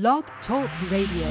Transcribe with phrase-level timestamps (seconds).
[0.00, 1.28] Blog Talk Radio.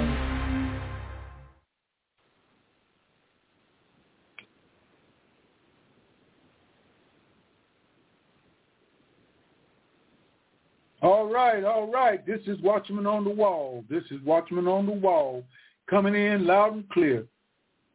[11.02, 12.26] All right, all right.
[12.26, 13.84] This is Watchman on the Wall.
[13.90, 15.44] This is Watchman on the Wall
[15.90, 17.26] coming in loud and clear.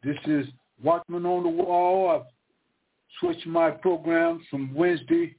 [0.05, 0.47] This is
[0.83, 2.11] Watchman on the Wall.
[2.11, 2.27] I've
[3.21, 5.35] switched my program from Wednesday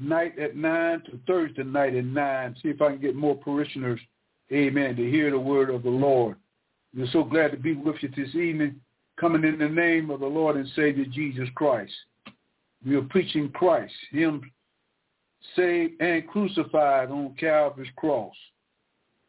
[0.00, 2.56] night at 9 to Thursday night at 9.
[2.62, 4.00] See if I can get more parishioners,
[4.52, 6.36] amen, to hear the word of the Lord.
[6.96, 8.80] We're so glad to be with you this evening,
[9.20, 11.92] coming in the name of the Lord and Savior Jesus Christ.
[12.86, 14.50] We are preaching Christ, him
[15.56, 18.34] saved and crucified on Calvary's cross.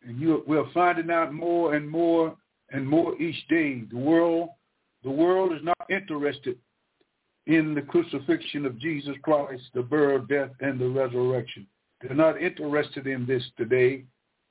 [0.08, 2.36] And you, we're finding out more and more
[2.72, 3.84] and more each day.
[3.90, 4.50] The world,
[5.04, 6.58] the world is not interested
[7.48, 11.66] in the crucifixion of Jesus Christ, the burial, death, and the resurrection.
[12.02, 14.04] They're not interested in this today.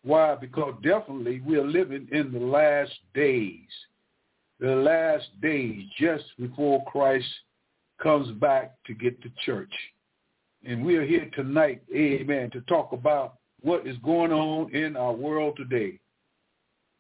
[0.03, 0.35] Why?
[0.35, 3.69] Because definitely we are living in the last days.
[4.61, 7.29] The last days just before Christ
[8.03, 9.73] comes back to get the church.
[10.65, 15.13] And we are here tonight, amen, to talk about what is going on in our
[15.13, 15.99] world today.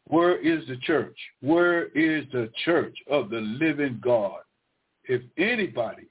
[0.06, 1.16] Where is the church?
[1.40, 4.40] Where is the church of the living God?
[5.08, 6.04] If anybody,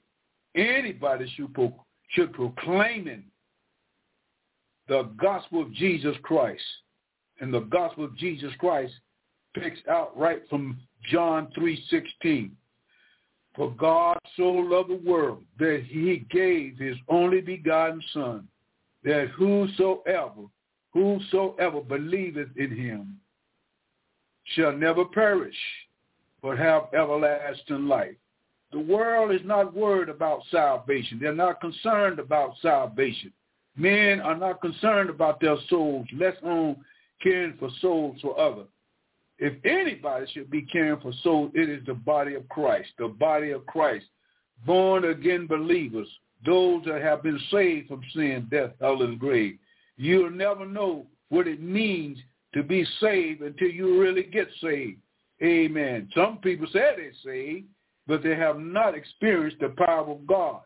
[0.56, 3.22] anybody should, pro- should proclaiming
[4.88, 6.62] the gospel of Jesus Christ,
[7.40, 8.92] and the gospel of Jesus Christ
[9.54, 10.78] picks out right from
[11.10, 12.50] John 3.16.
[13.54, 18.48] For God so loved the world that he gave his only begotten son,
[19.04, 20.42] that whosoever,
[20.92, 23.18] whosoever believeth in him
[24.54, 25.56] shall never perish,
[26.42, 28.16] but have everlasting life.
[28.72, 31.18] The world is not worried about salvation.
[31.20, 33.32] They're not concerned about salvation.
[33.76, 36.76] Men are not concerned about their souls, less on
[37.22, 38.66] caring for souls for others.
[39.38, 43.50] If anybody should be caring for souls, it is the body of Christ, the body
[43.52, 44.06] of Christ,
[44.66, 46.08] born again believers,
[46.44, 49.58] those that have been saved from sin, death, hell, and grave.
[49.96, 52.18] You'll never know what it means
[52.54, 54.98] to be saved until you really get saved.
[55.42, 56.08] Amen.
[56.14, 57.66] Some people say they're saved,
[58.08, 60.62] but they have not experienced the power of God.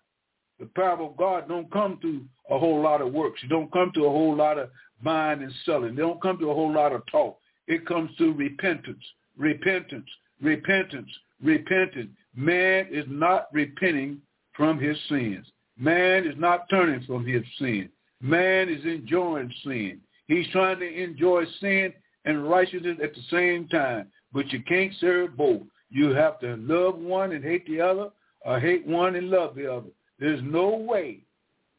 [0.60, 3.40] The power of God don't come through a whole lot of works.
[3.42, 4.70] It don't come to a whole lot of
[5.02, 5.96] buying and selling.
[5.96, 7.38] They don't come to a whole lot of talk.
[7.66, 9.02] It comes through repentance,
[9.36, 10.08] repentance,
[10.40, 11.10] repentance,
[11.42, 12.10] repentance.
[12.36, 14.22] Man is not repenting
[14.56, 15.46] from his sins.
[15.76, 17.88] Man is not turning from his sin.
[18.20, 20.00] Man is enjoying sin.
[20.28, 21.92] He's trying to enjoy sin
[22.24, 25.62] and righteousness at the same time, but you can't serve both.
[25.92, 28.08] You have to love one and hate the other,
[28.40, 29.90] or hate one and love the other.
[30.18, 31.20] There's no way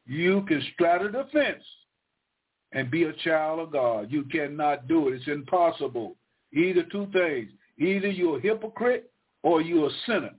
[0.06, 1.64] you can straddle the fence
[2.74, 4.12] and be a child of God.
[4.12, 5.16] You cannot do it.
[5.16, 6.16] It's impossible.
[6.54, 7.50] Either two things.
[7.80, 10.34] Either you're a hypocrite or you're a sinner.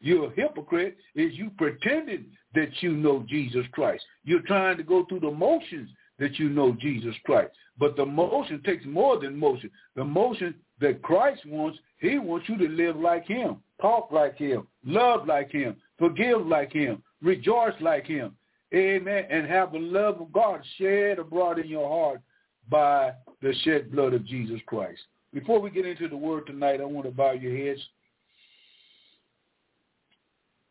[0.00, 4.04] You're a hypocrite is you pretending that you know Jesus Christ.
[4.24, 7.52] You're trying to go through the motions that you know Jesus Christ.
[7.78, 9.70] But the motion takes more than motion.
[9.94, 14.66] The motion that Christ wants, he wants you to live like him, talk like him,
[14.84, 18.36] love like him, forgive like him, rejoice like him.
[18.74, 19.24] Amen.
[19.30, 22.20] And have the love of God shed abroad in your heart
[22.68, 25.00] by the shed blood of Jesus Christ.
[25.32, 27.80] Before we get into the word tonight, I want to bow your heads.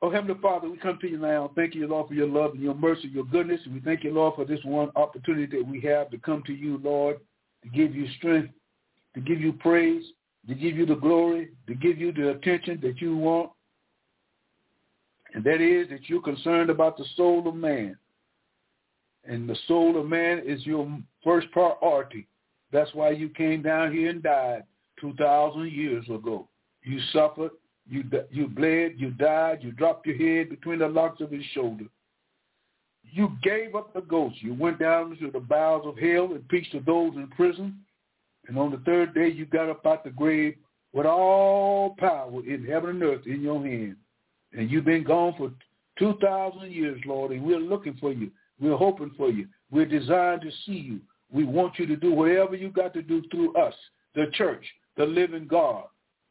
[0.02, 1.52] Oh, Heavenly Father, we come to you now.
[1.56, 3.62] Thank you, Lord, for your love and your mercy, your goodness.
[3.66, 6.54] And we thank you, Lord, for this one opportunity that we have to come to
[6.54, 7.18] you, Lord,
[7.64, 8.54] to give you strength,
[9.16, 10.04] to give you praise,
[10.48, 13.50] to give you the glory, to give you the attention that you want.
[15.34, 17.98] And that is that you're concerned about the soul of man.
[19.28, 20.88] And the soul of man is your
[21.24, 22.28] first priority.
[22.72, 24.64] That's why you came down here and died
[25.02, 26.48] 2,000 years ago.
[26.84, 27.52] You suffered
[27.88, 31.86] you you bled, you died, you dropped your head between the locks of his shoulder.
[33.04, 34.42] You gave up the ghost.
[34.42, 37.78] You went down into the bowels of hell and preached to those in prison.
[38.48, 40.56] And on the third day, you got up out the grave
[40.94, 43.96] with all power in heaven and earth in your hand.
[44.54, 45.52] And you've been gone for
[46.00, 48.32] 2,000 years, Lord, and we're looking for you.
[48.60, 49.48] We're hoping for you.
[49.72, 51.00] We're designed to see you.
[51.32, 53.74] We want you to do whatever you got to do through us,
[54.14, 54.66] the church,
[54.96, 55.86] the living God,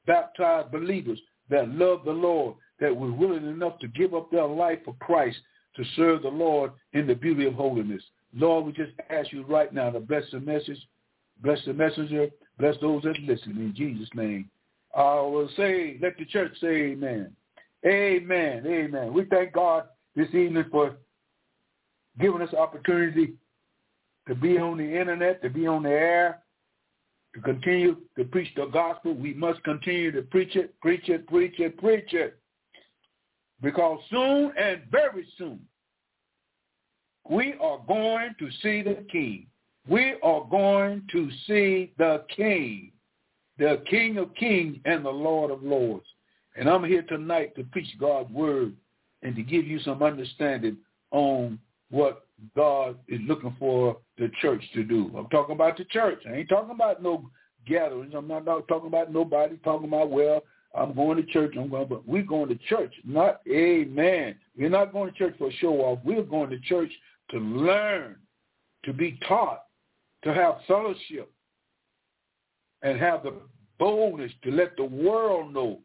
[0.07, 1.21] baptized believers,
[1.51, 5.37] that love the Lord, that were willing enough to give up their life for Christ
[5.77, 8.03] to serve the Lord in the beauty of holiness.
[8.35, 10.79] Lord, we just ask you right now to bless the message,
[11.43, 12.29] bless the messenger,
[12.59, 14.49] bless those that listen in Jesus' name.
[14.97, 17.35] I will say, let the church say amen.
[17.85, 18.65] Amen.
[18.67, 19.13] Amen.
[19.13, 19.85] We thank God
[20.17, 20.97] this evening for
[22.21, 23.35] giving us opportunity
[24.29, 26.41] to be on the internet, to be on the air,
[27.35, 29.13] to continue to preach the gospel.
[29.15, 32.39] We must continue to preach it, preach it, preach it, preach it.
[33.61, 35.61] Because soon and very soon,
[37.29, 39.47] we are going to see the King.
[39.89, 42.93] We are going to see the King,
[43.59, 46.07] the King of kings and the Lord of lords.
[46.57, 48.73] And I'm here tonight to preach God's word
[49.23, 50.79] and to give you some understanding
[51.11, 51.59] on
[51.91, 52.27] what
[52.57, 55.11] God is looking for the church to do.
[55.17, 56.23] I'm talking about the church.
[56.29, 57.29] I ain't talking about no
[57.67, 58.15] gatherings.
[58.17, 60.43] I'm not talking about nobody talking about, well,
[60.75, 61.55] I'm going to church.
[61.59, 64.35] I'm going, but we're going to church, not amen.
[64.57, 66.01] We're not going to church for a show off.
[66.05, 66.91] We're going to church
[67.31, 68.17] to learn,
[68.85, 69.64] to be taught,
[70.25, 71.31] to have fellowship,
[72.83, 73.35] and have the
[73.79, 75.81] boldness to let the world know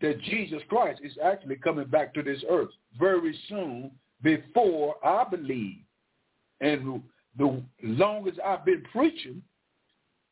[0.00, 2.68] that Jesus Christ is actually coming back to this earth
[2.98, 3.90] very soon
[4.22, 5.78] before I believe.
[6.60, 7.02] And
[7.36, 9.42] the longest I've been preaching,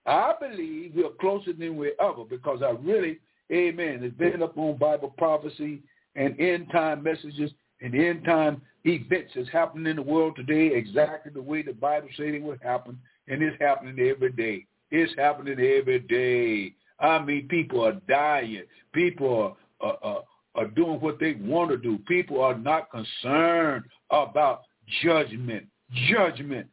[0.06, 3.18] I believe we're closer than we ever because I really,
[3.52, 5.82] amen, it's been up on Bible prophecy
[6.14, 7.50] and end time messages
[7.80, 12.08] and end time events that's happening in the world today exactly the way the Bible
[12.16, 12.98] said it would happen.
[13.28, 14.66] And it's happening every day.
[14.90, 16.74] It's happening every day.
[16.98, 18.62] I mean, people are dying.
[18.92, 20.22] People are, are,
[20.54, 21.98] are, doing what they want to do.
[22.06, 24.62] People are not concerned about
[25.02, 25.66] judgment,
[26.08, 26.66] judgment,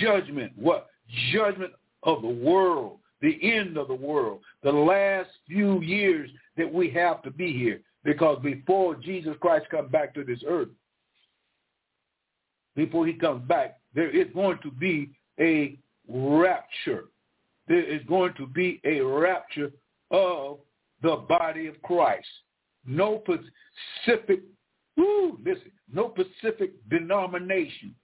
[0.00, 0.52] judgment.
[0.56, 0.88] What?
[1.32, 1.72] Judgment
[2.02, 7.22] of the world, the end of the world, the last few years that we have
[7.22, 7.80] to be here.
[8.04, 10.68] Because before Jesus Christ comes back to this earth,
[12.74, 15.78] before he comes back, there is going to be a
[16.12, 17.04] rapture.
[17.68, 19.72] There is going to be a rapture
[20.10, 20.58] of
[21.02, 22.26] the body of Christ.
[22.86, 24.42] No specific,
[24.96, 27.94] woo, listen, no specific denomination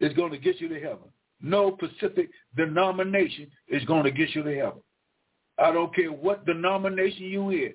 [0.00, 1.08] is going to get you to heaven.
[1.40, 4.82] No specific denomination is going to get you to heaven.
[5.58, 7.74] I don't care what denomination you in.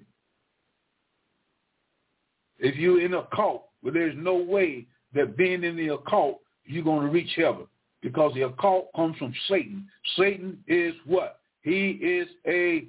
[2.59, 4.85] If you're in a cult, well, there's no way
[5.15, 7.65] that being in the occult, you're going to reach heaven
[8.01, 9.87] because the occult comes from Satan.
[10.17, 11.39] Satan is what?
[11.61, 12.87] He is a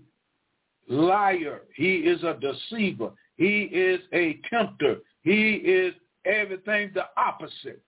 [0.88, 1.62] liar.
[1.74, 3.10] He is a deceiver.
[3.36, 4.96] He is a tempter.
[5.22, 5.94] He is
[6.24, 7.82] everything the opposite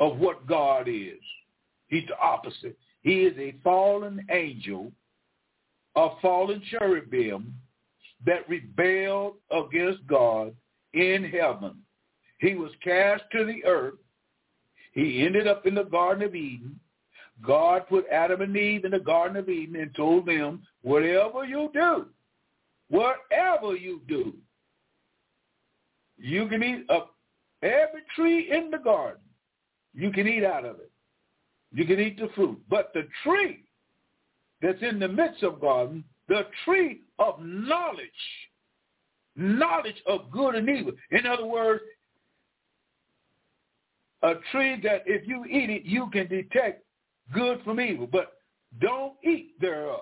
[0.00, 1.20] of what God is.
[1.88, 2.76] He's the opposite.
[3.02, 4.90] He is a fallen angel,
[5.96, 7.54] a fallen cherubim
[8.24, 10.54] that rebelled against God
[10.94, 11.76] in heaven.
[12.38, 13.94] He was cast to the earth.
[14.94, 16.78] He ended up in the Garden of Eden.
[17.44, 21.68] God put Adam and Eve in the Garden of Eden and told them, whatever you
[21.74, 22.06] do,
[22.88, 24.34] whatever you do,
[26.16, 27.08] you can eat of
[27.62, 29.20] every tree in the garden.
[29.94, 30.90] You can eat out of it.
[31.72, 32.60] You can eat the fruit.
[32.70, 33.64] But the tree
[34.62, 37.98] that's in the midst of garden, the tree of knowledge,
[39.34, 40.92] knowledge of good and evil.
[41.10, 41.82] In other words,
[44.24, 46.82] a tree that if you eat it, you can detect
[47.32, 48.32] good from evil, but
[48.80, 50.00] don't eat thereof.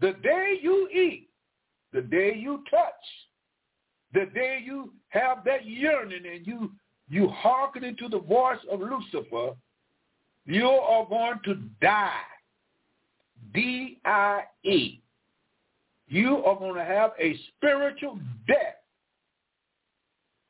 [0.00, 1.28] The day you eat,
[1.92, 2.92] the day you touch,
[4.12, 6.72] the day you have that yearning and you
[7.10, 9.54] you hearken into the voice of Lucifer,
[10.46, 12.12] you are going to die.
[13.52, 15.02] D-I-E.
[16.08, 18.76] You are going to have a spiritual death.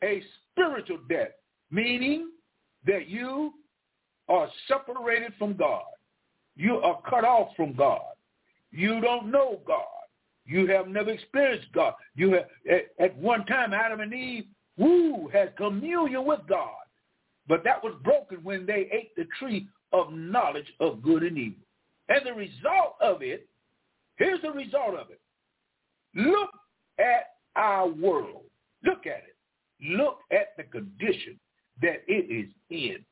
[0.05, 1.31] A spiritual death,
[1.71, 2.29] meaning
[2.87, 3.53] that you
[4.29, 5.85] are separated from God.
[6.57, 8.01] You are cut off from God.
[8.71, 9.85] You don't know God.
[10.47, 11.95] You have never experienced God.
[12.15, 14.45] You have at, at one time Adam and Eve,
[14.77, 16.71] woo, had communion with God.
[17.49, 21.63] But that was broken when they ate the tree of knowledge of good and evil.
[22.09, 23.47] And the result of it,
[24.17, 25.21] here's the result of it.
[26.15, 26.51] Look
[26.99, 28.43] at our world.
[28.85, 29.37] Look at it.
[29.81, 31.39] Look at the condition
[31.83, 33.05] that it is in.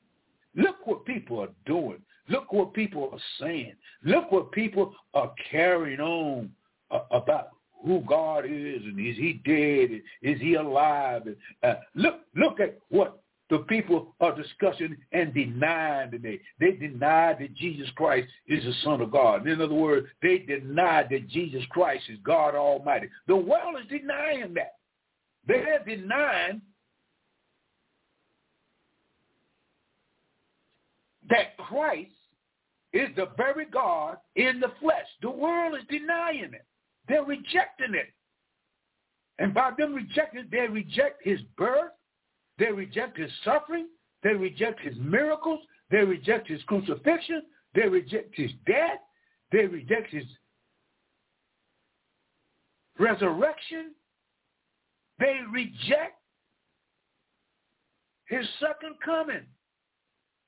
[0.55, 1.99] Look what people are doing.
[2.29, 3.75] Look what people are saying.
[4.05, 6.51] Look what people are carrying on
[6.91, 7.49] uh, about
[7.85, 10.03] who God is and is he dead?
[10.23, 11.23] Is he alive?
[11.63, 16.41] Uh, look, look at what the people are discussing and denying today.
[16.59, 19.47] They deny that Jesus Christ is the Son of God.
[19.47, 23.09] In other words, they deny that Jesus Christ is God Almighty.
[23.27, 24.77] The world is denying that.
[25.47, 26.63] They're denying
[31.33, 32.11] that Christ
[32.93, 35.07] is the very God in the flesh.
[35.23, 36.67] The world is denying it.
[37.09, 38.13] They're rejecting it.
[39.39, 41.93] And by them rejecting they reject his birth.
[42.59, 43.89] They reject his suffering.
[44.23, 45.61] They reject his miracles.
[45.91, 47.43] They reject his crucifixion.
[47.75, 49.01] They reject his death.
[49.53, 50.25] They reject his
[52.99, 53.95] resurrection.
[55.19, 56.19] They reject
[58.27, 59.47] his second coming.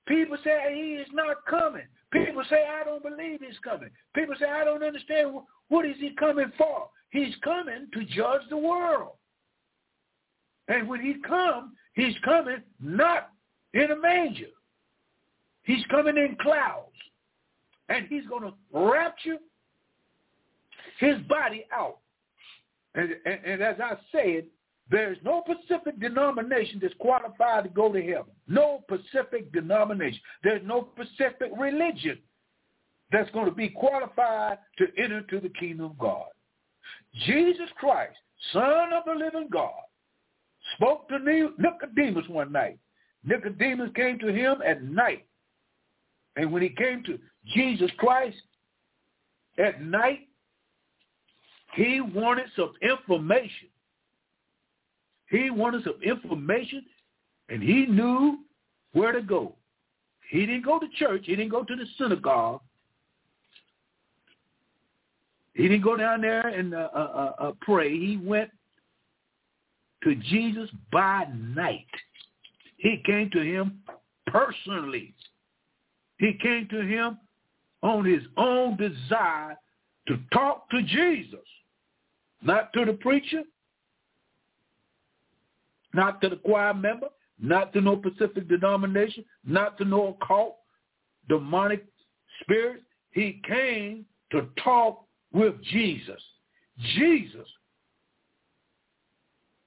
[0.06, 1.86] People say he is not coming.
[2.12, 3.90] People say, I don't believe he's coming.
[4.14, 5.34] People say, I don't understand.
[5.68, 6.88] What is he coming for?
[7.10, 9.12] He's coming to judge the world.
[10.68, 13.30] And when he comes, he's coming not
[13.72, 14.46] in a manger.
[15.62, 16.90] He's coming in clouds.
[17.88, 19.38] And he's going to rapture
[20.98, 21.98] his body out.
[22.94, 24.44] And, and, and as I said,
[24.90, 28.32] there's no Pacific denomination that's qualified to go to heaven.
[28.46, 30.20] No Pacific denomination.
[30.42, 32.18] There's no Pacific religion
[33.10, 36.26] that's going to be qualified to enter into the kingdom of God.
[37.26, 38.16] Jesus Christ,
[38.52, 39.72] Son of the living God,
[40.76, 42.78] spoke to Nicodemus one night.
[43.24, 45.26] Nicodemus came to him at night.
[46.36, 47.18] And when he came to
[47.54, 48.36] Jesus Christ
[49.58, 50.28] at night,
[51.74, 53.68] he wanted some information.
[55.30, 56.84] He wanted some information,
[57.48, 58.38] and he knew
[58.92, 59.54] where to go.
[60.30, 61.22] He didn't go to church.
[61.26, 62.60] He didn't go to the synagogue.
[65.54, 67.90] He didn't go down there and uh, uh, uh, uh pray.
[67.90, 68.50] He went
[70.02, 71.86] to Jesus by night.
[72.76, 73.80] He came to him
[74.26, 75.14] personally.
[76.18, 77.18] He came to him
[77.82, 79.56] on his own desire
[80.08, 81.46] to talk to Jesus,
[82.42, 83.42] not to the preacher,
[85.94, 87.08] not to the choir member,
[87.40, 90.56] not to no Pacific denomination, not to no occult,
[91.28, 91.84] demonic
[92.40, 92.82] spirit.
[93.12, 96.20] He came to talk with Jesus.
[96.96, 97.46] Jesus.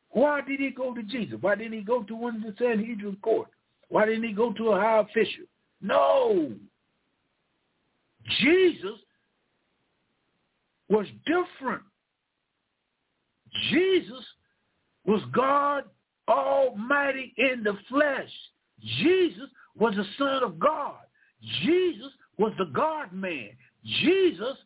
[0.09, 1.37] Why did he go to Jesus?
[1.39, 3.49] Why didn't he go to one of the Sanhedrin court?
[3.89, 5.45] Why didn't he go to a high official?
[5.81, 6.51] No.
[8.41, 8.99] Jesus
[10.89, 11.83] was different.
[13.71, 14.23] Jesus
[15.05, 15.83] was God
[16.27, 18.29] Almighty in the flesh.
[18.99, 20.95] Jesus was the Son of God.
[21.63, 23.49] Jesus was the God-man.
[24.01, 24.57] Jesus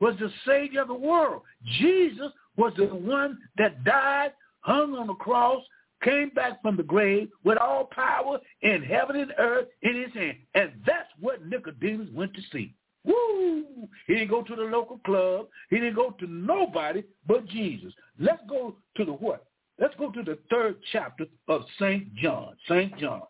[0.00, 1.42] was the Savior of the world.
[1.78, 5.62] Jesus was the one that died, hung on the cross,
[6.02, 10.36] came back from the grave with all power in heaven and earth in his hand.
[10.54, 12.74] And that's what Nicodemus went to see.
[13.04, 13.88] Woo!
[14.06, 15.46] He didn't go to the local club.
[15.70, 17.92] He didn't go to nobody but Jesus.
[18.18, 19.46] Let's go to the what?
[19.78, 22.14] Let's go to the third chapter of St.
[22.14, 22.56] John.
[22.68, 22.96] St.
[22.98, 23.22] John.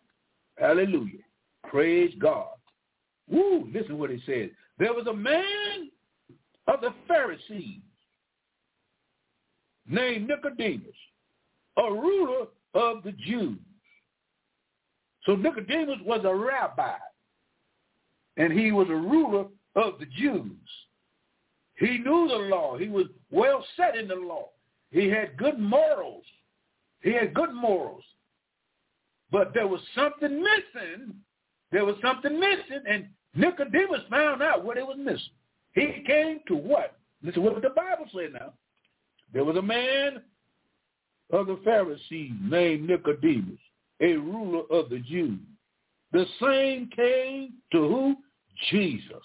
[0.57, 1.23] Hallelujah.
[1.63, 2.47] Praise God.
[3.27, 3.67] Woo!
[3.73, 4.49] Listen what it says.
[4.77, 5.89] There was a man
[6.67, 7.81] of the Pharisees
[9.87, 10.95] named Nicodemus,
[11.77, 13.57] a ruler of the Jews.
[15.25, 16.97] So Nicodemus was a rabbi,
[18.37, 20.51] and he was a ruler of the Jews.
[21.77, 22.77] He knew the law.
[22.77, 24.49] He was well set in the law.
[24.91, 26.23] He had good morals.
[27.01, 28.03] He had good morals.
[29.31, 31.13] But there was something missing.
[31.71, 35.33] There was something missing, and Nicodemus found out what it was missing.
[35.73, 36.97] He came to what?
[37.21, 38.53] Listen what the Bible said now.
[39.33, 40.21] There was a man
[41.31, 43.59] of the Pharisees named Nicodemus,
[43.99, 45.39] a ruler of the Jews.
[46.11, 48.15] The same came to who?
[48.69, 49.23] Jesus.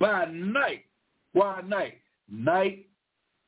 [0.00, 0.84] By night.
[1.32, 1.98] Why night?
[2.30, 2.86] Night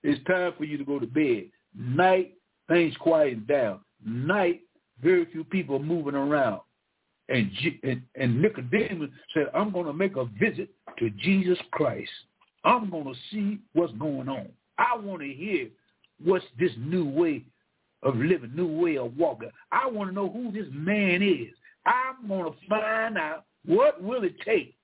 [0.03, 1.47] is time for you to go to bed.
[1.75, 2.35] Night,
[2.69, 3.81] things quiet down.
[4.05, 4.63] Night,
[5.03, 6.61] very few people are moving around.
[7.29, 7.51] And,
[7.83, 12.11] and, and Nicodemus said, I'm going to make a visit to Jesus Christ.
[12.65, 14.49] I'm going to see what's going on.
[14.79, 15.69] I want to hear
[16.25, 17.45] what's this new way
[18.03, 19.51] of living, new way of walking.
[19.73, 21.53] I want to know who this man is.
[21.85, 24.75] I'm going to find out what will it take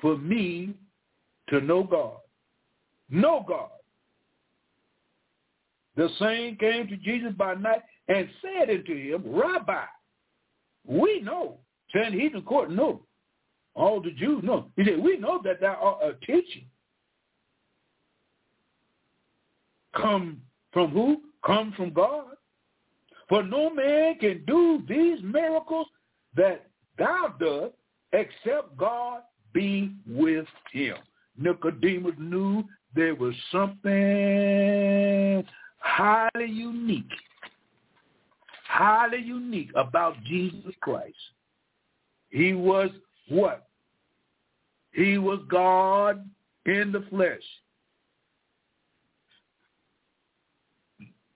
[0.00, 0.74] for me
[1.48, 2.18] to know God.
[3.10, 3.70] Know God.
[5.96, 9.84] The same came to Jesus by night and said unto him, Rabbi,
[10.86, 11.58] we know.
[11.92, 13.02] Sanhedrin court know.
[13.74, 14.66] All the Jews know.
[14.76, 16.60] He said, we know that thou art a teacher.
[19.96, 20.40] Come
[20.72, 21.22] from who?
[21.44, 22.24] Come from God.
[23.28, 25.86] For no man can do these miracles
[26.36, 26.66] that
[26.98, 27.74] thou dost
[28.12, 29.22] except God
[29.52, 30.96] be with him.
[31.36, 35.44] Nicodemus knew there was something
[35.84, 37.04] highly unique,
[38.66, 41.14] highly unique about Jesus Christ.
[42.30, 42.90] He was
[43.28, 43.68] what?
[44.92, 46.28] He was God
[46.66, 47.42] in the flesh.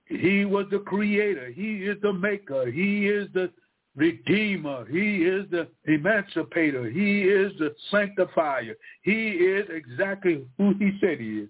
[0.07, 1.51] He was the creator.
[1.51, 2.71] He is the maker.
[2.71, 3.51] He is the
[3.95, 4.87] redeemer.
[4.91, 6.89] He is the emancipator.
[6.89, 8.75] He is the sanctifier.
[9.03, 11.49] He is exactly who he said he is.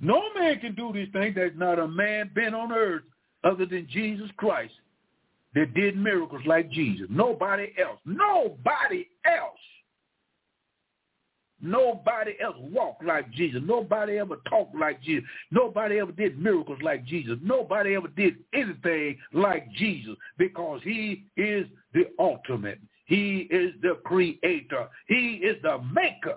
[0.00, 1.34] No man can do these things.
[1.34, 3.02] There's not a man been on earth
[3.44, 4.74] other than Jesus Christ
[5.54, 7.06] that did miracles like Jesus.
[7.10, 7.98] Nobody else.
[8.04, 9.58] Nobody else.
[11.60, 13.60] Nobody else walked like Jesus.
[13.64, 15.24] Nobody ever talked like Jesus.
[15.50, 17.36] Nobody ever did miracles like Jesus.
[17.42, 22.78] Nobody ever did anything like Jesus because he is the ultimate.
[23.06, 24.86] He is the creator.
[25.08, 26.36] He is the maker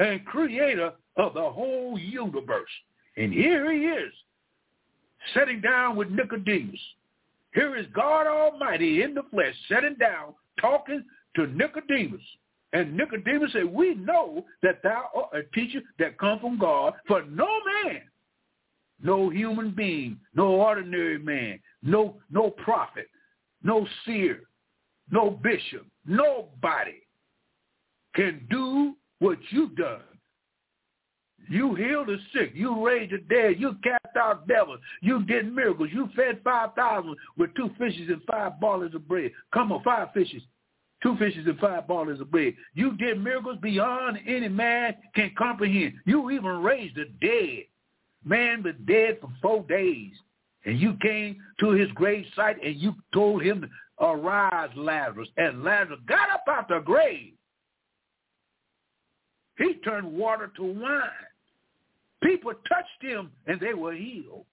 [0.00, 2.70] and creator of the whole universe.
[3.16, 4.12] And here he is,
[5.34, 6.80] sitting down with Nicodemus.
[7.52, 11.04] Here is God Almighty in the flesh, sitting down, talking
[11.36, 12.22] to Nicodemus.
[12.72, 17.22] And Nicodemus said, we know that thou art a teacher that come from God, for
[17.24, 17.48] no
[17.84, 18.02] man,
[19.02, 23.08] no human being, no ordinary man, no, no prophet,
[23.62, 24.42] no seer,
[25.10, 27.00] no bishop, nobody
[28.14, 30.02] can do what you've done.
[31.48, 32.52] You healed the sick.
[32.54, 33.58] You raised the dead.
[33.58, 34.78] You cast out devils.
[35.00, 35.88] You did miracles.
[35.92, 39.30] You fed 5,000 with two fishes and five ballers of bread.
[39.52, 40.42] Come on, five fishes
[41.02, 42.54] two fishes and five ballers of bread.
[42.74, 45.94] You did miracles beyond any man can comprehend.
[46.04, 47.64] You even raised the dead.
[48.24, 50.12] Man was dead for four days.
[50.64, 55.28] And you came to his grave site and you told him, arise, Lazarus.
[55.38, 57.32] And Lazarus got up out the grave.
[59.60, 61.00] He turned water to wine.
[62.22, 64.46] People touched him and they were healed.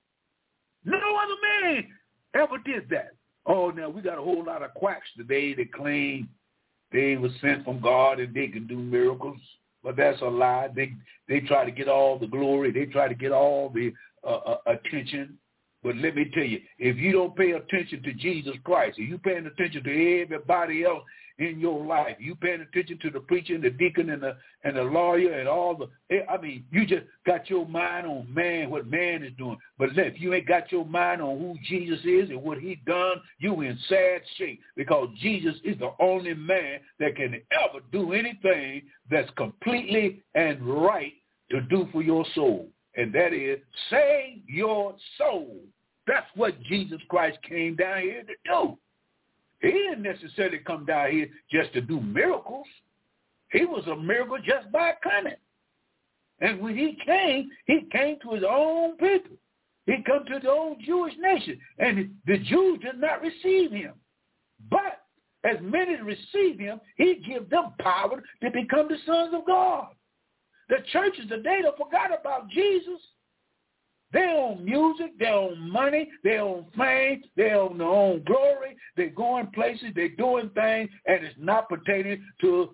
[0.83, 1.87] No other man
[2.33, 3.13] ever did that.
[3.45, 6.27] Oh, now we got a whole lot of quacks today that claim
[6.91, 9.39] they were sent from God and they can do miracles.
[9.81, 10.69] But that's a lie.
[10.75, 10.93] They
[11.29, 12.71] they try to get all the glory.
[12.71, 13.93] They try to get all the
[14.25, 15.37] uh, uh, attention.
[15.83, 19.17] But let me tell you, if you don't pay attention to Jesus Christ, if you
[19.17, 21.03] paying attention to everybody else
[21.39, 22.17] in your life.
[22.20, 25.48] You paying attention to the preacher and the deacon and the and the lawyer and
[25.48, 25.88] all the.
[26.15, 29.58] Eh, I mean, you just got your mind on man, what man is doing.
[29.78, 33.21] But if you ain't got your mind on who Jesus is and what he done,
[33.39, 38.84] you in sad shape because Jesus is the only man that can ever do anything
[39.10, 41.13] that's completely and right
[41.52, 42.69] to do for your soul.
[42.95, 45.58] And that is save your soul.
[46.08, 48.78] That's what Jesus Christ came down here to do.
[49.60, 52.67] He didn't necessarily come down here just to do miracles.
[53.52, 55.36] He was a miracle just by coming.
[56.39, 59.38] And when he came, he came to his own people.
[59.86, 61.60] He come to the old Jewish nation.
[61.80, 63.93] And the Jews did not receive him.
[64.70, 65.04] But
[65.43, 69.88] as many receive him, he give them power to become the sons of God.
[70.70, 73.00] The churches today don't forgot about Jesus.
[74.13, 78.78] They own music, they own money, they own fame, they own their own glory.
[78.96, 82.74] They're going places, they're doing things, and it's not pertaining to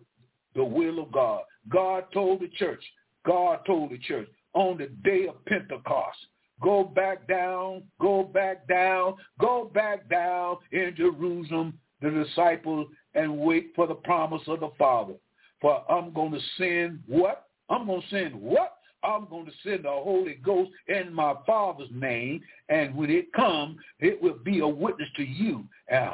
[0.55, 1.41] the will of God.
[1.69, 2.83] God told the church,
[3.25, 6.17] God told the church on the day of Pentecost,
[6.61, 13.71] go back down, go back down, go back down in Jerusalem, the disciples, and wait
[13.75, 15.13] for the promise of the Father.
[15.61, 17.47] For I'm going to send what?
[17.69, 18.77] I'm going to send what?
[19.03, 23.77] I'm going to send the Holy Ghost in my Father's name, and when it comes,
[23.99, 25.65] it will be a witness to you.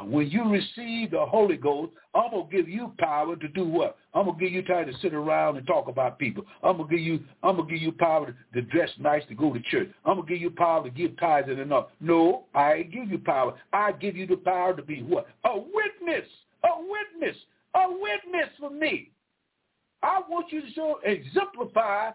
[0.03, 3.97] When you receive the Holy Ghost, I'm going to give you power to do what?
[4.13, 6.43] I'm going to give you time to sit around and talk about people.
[6.63, 9.23] I'm going to give you, I'm going to give you power to, to dress nice
[9.29, 9.89] to go to church.
[10.05, 11.87] I'm going to give you power to give tithes and enough.
[12.01, 13.53] No, I give you power.
[13.71, 15.27] I give you the power to be what?
[15.45, 16.27] A witness.
[16.63, 17.37] A witness.
[17.75, 19.11] A witness for me.
[20.01, 22.11] I want you to show, exemplify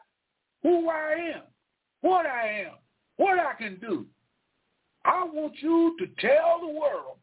[0.64, 1.42] who I am,
[2.00, 2.72] what I am,
[3.16, 4.07] what I can do.
[5.05, 7.18] I want you to tell the world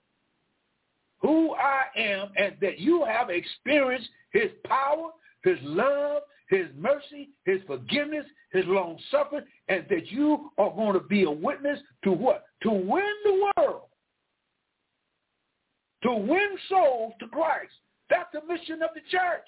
[1.19, 5.10] who I am and that you have experienced his power,
[5.43, 10.99] his love, his mercy, his forgiveness, his long suffering, and that you are going to
[10.99, 12.45] be a witness to what?
[12.63, 13.84] To win the world.
[16.04, 17.73] To win souls to Christ.
[18.10, 19.47] That's the mission of the church.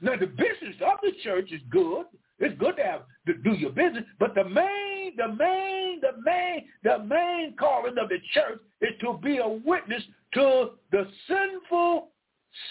[0.00, 2.06] Now the business of the church is good.
[2.38, 6.64] It's good to have to do your business, but the main, the main, the main,
[6.82, 10.02] the main calling of the church is to be a witness
[10.34, 12.08] to the sinful,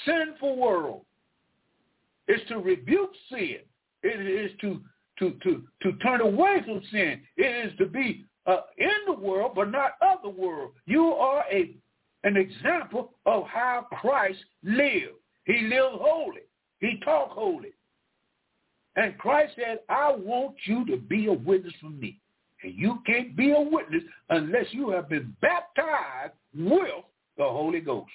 [0.05, 1.05] sinful world.
[2.27, 3.57] It's to rebuke sin.
[4.01, 4.81] It is to
[5.19, 7.21] to to to turn away from sin.
[7.37, 10.71] It is to be uh, in the world, but not of the world.
[10.85, 11.75] You are a
[12.23, 15.15] an example of how Christ lived.
[15.45, 16.41] He lived holy.
[16.79, 17.73] He talked holy.
[18.95, 22.19] And Christ said, I want you to be a witness for me.
[22.63, 27.05] And you can't be a witness unless you have been baptized with
[27.37, 28.11] the Holy Ghost.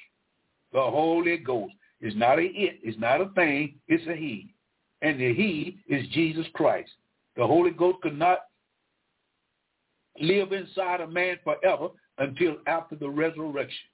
[0.72, 4.52] The Holy Ghost is not a it, it's not a thing, it's a he.
[5.00, 6.90] And the he is Jesus Christ.
[7.36, 8.40] The Holy Ghost could not
[10.20, 13.88] live inside a man forever until after the resurrection.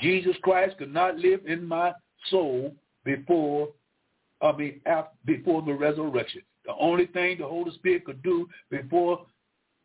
[0.00, 1.92] Jesus Christ could not live in my
[2.30, 3.68] soul before
[4.40, 6.42] I mean after, before the resurrection.
[6.64, 9.24] The only thing the Holy Spirit could do before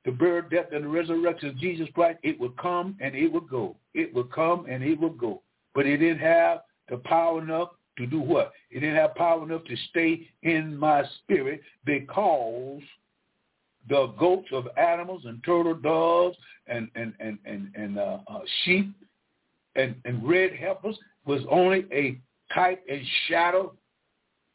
[0.06, 3.48] the birth, death, and the resurrection of Jesus Christ, it would come and it would
[3.50, 3.78] go.
[3.94, 5.42] It would come and it would go.
[5.74, 8.52] But it didn't have the power enough to do what?
[8.70, 12.82] It didn't have power enough to stay in my spirit because
[13.90, 16.38] the goats of animals and turtle doves
[16.68, 18.94] and and and and, and uh, uh, sheep
[19.76, 22.18] and, and red heifers was only a
[22.54, 23.74] type and shadow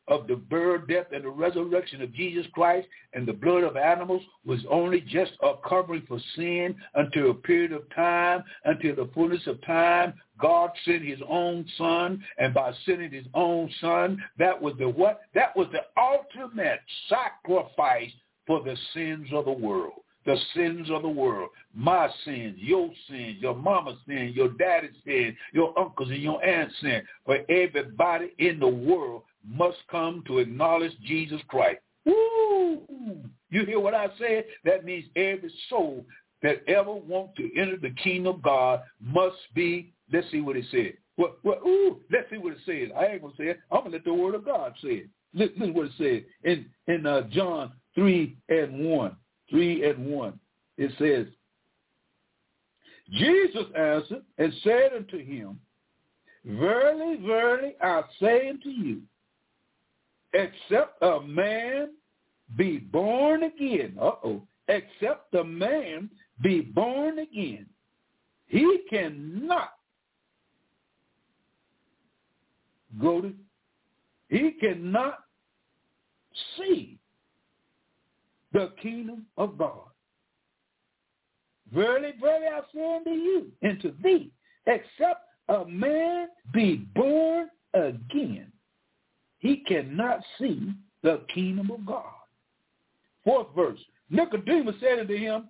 [0.09, 4.23] of the birth, death, and the resurrection of Jesus Christ, and the blood of animals
[4.45, 9.47] was only just a covering for sin until a period of time, until the fullness
[9.47, 14.75] of time, God sent his own son, and by sending his own son, that was
[14.79, 15.23] the what?
[15.35, 18.13] That was the ultimate sacrifice
[18.47, 23.37] for the sins of the world the sins of the world, my sins, your sins,
[23.41, 27.03] your mama's sins, your daddy's sins, your uncles and your aunt's sins.
[27.25, 31.81] For everybody in the world must come to acknowledge Jesus Christ.
[32.05, 32.83] Woo!
[33.51, 34.45] You hear what I said?
[34.65, 36.05] That means every soul
[36.43, 40.67] that ever wants to enter the kingdom of God must be, let's see what it
[40.71, 40.95] said.
[41.17, 42.95] Well, well, ooh, let's see what it says.
[42.97, 43.61] I ain't going to say it.
[43.73, 45.09] I'm going to let the word of God say it.
[45.35, 49.17] Listen, what it says in, in uh, John 3 and 1.
[49.51, 50.41] 3 and 1.
[50.77, 51.27] It says,
[53.13, 55.59] Jesus answered and said unto him,
[56.45, 59.03] Verily, verily, I say unto you,
[60.33, 61.91] except a man
[62.57, 66.11] be born again, uh-oh, except a man
[66.43, 67.67] be born again,
[68.47, 69.75] he cannot
[73.01, 73.33] go to,
[74.29, 75.25] he cannot
[76.57, 76.99] see
[78.53, 79.89] the kingdom of God.
[81.73, 84.31] Verily, verily, I say unto you and to thee,
[84.67, 88.51] except a man be born again,
[89.39, 90.73] he cannot see
[91.03, 92.05] the kingdom of God.
[93.25, 93.79] Fourth verse,
[94.11, 95.49] Nicodemus said unto him,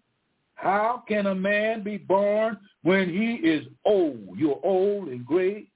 [0.54, 4.36] how can a man be born when he is old?
[4.36, 5.68] You're old and gray.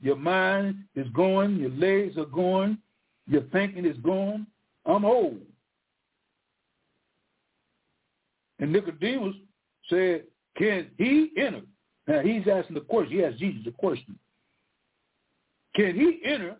[0.00, 1.56] Your mind is going.
[1.56, 2.78] Your legs are going.
[3.26, 4.46] Your thinking is going.
[4.86, 5.40] I'm old.
[8.58, 9.36] And Nicodemus
[9.90, 10.24] said,
[10.56, 11.62] can he enter?
[12.06, 13.18] Now he's asking the question.
[13.18, 14.18] He asked Jesus a question.
[15.76, 16.56] Can he enter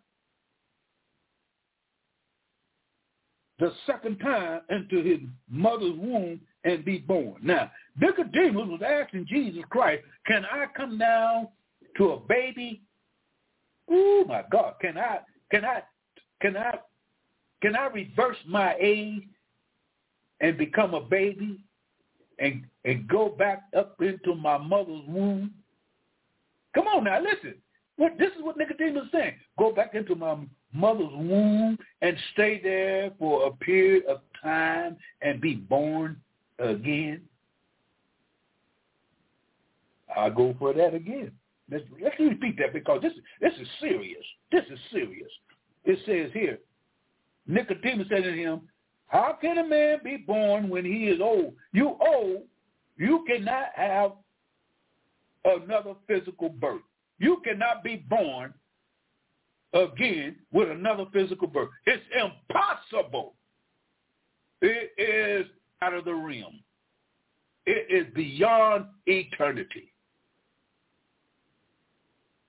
[3.61, 7.37] the second time into his mother's womb and be born?
[7.42, 7.70] Now,
[8.01, 11.49] Nicodemus was asking Jesus Christ, can I come down
[11.96, 12.83] to a baby?
[13.90, 15.20] Oh my God, can I,
[15.51, 15.83] can I,
[16.40, 16.79] can I,
[17.62, 19.23] can I reverse my age
[20.40, 21.61] and become a baby?
[22.40, 25.53] and, and go back up into my mother's womb?
[26.75, 27.55] Come on now, listen.
[27.96, 29.35] What, this is what Nicodemus is saying.
[29.59, 30.37] Go back into my
[30.72, 36.16] mother's womb and stay there for a period of time and be born
[36.59, 37.22] again.
[40.16, 41.33] I'll go for that again.
[41.70, 44.24] Let's, let's repeat that because this, this is serious.
[44.50, 45.30] This is serious.
[45.85, 46.59] It says here,
[47.46, 48.62] Nicodemus said to him,
[49.06, 51.54] how can a man be born when he is old?
[51.72, 52.42] You old,
[52.96, 54.12] you cannot have
[55.44, 56.83] another physical birth.
[57.18, 58.54] You cannot be born
[59.72, 61.68] again with another physical birth.
[61.87, 63.35] It's impossible.
[64.62, 65.46] It is
[65.83, 66.61] out of the realm.
[67.66, 69.92] It is beyond eternity.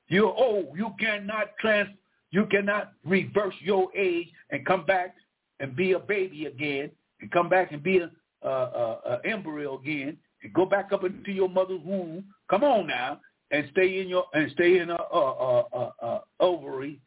[0.07, 0.67] You're old.
[0.71, 1.89] Oh, you cannot trans.
[2.31, 5.15] You cannot reverse your age and come back
[5.59, 9.77] and be a baby again and come back and be an a, a, a embryo
[9.77, 12.25] again and go back up into your mother's womb.
[12.49, 13.19] Come on now
[13.51, 16.99] and stay in your and stay in a, a, a, a ovary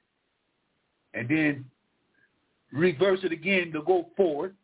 [1.14, 1.64] and then
[2.72, 4.55] reverse it again to go forward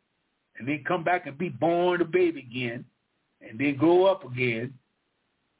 [0.58, 2.84] and then come back and be born a baby again
[3.40, 4.74] and then grow up again.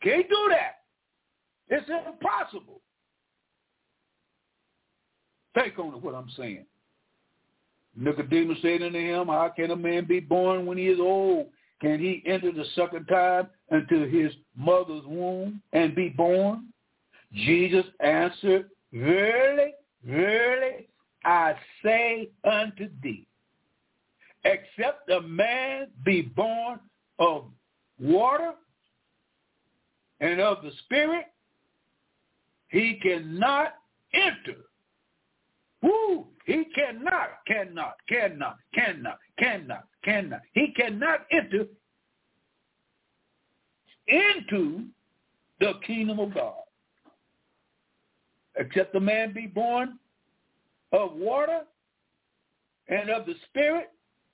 [0.03, 0.81] Can't do that.
[1.69, 2.81] It's impossible.
[5.57, 6.67] Take on what I'm saying.
[7.97, 11.49] Nicodemus said unto him, How can a man be born when he is old?
[11.81, 16.69] Can he enter the second time into his mother's womb and be born?
[17.33, 19.73] Jesus answered, Verily,
[20.05, 20.89] verily,
[21.25, 23.27] I say unto thee,
[24.45, 26.81] except a man be born
[27.19, 27.45] of
[28.01, 28.53] water
[30.21, 31.27] and of the Spirit,
[32.69, 33.75] he cannot
[34.15, 34.59] enter.
[35.83, 36.27] Woo!
[36.47, 40.41] He cannot, cannot, cannot, cannot, cannot, cannot.
[40.53, 41.67] He cannot enter
[44.07, 44.85] into
[45.61, 46.55] the kingdom of God.
[48.61, 49.99] Except the man be born
[50.93, 51.63] of water
[52.89, 53.91] and of the Spirit.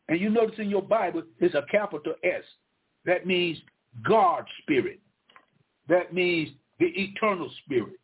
[0.08, 2.42] And you notice in your Bible, it's a capital S.
[3.04, 3.58] That means
[4.06, 5.00] God's Spirit.
[5.88, 8.00] That means the eternal Spirit.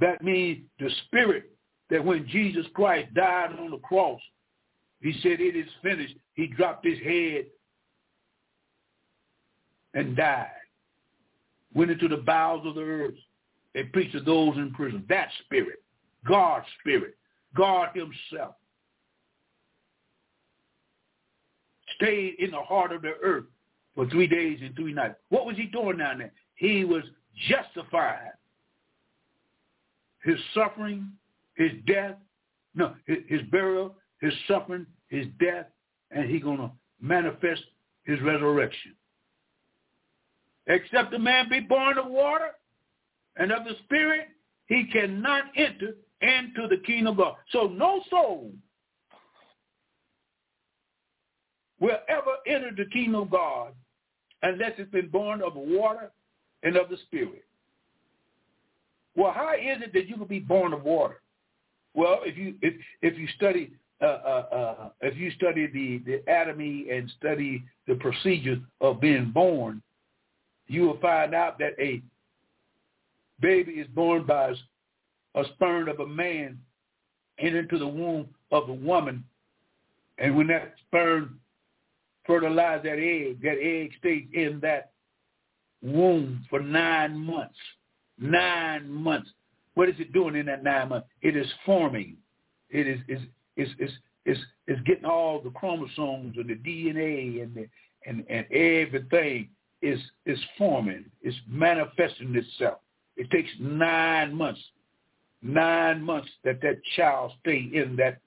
[0.00, 1.50] That means the Spirit
[1.90, 4.20] that when Jesus Christ died on the cross,
[5.02, 6.14] he said, it is finished.
[6.34, 7.46] He dropped his head
[9.92, 10.48] and died.
[11.74, 13.14] Went into the bowels of the earth
[13.76, 15.04] and preached to those in prison.
[15.08, 15.82] That spirit,
[16.26, 17.16] God's spirit,
[17.54, 18.54] God himself,
[21.94, 23.44] stayed in the heart of the earth
[23.94, 25.16] for three days and three nights.
[25.28, 26.32] What was he doing down there?
[26.54, 27.02] He was
[27.48, 28.32] justifying
[30.24, 31.08] his suffering,
[31.54, 32.16] his death,
[32.74, 35.66] no, his, his burial, his suffering, his death,
[36.10, 37.62] and he's going to manifest
[38.04, 38.94] his resurrection.
[40.66, 42.50] Except a man be born of water
[43.36, 44.28] and of the Spirit,
[44.66, 47.34] he cannot enter into the kingdom of God.
[47.50, 48.52] So no soul
[51.78, 53.72] will ever enter the kingdom of God
[54.42, 56.10] unless it's been born of water
[56.62, 57.44] and of the Spirit.
[59.14, 61.20] Well, how is it that you can be born of water?
[61.94, 63.72] Well, if you if if you study
[64.02, 69.30] uh, uh, uh, if you study the the anatomy and study the procedures of being
[69.30, 69.82] born,
[70.66, 72.02] you will find out that a
[73.40, 74.52] baby is born by
[75.34, 76.58] a sperm of a man
[77.38, 79.24] and into the womb of a woman,
[80.18, 81.38] and when that sperm
[82.26, 84.92] fertilizes that egg, that egg stays in that
[85.82, 87.58] womb for nine months.
[88.18, 89.30] Nine months.
[89.74, 91.06] What is it doing in that nine months?
[91.20, 92.16] It is forming.
[92.70, 93.20] It is is
[93.56, 93.90] is is
[94.24, 97.68] is, is getting all the chromosomes and the DNA and the
[98.06, 99.50] and and everything
[99.82, 101.04] is is forming.
[101.22, 102.78] It's manifesting itself.
[103.16, 104.60] It takes nine months,
[105.42, 108.20] nine months that that child stay in that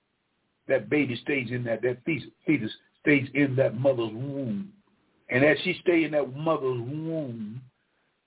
[0.67, 1.97] that baby stays in that that
[2.45, 2.71] fetus
[3.01, 4.71] stays in that mother's womb,
[5.29, 7.61] and as she stay in that mother's womb,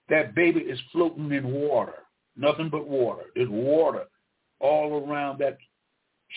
[0.09, 2.03] that baby is floating in water
[2.37, 3.25] nothing but water.
[3.35, 4.05] There's water
[4.61, 5.59] all around that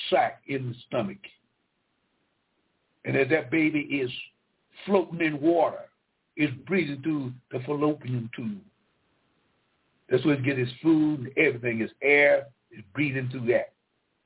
[0.09, 1.17] sac in the stomach.
[3.05, 4.11] And as that baby is
[4.85, 5.81] floating in water,
[6.35, 8.61] it's breathing through the fallopian tube.
[10.09, 11.81] That's where it gets its food and everything.
[11.81, 12.47] It's air.
[12.71, 13.73] It's breathing through that.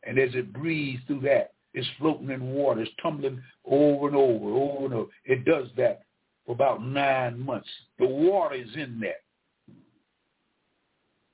[0.03, 2.81] And as it breathes through that, it's floating in water.
[2.81, 5.11] It's tumbling over and over, over and over.
[5.25, 6.03] It does that
[6.45, 7.69] for about nine months.
[7.99, 9.15] The water is in there.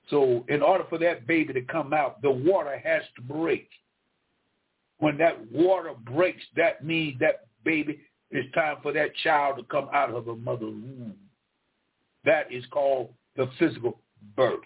[0.10, 3.70] So in order for that baby to come out, the water has to break.
[5.00, 8.00] When that water breaks, that means that baby,
[8.32, 11.16] it's time for that child to come out of the mother's womb.
[12.24, 14.00] That is called the physical
[14.36, 14.60] birth.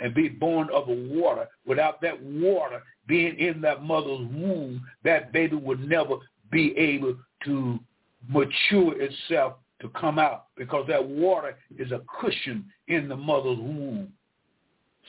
[0.00, 1.48] And be born of the water.
[1.66, 6.16] Without that water being in that mother's womb, that baby would never
[6.52, 7.80] be able to
[8.28, 14.12] mature itself to come out because that water is a cushion in the mother's womb.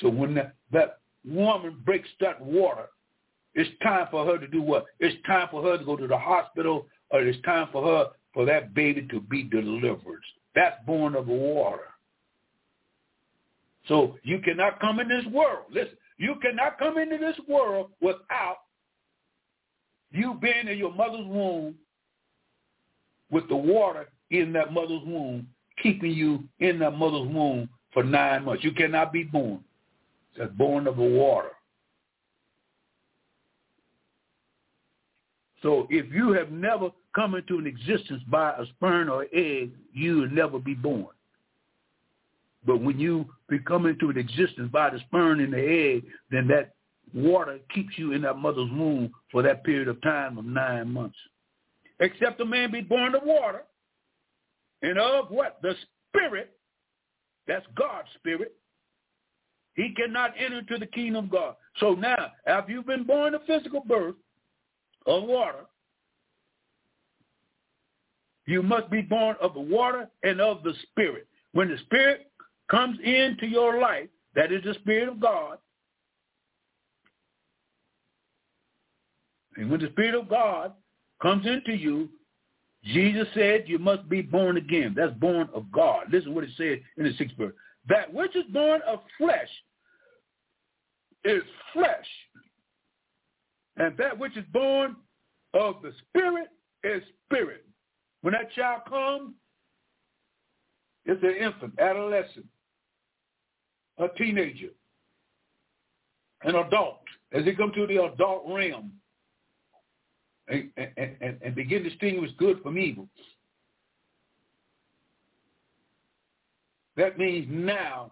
[0.02, 2.86] So when that, that woman breaks that water,
[3.56, 4.86] it's time for her to do what?
[5.00, 8.46] It's time for her to go to the hospital or it's time for her, for
[8.46, 10.22] that baby to be delivered.
[10.56, 11.89] That's born of the water.
[13.90, 15.66] So you cannot come in this world.
[15.72, 18.58] Listen, you cannot come into this world without
[20.12, 21.76] you being in your mother's womb
[23.32, 25.48] with the water in that mother's womb,
[25.82, 28.64] keeping you in that mother's womb for nine months.
[28.64, 29.64] You cannot be born.
[30.38, 31.50] That's born of the water.
[35.64, 40.18] So if you have never come into an existence by a sperm or egg, you
[40.18, 41.08] will never be born.
[42.66, 46.74] But when you become into an existence by the sperm and the egg, then that
[47.14, 51.18] water keeps you in that mother's womb for that period of time of nine months.
[52.00, 53.64] Except a man be born of water,
[54.82, 55.60] and of what?
[55.62, 55.76] The
[56.10, 56.52] Spirit,
[57.48, 58.54] that's God's Spirit,
[59.76, 61.56] he cannot enter into the kingdom of God.
[61.80, 64.16] So now, after you've been born a physical birth
[65.06, 65.66] of water,
[68.46, 71.28] you must be born of the water and of the Spirit.
[71.52, 72.29] When the Spirit
[72.70, 75.58] comes into your life, that is the Spirit of God,
[79.60, 80.74] and when the Spirit of God
[81.22, 82.10] comes into you,
[82.86, 84.94] Jesus said you must be born again.
[84.96, 86.06] That's born of God.
[86.12, 87.54] Listen to what it said in the sixth verse.
[87.90, 89.50] That which is born of flesh
[91.26, 92.08] is flesh.
[93.76, 94.96] And that which is born
[95.54, 96.48] of the spirit
[96.84, 97.66] is spirit.
[98.22, 99.34] When that child comes,
[101.06, 102.46] it's an infant, adolescent,
[104.00, 104.70] a teenager,
[106.44, 107.00] an adult.
[107.32, 108.92] As he come to the adult realm,
[110.48, 113.08] and, and, and begin to distinguish good from evil.
[116.98, 118.12] That means now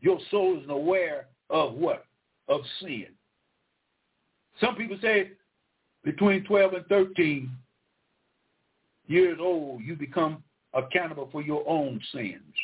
[0.00, 2.04] your soul is aware of what?
[2.48, 3.06] Of sin.
[4.60, 5.32] Some people say
[6.04, 7.50] between 12 and 13
[9.06, 12.54] years old, you become accountable for your own sins.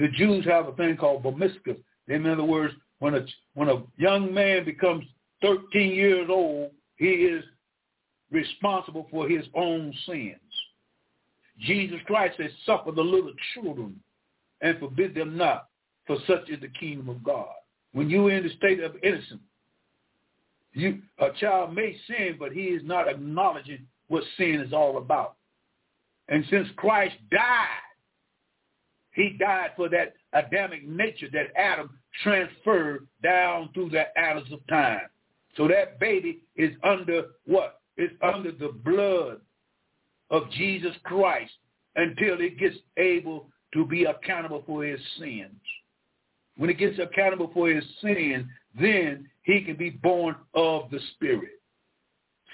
[0.00, 1.78] The Jews have a thing called promiscuous.
[2.08, 5.04] In other words, when a, when a young man becomes
[5.42, 7.44] 13 years old, he is
[8.30, 10.36] responsible for his own sins.
[11.58, 14.00] Jesus Christ says, suffer the little children
[14.62, 15.68] and forbid them not,
[16.06, 17.48] for such is the kingdom of God.
[17.92, 19.42] When you're in the state of innocence,
[20.72, 25.36] you, a child may sin, but he is not acknowledging what sin is all about.
[26.28, 27.66] And since Christ died,
[29.12, 31.90] he died for that Adamic nature that Adam
[32.22, 35.08] transferred down through the annals of time.
[35.56, 37.80] So that baby is under what?
[38.00, 39.40] is under the blood
[40.30, 41.52] of Jesus Christ
[41.96, 45.60] until it gets able to be accountable for his sins.
[46.56, 48.48] When it gets accountable for his sin,
[48.80, 51.60] then he can be born of the Spirit.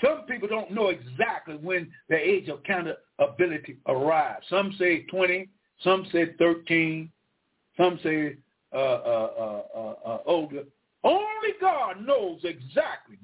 [0.05, 4.45] Some people don't know exactly when the age of accountability arrives.
[4.51, 5.49] Some say 20,
[5.83, 7.11] some say 13,
[7.77, 8.37] some say
[8.73, 10.65] uh, uh, uh, uh older.
[11.05, 13.19] Only God knows exactly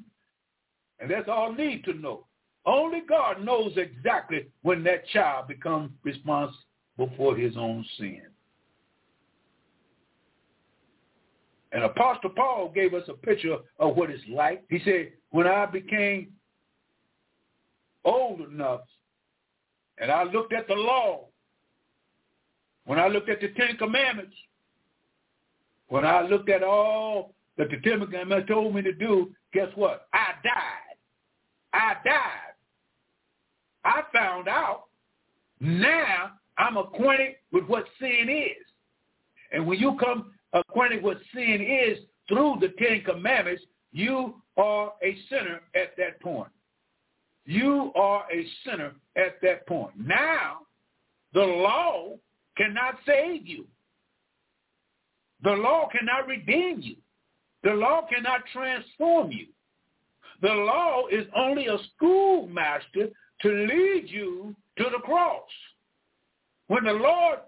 [1.03, 2.25] and that's all need to know.
[2.65, 8.23] Only God knows exactly when that child becomes responsible for his own sin.
[11.73, 14.63] And Apostle Paul gave us a picture of what it's like.
[14.71, 16.29] He said, when I became
[18.05, 18.83] old enough
[19.99, 21.27] and I looked at the law,
[22.85, 24.35] when I looked at the Ten Commandments,
[25.89, 30.09] when I looked at all that the Ten Commandments told me to do, guess what?
[30.13, 30.97] I died.
[31.73, 32.53] I died.
[33.85, 34.85] I found out.
[35.61, 38.67] Now I'm acquainted with what sin is.
[39.53, 45.17] And when you come acquainted with sin is through the Ten Commandments, you are a
[45.29, 46.51] sinner at that point.
[47.45, 49.93] You are a sinner at that point.
[49.99, 50.59] Now,
[51.35, 52.15] the law
[52.57, 53.67] cannot save you.
[55.43, 56.97] The law cannot redeem you.
[57.63, 59.47] The law cannot transform you.
[60.41, 63.09] The law is only a schoolmaster
[63.43, 65.49] to lead you to the cross.
[66.67, 67.41] When the Lord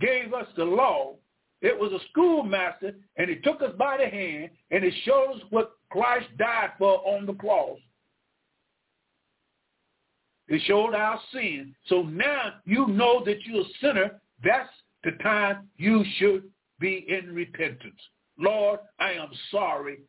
[0.00, 1.14] gave us the law,
[1.60, 5.72] it was a schoolmaster, and he took us by the hand, and it shows what
[5.90, 7.78] Christ died for on the cross.
[10.52, 11.74] It showed our sin.
[11.86, 14.20] So now you know that you're a sinner.
[14.44, 14.68] That's
[15.02, 16.44] the time you should
[16.78, 17.98] be in repentance.
[18.38, 20.00] Lord, I am sorry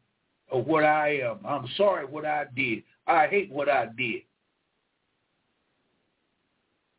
[0.51, 1.39] of what I am.
[1.47, 2.83] I'm sorry what I did.
[3.07, 4.23] I hate what I did.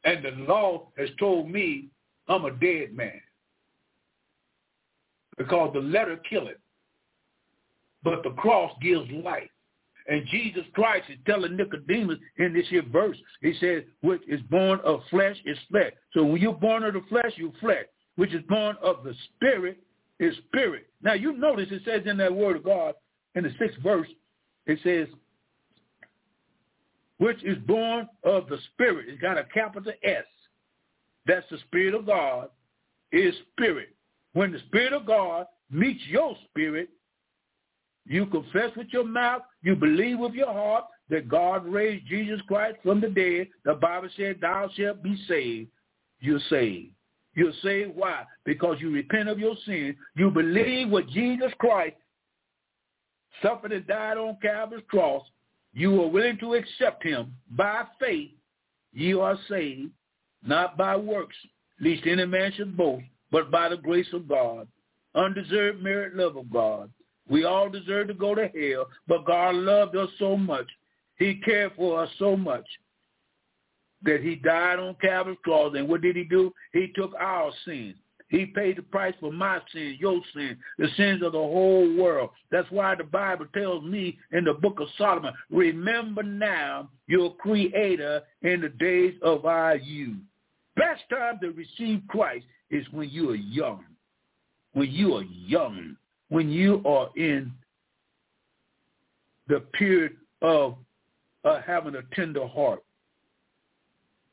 [0.05, 1.89] And the law has told me
[2.29, 3.21] I'm a dead man.
[5.37, 6.57] Because the letter killeth,
[8.03, 9.51] but the cross gives life.
[10.07, 14.81] And Jesus Christ is telling Nicodemus in this here verse, he says, which is born
[14.85, 15.93] of flesh is flesh.
[16.13, 17.87] So when you're born of the flesh, you're flesh.
[18.17, 19.79] Which is born of the spirit
[20.21, 20.87] is spirit.
[21.03, 22.95] Now you notice it says in that word of God,
[23.35, 24.09] in the sixth verse,
[24.67, 25.09] it says,
[27.19, 29.07] which is born of the Spirit.
[29.09, 30.25] It's got a capital S.
[31.27, 32.49] That's the Spirit of God
[33.13, 33.95] is Spirit.
[34.33, 36.89] When the Spirit of God meets your spirit,
[38.07, 42.77] you confess with your mouth, you believe with your heart that God raised Jesus Christ
[42.83, 43.49] from the dead.
[43.65, 45.71] The Bible said, thou shalt be saved.
[46.21, 46.93] You're saved.
[47.35, 47.97] You're saved.
[47.97, 48.25] Why?
[48.45, 49.97] Because you repent of your sin.
[50.15, 51.97] You believe what Jesus Christ
[53.43, 55.25] suffered and died on Calvary's cross,
[55.73, 58.31] you are willing to accept him by faith,
[58.93, 59.91] you are saved,
[60.47, 61.37] not by works,
[61.81, 64.69] lest any man should boast, but by the grace of God,
[65.15, 66.91] undeserved merit love of God.
[67.29, 70.67] We all deserve to go to hell, but God loved us so much.
[71.17, 72.67] He cared for us so much
[74.03, 75.75] that he died on Calvary's cross.
[75.77, 76.53] And what did he do?
[76.73, 77.97] He took our sins.
[78.29, 82.31] He paid the price for my sin, your sin, the sins of the whole world.
[82.51, 88.23] That's why the Bible tells me in the book of Solomon, remember now your creator
[88.43, 90.17] in the days of our youth.
[90.75, 93.85] Best time to receive Christ is when you are young.
[94.73, 95.97] When you are young.
[96.35, 97.53] When you are in
[99.47, 100.75] the period of
[101.45, 102.83] uh, having a tender heart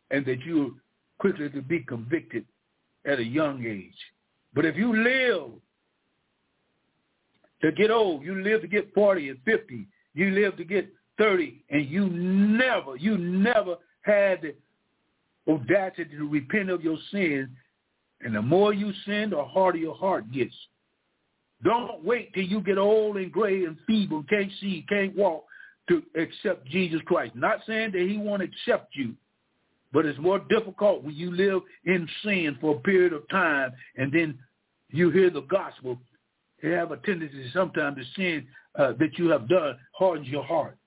[0.09, 0.77] and that you
[1.19, 2.43] quickly to be convicted
[3.05, 3.93] at a young age.
[4.55, 5.51] But if you live
[7.61, 9.85] to get old, you live to get 40 and 50,
[10.15, 14.55] you live to get 30, and you never, you never had the
[15.53, 17.49] audacity to repent of your sins,
[18.21, 20.55] and the more you sin, the harder your heart gets.
[21.63, 25.45] Don't wait till you get old and gray and feeble, can't see, can't walk
[25.89, 27.35] to accept Jesus Christ.
[27.35, 29.13] Not saying that he won't accept you,
[29.93, 34.11] but it's more difficult when you live in sin for a period of time and
[34.11, 34.39] then
[34.89, 35.99] you hear the gospel.
[36.63, 38.47] You have a tendency sometimes to sin
[38.77, 40.77] uh, that you have done hardens your heart.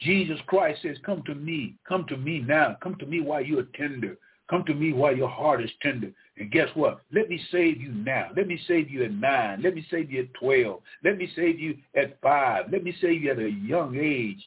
[0.00, 1.74] Jesus Christ says, come to me.
[1.88, 2.76] Come to me now.
[2.82, 4.18] Come to me while you are tender.
[4.48, 6.12] Come to me while your heart is tender.
[6.38, 7.00] And guess what?
[7.12, 8.28] Let me save you now.
[8.36, 9.60] Let me save you at nine.
[9.62, 10.80] Let me save you at 12.
[11.04, 12.66] Let me save you at five.
[12.70, 14.46] Let me save you at a young age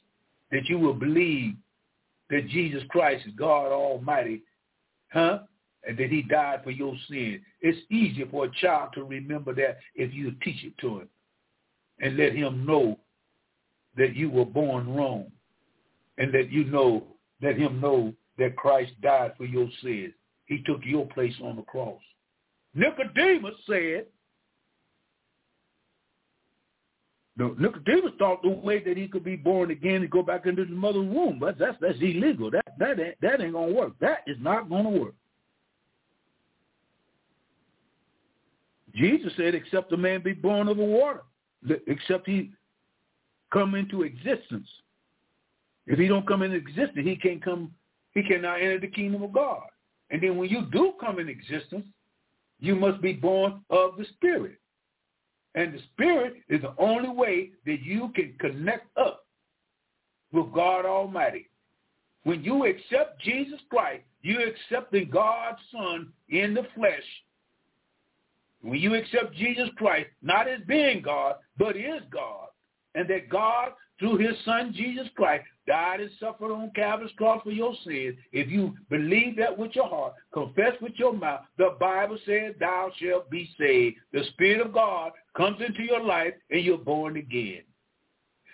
[0.51, 1.55] that you will believe
[2.29, 4.43] that Jesus Christ is God Almighty,
[5.11, 5.39] huh?
[5.87, 7.41] And that he died for your sin.
[7.61, 11.09] It's easier for a child to remember that if you teach it to him
[11.99, 12.99] and let him know
[13.97, 15.31] that you were born wrong
[16.17, 17.03] and that you know,
[17.41, 20.13] let him know that Christ died for your sins.
[20.45, 22.01] He took your place on the cross.
[22.73, 24.05] Nicodemus said,
[27.37, 30.75] Nicodemus thought the way that he could be born again and go back into his
[30.75, 32.51] mother's womb, but that's that's illegal.
[32.51, 33.93] That that ain't, that ain't gonna work.
[34.01, 35.13] That is not gonna work.
[38.95, 41.21] Jesus said, except a man be born of the water,
[41.87, 42.51] except he
[43.53, 44.67] come into existence.
[45.87, 47.71] If he don't come into existence, he can't come.
[48.14, 49.64] He cannot enter the kingdom of God.
[50.10, 51.86] And then when you do come in existence,
[52.60, 54.60] you must be born of the Spirit.
[55.55, 59.26] And the Spirit is the only way that you can connect up
[60.32, 61.49] with God Almighty.
[62.24, 67.03] When you accept Jesus Christ, you're accepting God's Son in the flesh.
[68.62, 72.47] When you accept Jesus Christ, not as being God, but is God,
[72.93, 77.51] and that God, through his Son Jesus Christ, died and suffered on Calvary's cross for
[77.51, 82.17] your sins, if you believe that with your heart, confess with your mouth, the Bible
[82.26, 83.97] says thou shalt be saved.
[84.11, 87.61] The Spirit of God comes into your life and you're born again.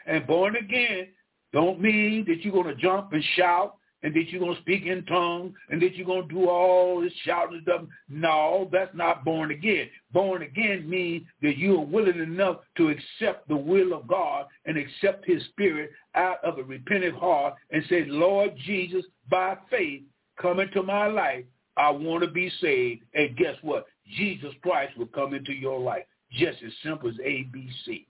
[0.06, 1.08] And born again
[1.54, 4.86] don't mean that you're going to jump and shout and that you're going to speak
[4.86, 7.82] in tongues and that you're going to do all this shouting stuff.
[8.08, 9.90] No, that's not born again.
[10.14, 14.78] Born again means that you are willing enough to accept the will of God and
[14.78, 20.04] accept his spirit out of a repentant heart and say, Lord Jesus, by faith,
[20.40, 21.46] come into my life.
[21.76, 23.02] I want to be saved.
[23.16, 23.88] And guess what?
[24.18, 26.04] Jesus Christ will come into your life.
[26.32, 28.06] Just as simple as ABC.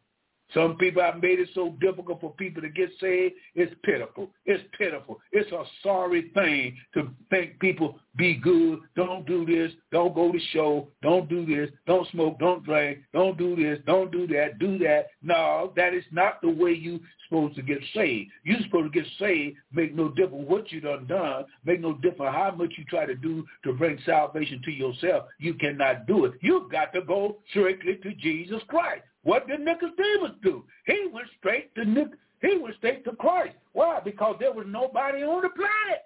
[0.54, 3.36] Some people have made it so difficult for people to get saved.
[3.56, 4.30] It's pitiful.
[4.46, 5.20] It's pitiful.
[5.32, 8.80] It's a sorry thing to think people be good.
[8.96, 9.72] Don't do this.
[9.91, 10.88] Don't go to show.
[11.02, 11.70] Don't do this.
[11.88, 12.39] Don't smoke.
[12.39, 13.00] Don't drink.
[13.14, 13.80] Don't do this.
[13.86, 14.60] Don't do that.
[14.60, 15.08] Do that.
[15.22, 18.32] No, that is not the way you supposed to get saved.
[18.43, 19.58] you supposed to get saved.
[19.74, 21.46] Make no difference what you done done.
[21.66, 25.26] Make no difference how much you try to do to bring salvation to yourself.
[25.39, 26.34] You cannot do it.
[26.41, 29.04] You've got to go strictly to Jesus Christ.
[29.26, 30.63] What did Nicodemus do?
[30.86, 33.55] He went straight to Nic- he went straight to Christ.
[33.73, 33.99] Why?
[33.99, 36.03] Because there was nobody on the planet.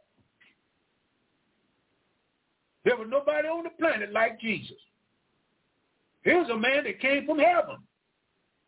[2.85, 4.77] There was nobody on the planet like Jesus.
[6.21, 7.77] Here's a man that came from heaven.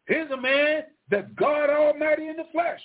[0.05, 2.81] Here's a man that God Almighty in the flesh.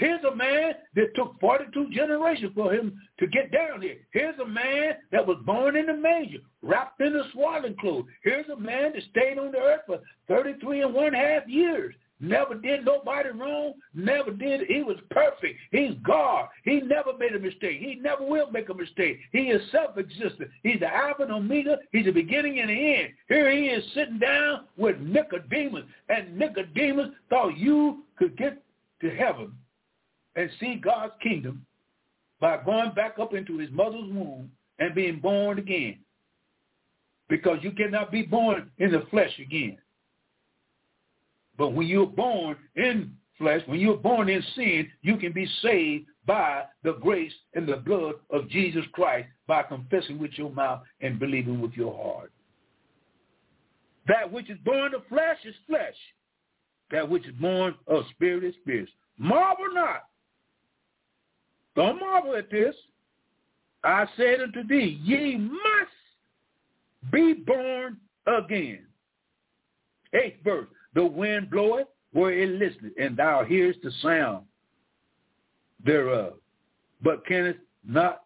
[0.00, 3.98] Here's a man that took 42 generations for him to get down here.
[4.12, 8.06] Here's a man that was born in the manger, wrapped in a swaddling clothes.
[8.24, 11.94] Here's a man that stayed on the earth for 33 and one half years.
[12.18, 13.74] Never did nobody wrong.
[13.94, 14.62] Never did.
[14.68, 15.58] He was perfect.
[15.70, 16.48] He's God.
[16.64, 17.78] He never made a mistake.
[17.80, 19.18] He never will make a mistake.
[19.32, 20.48] He is self-existent.
[20.62, 21.76] He's the Alpha and Omega.
[21.92, 23.08] He's the beginning and the end.
[23.28, 25.84] Here he is sitting down with Nicodemus.
[26.08, 28.62] And Nicodemus thought you could get
[29.02, 29.52] to heaven
[30.40, 31.66] and see God's kingdom
[32.40, 35.98] by going back up into his mother's womb and being born again.
[37.28, 39.76] Because you cannot be born in the flesh again.
[41.58, 46.06] But when you're born in flesh, when you're born in sin, you can be saved
[46.26, 51.18] by the grace and the blood of Jesus Christ by confessing with your mouth and
[51.18, 52.32] believing with your heart.
[54.08, 55.94] That which is born of flesh is flesh.
[56.90, 58.88] That which is born of spirit is spirit.
[59.18, 60.04] Marvel not.
[61.76, 62.74] Don't marvel at this.
[63.82, 67.96] I said unto thee, ye must be born
[68.26, 68.86] again.
[70.12, 74.44] Eighth verse, the wind bloweth where it listeth, and thou hearest the sound
[75.84, 76.34] thereof,
[77.02, 78.24] but canst not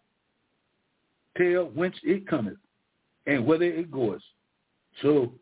[1.36, 2.56] tell whence it cometh
[3.26, 4.22] and whither it goeth.
[5.02, 5.32] So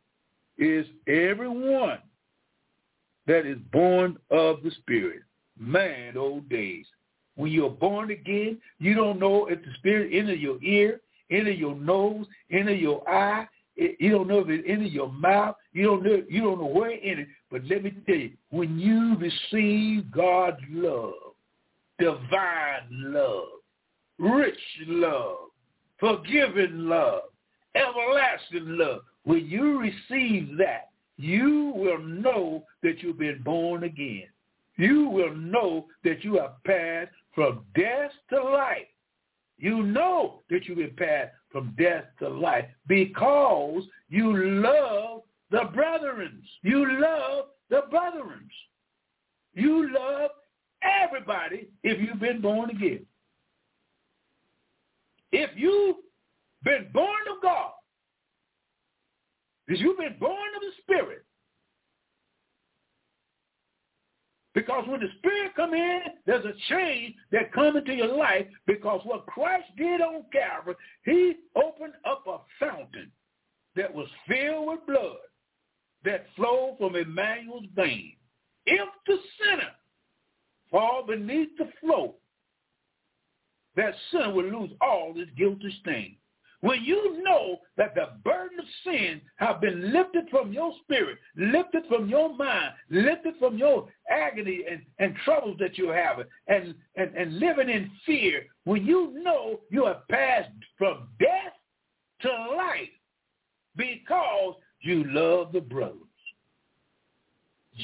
[0.59, 1.99] is everyone
[3.27, 5.23] that is born of the Spirit.
[5.59, 6.87] Man, old days.
[7.37, 11.75] When you're born again, you don't know if the Spirit enter your ear, enter your
[11.75, 13.49] nose, enter your eye.
[13.75, 15.57] You don't know if it enter your mouth.
[15.73, 16.23] You don't know.
[16.29, 17.29] You don't know where it entered.
[17.51, 21.15] But let me tell you, when you receive God's love,
[21.99, 23.49] divine love,
[24.19, 25.37] rich love,
[25.99, 27.23] forgiving love,
[27.75, 34.25] everlasting love, when you receive that, you will know that you've been born again.
[34.77, 38.87] You will know that you have passed from death to life.
[39.59, 46.43] You know that you've been passed from death to life because you love the brethren.
[46.63, 48.49] You love the brethren.
[49.55, 50.31] You love
[50.83, 53.07] everybody if you've been born again.
[55.31, 55.97] If you've
[56.65, 57.71] been born of God,
[59.69, 61.25] if you've been born of the Spirit.
[64.55, 69.01] Because when the Spirit come in, there's a change that come into your life because
[69.05, 70.75] what Christ did on Calvary,
[71.05, 73.11] he opened up a fountain
[73.77, 75.17] that was filled with blood
[76.05, 78.13] that flowed from Emmanuel's vein.
[78.67, 79.71] If the sinner
[80.71, 82.17] fall beneath the flow,
[83.77, 86.17] that sinner will lose all his guilty stain.
[86.63, 91.83] When you know that the burden of sin have been lifted from your spirit, lifted
[91.89, 97.17] from your mind, lifted from your agony and, and troubles that you're having, and, and,
[97.17, 101.53] and living in fear, when you know you have passed from death
[102.21, 102.89] to life
[103.75, 105.97] because you love the brothers.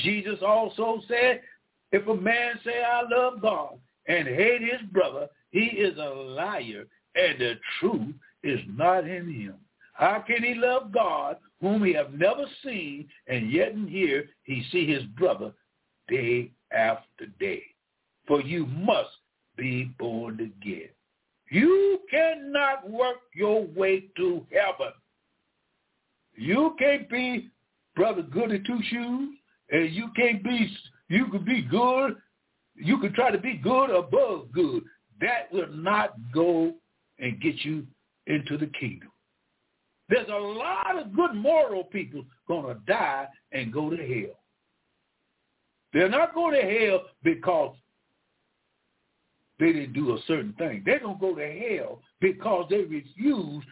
[0.05, 1.41] Jesus also said,
[1.91, 6.85] if a man say, I love God and hate his brother, he is a liar
[7.17, 8.15] and the truth
[8.49, 9.55] is not in him.
[9.93, 14.65] How can he love God whom he have never seen, and yet in here he
[14.71, 15.53] see his brother
[16.09, 17.63] day after day?
[18.27, 19.11] For you must
[19.57, 20.89] be born again.
[21.51, 24.93] You cannot work your way to heaven.
[26.37, 27.51] You can't be
[27.97, 29.35] brother goody two shoes,
[29.71, 30.77] and you can't be.
[31.09, 32.17] You could be good.
[32.77, 34.85] You could try to be good above good.
[35.21, 36.75] That will not go
[37.19, 37.87] and get you
[38.29, 39.11] into the kingdom.
[40.09, 44.39] There's a lot of good moral people going to die and go to hell.
[45.93, 47.77] They're not going to hell because
[49.59, 50.83] they didn't do a certain thing.
[50.85, 53.65] They're going to go to hell because they refuse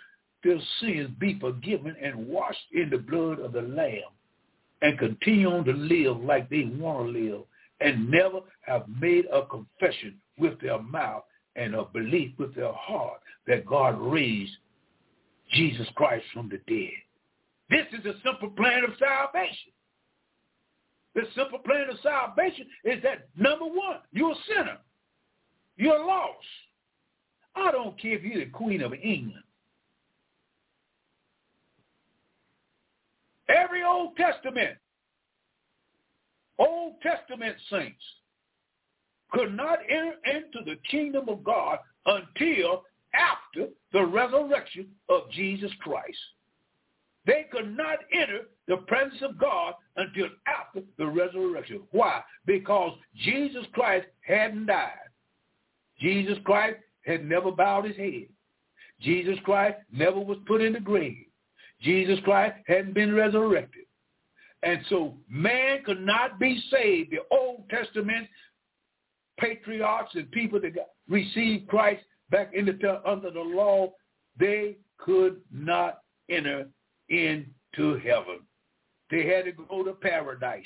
[0.43, 4.03] their sins be forgiven and washed in the blood of the Lamb
[4.83, 7.43] and continue on to live like they want to live
[7.81, 11.25] and never have made a confession with their mouth
[11.57, 14.53] and a belief with their heart that God raised
[15.53, 16.93] Jesus Christ from the dead.
[17.71, 19.73] This is a simple plan of salvation.
[21.15, 24.79] The simple plan of salvation is that, number one, you're a sinner.
[25.77, 26.37] You're lost.
[27.55, 29.43] I don't care if you're the Queen of England.
[33.49, 34.77] Every Old Testament,
[36.59, 38.03] Old Testament saints
[39.33, 46.19] could not enter into the kingdom of God until after the resurrection of Jesus Christ.
[47.27, 51.83] They could not enter the presence of God until after the resurrection.
[51.91, 52.23] Why?
[52.47, 54.93] Because Jesus Christ hadn't died.
[55.99, 58.27] Jesus Christ had never bowed his head.
[59.01, 61.27] Jesus Christ never was put in the grave.
[61.83, 63.85] Jesus Christ hadn't been resurrected.
[64.63, 67.11] And so man could not be saved.
[67.11, 68.27] The Old Testament
[69.39, 70.73] patriarchs and people that
[71.09, 73.93] received Christ back into under the law,
[74.39, 76.67] they could not enter
[77.09, 78.41] into heaven.
[79.11, 80.65] They had to go to paradise.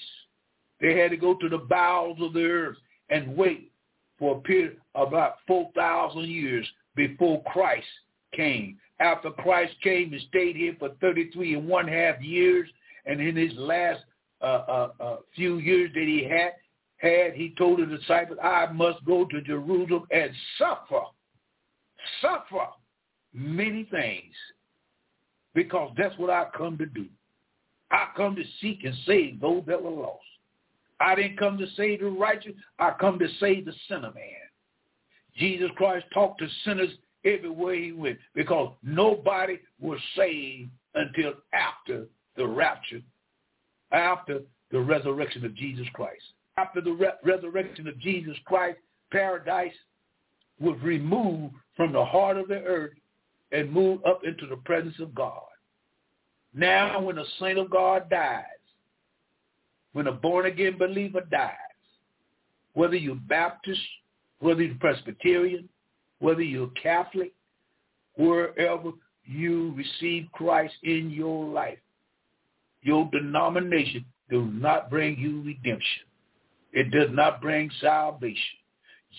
[0.81, 2.77] They had to go to the bowels of the earth
[3.11, 3.71] and wait
[4.19, 7.87] for a period of about 4,000 years before Christ
[8.33, 8.79] came.
[9.01, 12.69] After Christ came and stayed here for 33 and one half years,
[13.07, 14.01] and in his last
[14.43, 16.53] uh, uh, uh, few years that he had,
[17.01, 21.01] had, he told the disciples, I must go to Jerusalem and suffer
[22.21, 22.67] suffer
[23.33, 24.35] many things
[25.55, 27.07] because that's what I come to do.
[27.91, 30.23] I come to seek and save those that were lost.
[31.01, 32.53] I didn't come to save the righteous.
[32.79, 34.49] I come to save the sinner man.
[35.37, 36.91] Jesus Christ talked to sinners
[37.25, 43.01] everywhere he went because nobody was saved until after the rapture,
[43.93, 44.41] after
[44.71, 46.23] the resurrection of Jesus Christ.
[46.61, 48.79] After the re- resurrection of Jesus Christ,
[49.11, 49.73] paradise
[50.61, 52.93] was removed from the heart of the earth
[53.51, 55.41] and moved up into the presence of God.
[56.53, 58.45] Now when a saint of God dies,
[59.95, 61.55] when a born-again believer dies,
[62.75, 63.81] whether you're Baptist,
[64.41, 65.67] whether you're Presbyterian,
[66.19, 67.33] whether you're Catholic,
[68.17, 68.91] wherever
[69.25, 71.79] you receive Christ in your life,
[72.83, 76.05] your denomination does not bring you redemption.
[76.73, 78.59] It does not bring salvation.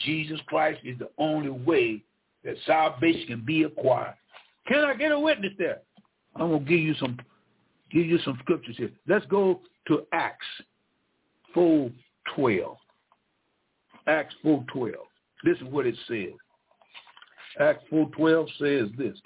[0.05, 2.03] Jesus Christ is the only way
[2.43, 4.15] that salvation can be acquired.
[4.67, 5.81] Can I get a witness there?
[6.35, 7.17] I'm gonna give you some
[7.91, 8.91] give you some scriptures here.
[9.07, 10.45] Let's go to Acts
[11.53, 11.91] four
[12.35, 12.77] twelve.
[14.07, 15.07] Acts four twelve.
[15.43, 16.33] This is what it says.
[17.59, 19.17] Acts four twelve says this.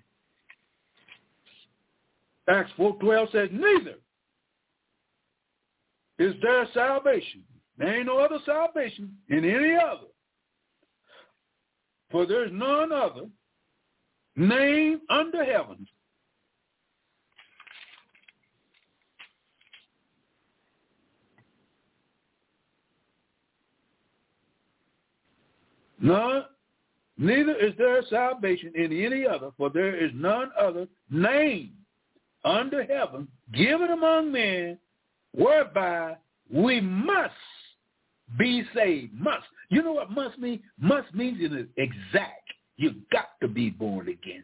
[2.48, 3.96] Acts four twelve says, Neither
[6.18, 7.44] is there salvation.
[7.78, 10.08] There ain't no other salvation in any other.
[12.12, 13.28] For there's none other
[14.36, 15.88] name under heaven
[26.06, 26.46] None,
[27.18, 31.72] neither is there salvation in any other, for there is none other name
[32.44, 34.78] under heaven given among men
[35.32, 36.16] whereby
[36.52, 37.34] we must
[38.38, 39.14] be saved.
[39.14, 39.46] Must.
[39.70, 40.62] You know what must mean?
[40.80, 42.52] Must means it is exact.
[42.78, 44.44] You got to be born again.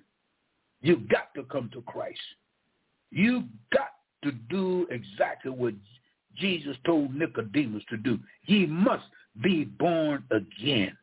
[0.82, 2.19] You got to come to Christ.
[3.11, 3.89] You got
[4.23, 5.73] to do exactly what
[6.38, 8.17] Jesus told Nicodemus to do.
[8.43, 9.03] He must
[9.43, 10.97] be born again.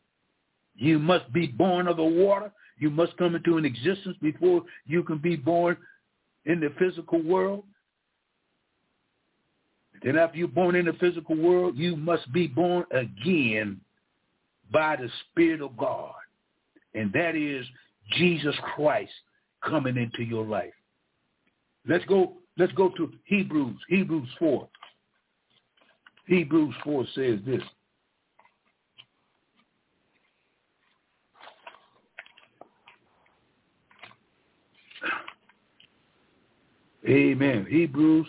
[0.77, 2.51] You must be born of the water.
[2.79, 5.77] You must come into an existence before you can be born
[6.47, 7.65] in the physical world.
[10.03, 13.81] Then after you're born in the physical world, you must be born again
[14.73, 16.15] by the Spirit of God.
[16.95, 17.67] And that is
[18.13, 19.13] Jesus Christ
[19.63, 20.73] coming into your life.
[21.87, 24.69] Let's go, let's go to Hebrews, Hebrews 4.
[26.27, 27.63] Hebrews 4 says this.
[37.09, 37.67] Amen.
[37.69, 38.27] Hebrews.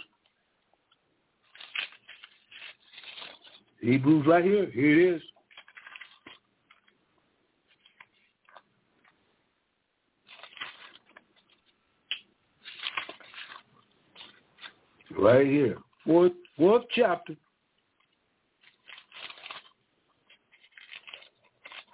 [3.81, 4.69] Hebrews right here.
[4.71, 5.21] Here it is.
[15.17, 15.77] Right here.
[16.05, 17.35] Fourth, fourth chapter.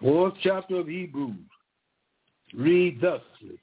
[0.01, 1.36] Fourth chapter of Hebrews.
[2.53, 3.59] Read thusly.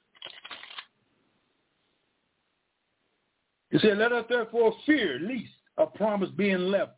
[3.69, 6.91] He said, let us therefore fear least a promise being left.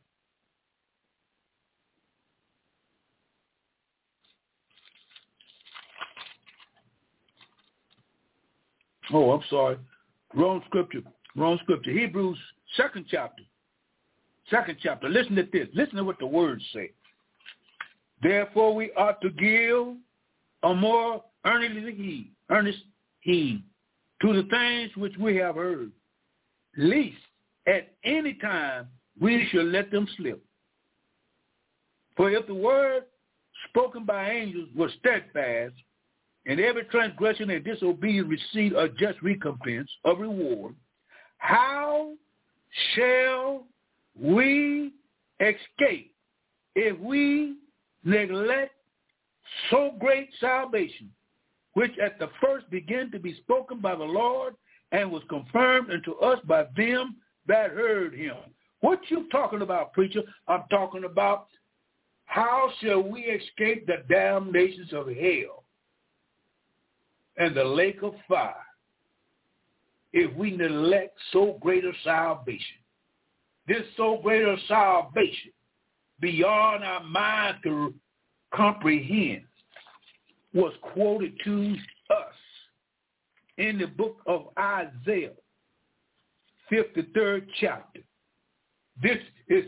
[9.13, 9.77] Oh, I'm sorry.
[10.33, 11.01] Wrong scripture.
[11.35, 11.91] Wrong scripture.
[11.91, 12.37] Hebrews
[12.77, 13.43] second chapter.
[14.49, 15.09] Second chapter.
[15.09, 15.67] Listen to this.
[15.73, 16.91] Listen to what the words say.
[18.21, 19.95] Therefore we ought to give
[20.63, 22.79] a more earnest heed, earnest
[23.19, 23.63] heed
[24.21, 25.91] to the things which we have heard
[26.77, 27.13] lest
[27.67, 28.87] at any time
[29.19, 30.43] we should let them slip.
[32.17, 33.03] For if the word
[33.69, 35.75] spoken by angels was steadfast,
[36.45, 40.75] and every transgression and disobedience receive a just recompense of reward,
[41.37, 42.11] how
[42.93, 43.65] shall
[44.19, 44.91] we
[45.39, 46.13] escape
[46.75, 47.55] if we
[48.03, 48.73] neglect
[49.69, 51.11] so great salvation,
[51.73, 54.55] which at the first began to be spoken by the Lord
[54.91, 57.17] and was confirmed unto us by them
[57.47, 58.35] that heard him.
[58.81, 60.21] What you talking about, preacher?
[60.47, 61.47] I'm talking about
[62.25, 65.64] how shall we escape the damnations of hell
[67.37, 68.55] and the lake of fire
[70.13, 72.77] if we neglect so great a salvation?
[73.67, 75.51] This so great a salvation
[76.19, 77.93] beyond our mind to
[78.53, 79.43] comprehend
[80.53, 81.75] was quoted to
[82.09, 82.33] us
[83.57, 85.33] in the book of Isaiah,
[86.71, 88.01] 53rd chapter.
[89.01, 89.17] This
[89.49, 89.65] is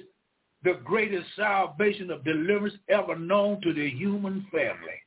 [0.64, 5.02] the greatest salvation of deliverance ever known to the human family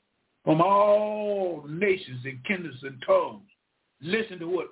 [0.45, 3.43] from all nations and kindreds and tongues.
[4.03, 4.68] Listen to what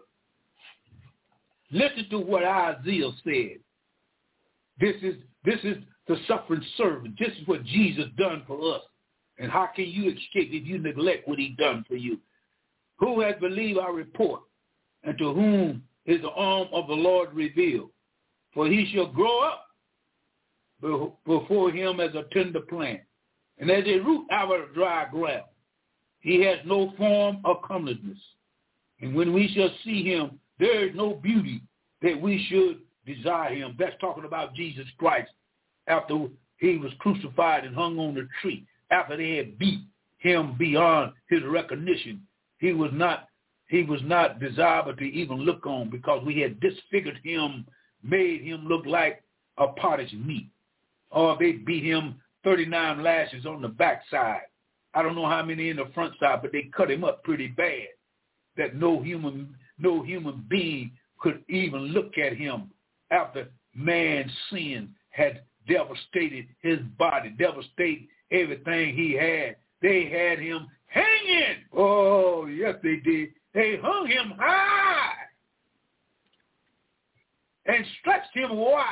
[1.71, 3.59] Listen to what Isaiah said.
[4.81, 7.19] This is this is the suffering servant.
[7.19, 8.83] This is what Jesus done for us.
[9.39, 12.19] And how can you escape if you neglect what he done for you?
[12.99, 14.41] Who has believed our report?
[15.05, 17.91] And to whom is the arm of the Lord revealed?
[18.55, 19.67] For he shall grow up
[20.81, 23.01] before him as a tender plant,
[23.59, 25.45] and as a root out of dry ground.
[26.21, 28.19] He has no form of comeliness.
[29.01, 31.63] And when we shall see him, there is no beauty
[32.03, 33.77] that we should desire him.
[33.79, 35.31] That's talking about Jesus Christ
[35.87, 36.27] after
[36.59, 39.81] he was crucified and hung on the tree, after they had beat
[40.19, 42.23] him beyond his recognition.
[42.59, 43.29] He was not
[43.69, 47.67] he was not desirable to even look on because we had disfigured him,
[48.03, 49.23] made him look like
[49.59, 50.49] a pottage meat.
[51.11, 54.43] Or they beat him 39 lashes on the backside.
[54.95, 57.49] I don't know how many in the front side, but they cut him up pretty
[57.49, 57.89] bad
[58.57, 62.71] that no human no human being could even look at him
[63.11, 69.57] after man's sin had devastated his body, devastated everything he had.
[69.81, 71.65] They had him hanging.
[71.73, 73.31] Oh, yes, they did.
[73.55, 75.13] They hung him high
[77.67, 78.85] and stretched him wide.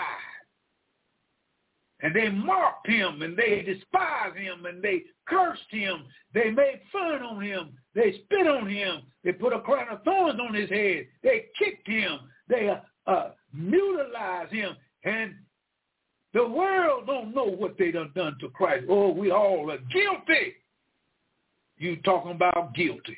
[2.01, 6.05] And they mocked him and they despised him and they cursed him.
[6.34, 7.70] They made fun on him.
[7.94, 9.03] They spit on him.
[9.24, 11.07] They put a crown of thorns on his head.
[11.22, 12.18] They kicked him.
[12.49, 14.76] They uh, uh, mutilized him.
[15.05, 15.34] And
[16.34, 18.84] the world don't know what they done done to Christ.
[18.90, 20.55] Oh, we all are guilty.
[21.78, 23.16] You talking about guilty.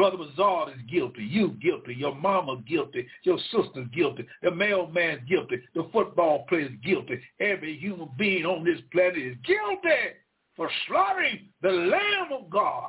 [0.00, 1.22] Brother Bazard is guilty.
[1.22, 1.92] You guilty.
[1.92, 3.06] Your mama guilty.
[3.22, 4.26] Your sister's guilty.
[4.42, 5.60] The mailman's guilty.
[5.74, 7.20] The football player's guilty.
[7.38, 10.16] Every human being on this planet is guilty
[10.56, 12.88] for slaughtering the Lamb of God.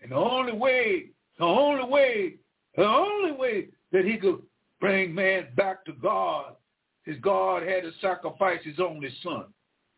[0.00, 2.36] And the only way, the only way,
[2.74, 4.40] the only way that he could
[4.80, 6.56] bring man back to God
[7.04, 9.44] is God had to sacrifice his only son.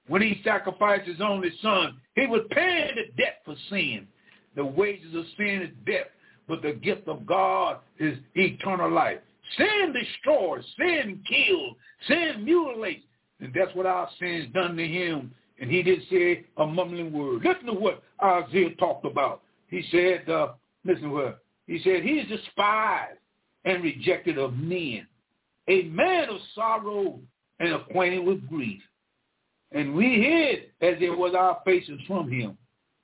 [0.08, 4.08] When he sacrificed his only son, he was paying the debt for sin.
[4.56, 6.08] The wages of sin is death
[6.48, 9.18] but the gift of God is eternal life.
[9.56, 11.76] Sin destroys, sin kills,
[12.06, 13.04] sin mutilates.
[13.40, 15.32] And that's what our sins done to him.
[15.60, 17.44] And he didn't say a mumbling word.
[17.44, 19.42] Listen to what Isaiah talked about.
[19.68, 20.52] He said, uh,
[20.84, 23.18] listen to what, he said, he is despised
[23.64, 25.06] and rejected of men,
[25.68, 27.20] a man of sorrow
[27.60, 28.80] and acquainted with grief.
[29.72, 32.56] And we hid as it was our faces from him.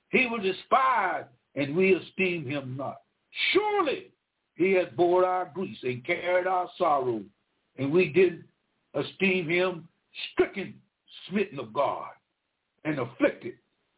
[0.09, 3.01] He was despised, and we esteemed him not.
[3.51, 4.11] Surely
[4.55, 7.21] he has bore our griefs and carried our sorrow,
[7.77, 8.43] and we did
[8.93, 9.87] esteem him
[10.31, 10.73] stricken,
[11.29, 12.09] smitten of God,
[12.85, 13.55] and afflicted.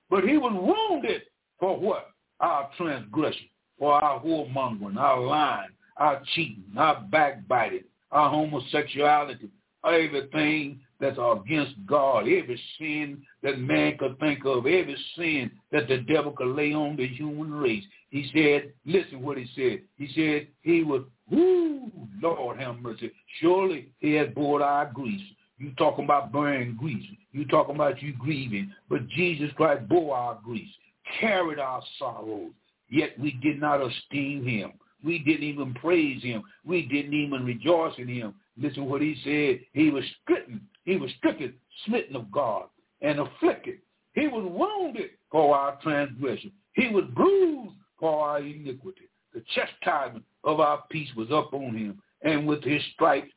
[0.10, 1.24] But he was wounded
[1.60, 2.12] for what?
[2.40, 9.50] Our transgression, for our whoremongering, our lying, our cheating, our backbiting, our homosexuality,
[9.86, 15.98] everything that's against God, every sin that man could think of, every sin that the
[16.00, 17.84] devil could lay on the human race.
[18.10, 19.82] He said, listen what he said.
[19.98, 21.92] He said he would, whoo,
[22.22, 23.12] Lord have mercy.
[23.40, 25.24] Surely he has bore our griefs.
[25.60, 27.08] You talking about bearing griefs.
[27.32, 28.72] You talking about you grieving.
[28.90, 30.72] But Jesus Christ bore our griefs,
[31.20, 32.52] carried our sorrows,
[32.90, 34.74] yet we did not esteem him.
[35.04, 36.44] We didn't even praise him.
[36.66, 38.34] We didn't even rejoice in him.
[38.60, 39.66] Listen what he said.
[39.74, 40.62] He was stricken.
[40.88, 41.54] He was stricken,
[41.86, 42.68] smitten of God,
[43.02, 43.80] and afflicted.
[44.14, 46.54] He was wounded for our transgression.
[46.74, 49.10] He was bruised for our iniquity.
[49.34, 53.34] The chastisement of our peace was up on him, and with his stripes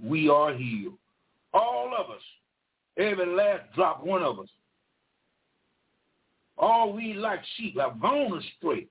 [0.00, 0.94] we are healed.
[1.52, 2.22] All of us,
[2.96, 4.48] every last drop one of us,
[6.56, 8.86] all we like sheep have gone astray.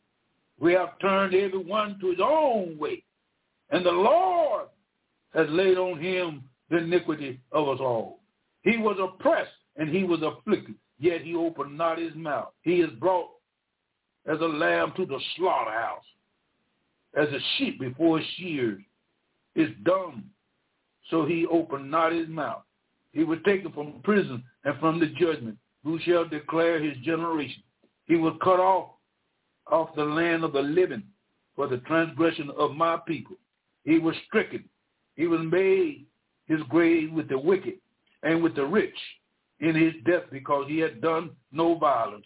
[0.60, 3.04] We have turned every one to his own way.
[3.70, 4.66] And the Lord
[5.34, 8.20] has laid on him the iniquity of us all.
[8.64, 12.50] He was oppressed and he was afflicted, yet he opened not his mouth.
[12.62, 13.30] He is brought
[14.26, 16.04] as a lamb to the slaughterhouse,
[17.16, 18.82] as a sheep before shears
[19.56, 20.26] is dumb,
[21.10, 22.62] so he opened not his mouth.
[23.12, 25.58] He was taken from prison and from the judgment.
[25.84, 27.64] Who shall declare his generation?
[28.06, 28.92] He was cut off
[29.72, 31.04] off the land of the living
[31.56, 33.36] for the transgression of my people.
[33.84, 34.64] He was stricken.
[35.16, 36.06] He was made
[36.50, 37.76] his grave with the wicked
[38.24, 38.98] and with the rich
[39.62, 42.26] in his death because he had done no violence,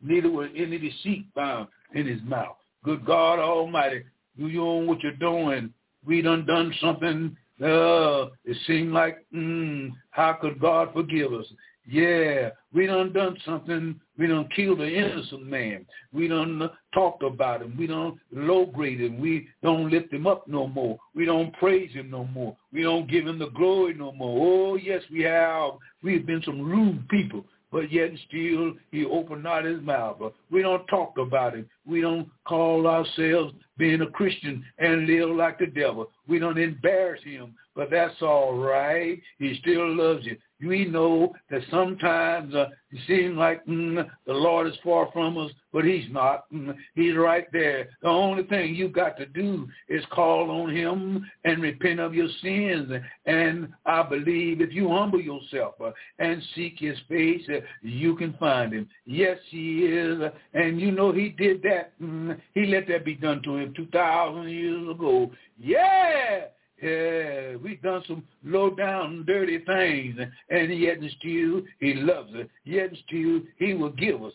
[0.00, 2.56] neither was any deceit found in his mouth.
[2.84, 4.04] Good God Almighty,
[4.38, 5.72] do you know what you're doing?
[6.04, 11.46] We done done something uh, it seemed like, mm, how could God forgive us?
[11.86, 14.00] Yeah, we done done something.
[14.18, 15.86] We don't kill the innocent man.
[16.12, 17.74] We don't talk about him.
[17.78, 19.20] We done low grade him.
[19.20, 20.98] We don't lift him up no more.
[21.14, 22.56] We don't praise him no more.
[22.72, 24.72] We don't give him the glory no more.
[24.72, 25.72] Oh, yes, we have.
[26.02, 30.18] We've been some rude people but yet still he opened not his mouth.
[30.50, 31.68] We don't talk about him.
[31.86, 36.10] We don't call ourselves being a Christian and live like the devil.
[36.28, 39.20] We don't embarrass him, but that's all right.
[39.38, 44.66] He still loves you we know that sometimes uh, it seems like mm, the Lord
[44.66, 46.44] is far from us, but he's not.
[46.52, 47.88] Mm, he's right there.
[48.02, 52.28] The only thing you got to do is call on him and repent of your
[52.42, 52.92] sins.
[53.26, 58.34] And I believe if you humble yourself uh, and seek his face, uh, you can
[58.34, 58.88] find him.
[59.06, 60.20] Yes, he is.
[60.54, 61.92] And you know he did that.
[62.00, 65.30] Mm, he let that be done to him 2,000 years ago.
[65.58, 66.46] Yeah!
[66.82, 70.18] Yeah, we've done some low down dirty things,
[70.50, 72.46] and yet and still he loves us.
[72.64, 74.32] Yet and still he will give us,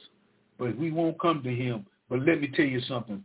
[0.58, 1.86] but we won't come to him.
[2.10, 3.22] But let me tell you something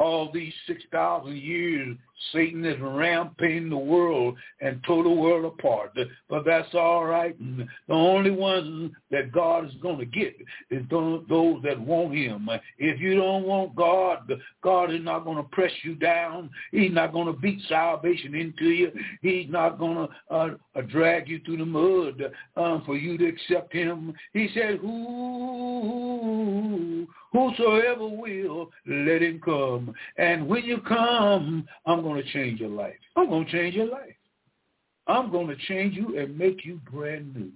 [0.00, 1.96] all these 6,000 years,
[2.32, 5.92] Satan is ramping the world and tore the world apart.
[6.28, 7.36] But that's all right.
[7.38, 10.34] The only ones that God is going to get
[10.70, 12.48] is those that want him.
[12.78, 14.32] If you don't want God,
[14.62, 16.48] God is not going to press you down.
[16.72, 18.92] He's not going to beat salvation into you.
[19.20, 22.22] He's not going to uh, uh, drag you through the mud
[22.56, 24.14] uh, for you to accept him.
[24.32, 26.00] He said, who
[27.32, 29.94] Whosoever will, let him come.
[30.16, 32.98] And when you come, I'm going to change your life.
[33.16, 34.16] I'm going to change your life.
[35.06, 37.50] I'm going to change you and make you brand new.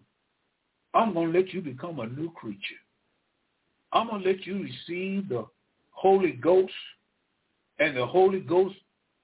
[0.95, 2.61] I'm going to let you become a new creature.
[3.93, 5.45] I'm going to let you receive the
[5.91, 6.73] Holy Ghost.
[7.81, 8.77] And the Holy Ghost,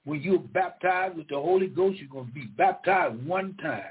[0.05, 3.84] when you're baptized with the Holy Ghost, you're going to be baptized one time.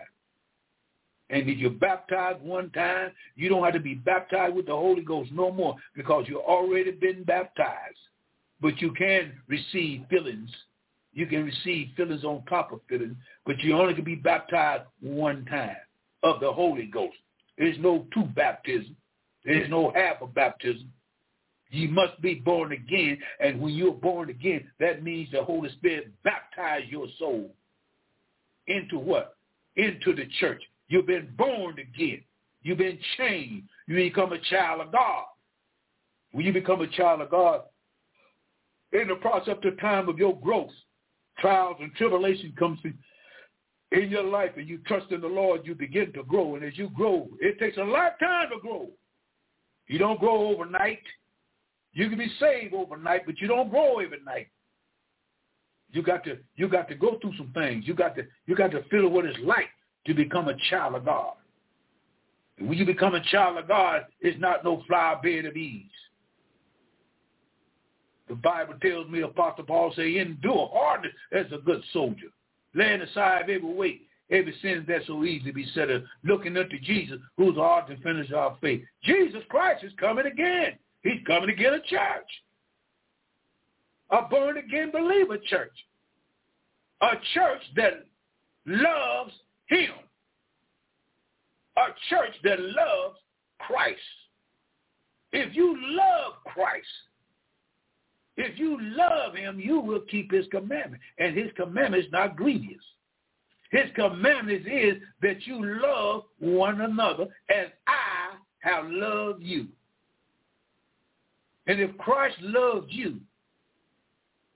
[1.29, 5.03] And if you're baptized one time, you don't have to be baptized with the Holy
[5.03, 7.97] Ghost no more because you've already been baptized.
[8.61, 10.49] But you can receive fillings.
[11.13, 13.15] You can receive fillings on top of fillings,
[13.45, 15.75] but you only can be baptized one time
[16.23, 17.15] of the Holy Ghost.
[17.57, 18.95] There's no two baptism.
[19.45, 20.91] There's no half of baptism.
[21.71, 26.11] You must be born again, and when you're born again, that means the Holy Spirit
[26.23, 27.51] baptized your soul
[28.67, 29.35] into what?
[29.75, 30.61] Into the church.
[30.89, 32.21] You've been born again.
[32.63, 33.67] You've been changed.
[33.87, 35.25] You become a child of God.
[36.31, 37.61] When you become a child of God,
[38.91, 40.71] in the process of the time of your growth,
[41.37, 42.79] trials and tribulation comes
[43.91, 46.55] in your life and you trust in the Lord, you begin to grow.
[46.55, 48.89] And as you grow, it takes a lifetime to grow.
[49.87, 51.01] You don't grow overnight.
[51.93, 54.47] You can be saved overnight, but you don't grow overnight.
[55.91, 57.87] You got to you got to go through some things.
[57.87, 59.69] You got to you got to feel what it's like
[60.05, 61.33] to become a child of God.
[62.57, 65.85] And when you become a child of God, it's not no flower bed of ease.
[68.27, 72.27] The Bible tells me, Apostle Paul say, endure hardness as a good soldier,
[72.75, 75.89] laying aside every weight, every sin that so easily beset
[76.23, 78.83] looking unto Jesus, who's the author and finisher of our faith.
[79.03, 80.77] Jesus Christ is coming again.
[81.01, 82.29] He's coming to get a church.
[84.11, 85.73] A born-again believer church.
[87.01, 88.05] A church that
[88.67, 89.31] loves
[89.69, 89.91] him.
[91.77, 93.17] A church that loves
[93.59, 93.99] Christ.
[95.31, 96.87] If you love Christ,
[98.35, 101.01] if you love him, you will keep his commandment.
[101.17, 102.83] And his commandment is not grievous.
[103.71, 109.67] His commandment is that you love one another as I have loved you.
[111.67, 113.19] And if Christ loves you,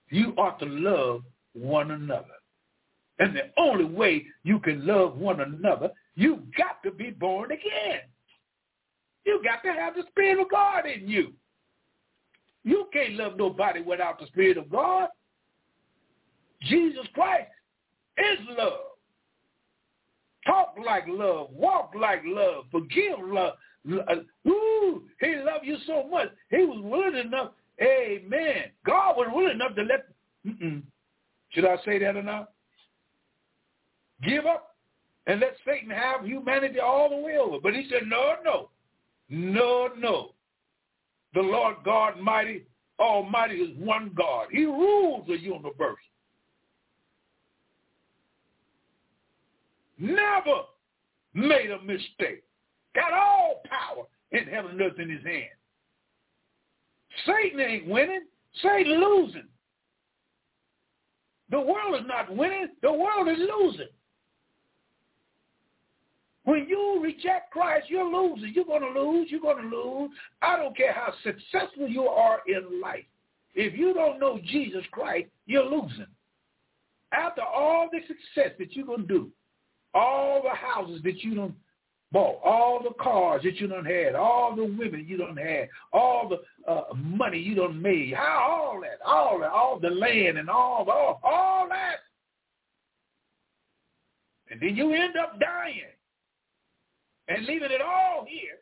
[0.09, 2.25] you ought to love one another.
[3.19, 8.01] And the only way you can love one another, you've got to be born again.
[9.25, 11.33] You got to have the Spirit of God in you.
[12.63, 15.09] You can't love nobody without the Spirit of God.
[16.61, 17.49] Jesus Christ
[18.17, 18.79] is love.
[20.45, 21.49] Talk like love.
[21.51, 22.65] Walk like love.
[22.71, 23.53] Forgive love.
[23.89, 24.15] Uh,
[24.47, 26.29] ooh, he loved you so much.
[26.49, 27.51] He was willing enough.
[27.81, 28.71] Amen.
[28.85, 30.07] God was willing enough to let.
[30.45, 30.83] Mm-mm.
[31.49, 32.52] Should I say that or not?
[34.25, 34.75] Give up
[35.27, 37.57] and let Satan have humanity all the way over.
[37.61, 38.69] But he said, no, no,
[39.29, 40.29] no, no.
[41.33, 42.65] The Lord God mighty,
[42.99, 44.47] almighty is one God.
[44.51, 45.97] He rules the universe.
[49.97, 50.63] Never
[51.33, 52.43] made a mistake.
[52.95, 55.49] Got all power in heaven and earth in his hand.
[57.25, 58.23] Satan ain't winning.
[58.61, 59.47] Satan losing.
[61.49, 62.67] The world is not winning.
[62.81, 63.87] The world is losing.
[66.45, 68.53] When you reject Christ, you're losing.
[68.53, 69.27] You're going to lose.
[69.31, 70.11] You're going to lose.
[70.41, 73.05] I don't care how successful you are in life.
[73.55, 76.07] If you don't know Jesus Christ, you're losing.
[77.13, 79.29] After all the success that you're going to do,
[79.93, 81.55] all the houses that you don't
[82.11, 86.29] bought, all the cars that you done had, all the women you done had, all
[86.29, 90.49] the uh, money you done made, how all that, all that, all the land and
[90.49, 91.97] all, all, all that.
[94.49, 95.92] And then you end up dying
[97.27, 98.57] and leaving it all here.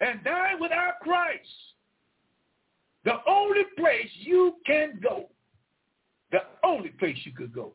[0.00, 1.48] And dying without Christ.
[3.04, 5.28] The only place you can go,
[6.30, 7.72] the only place you could go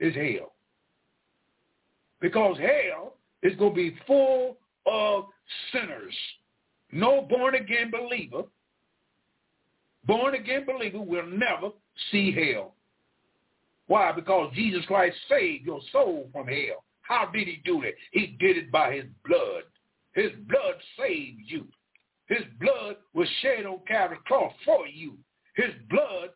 [0.00, 0.52] is hell.
[2.20, 5.24] Because hell is going to be full of
[5.72, 6.14] sinners.
[6.90, 8.42] No born-again believer,
[10.06, 11.70] born-again believer will never
[12.10, 12.74] see hell.
[13.86, 14.12] Why?
[14.12, 16.84] Because Jesus Christ saved your soul from hell.
[17.02, 17.96] How did he do it?
[18.12, 19.64] He did it by his blood.
[20.14, 21.66] His blood saved you.
[22.28, 25.18] His blood was shed on Calvary's cross for you.
[25.56, 26.30] His blood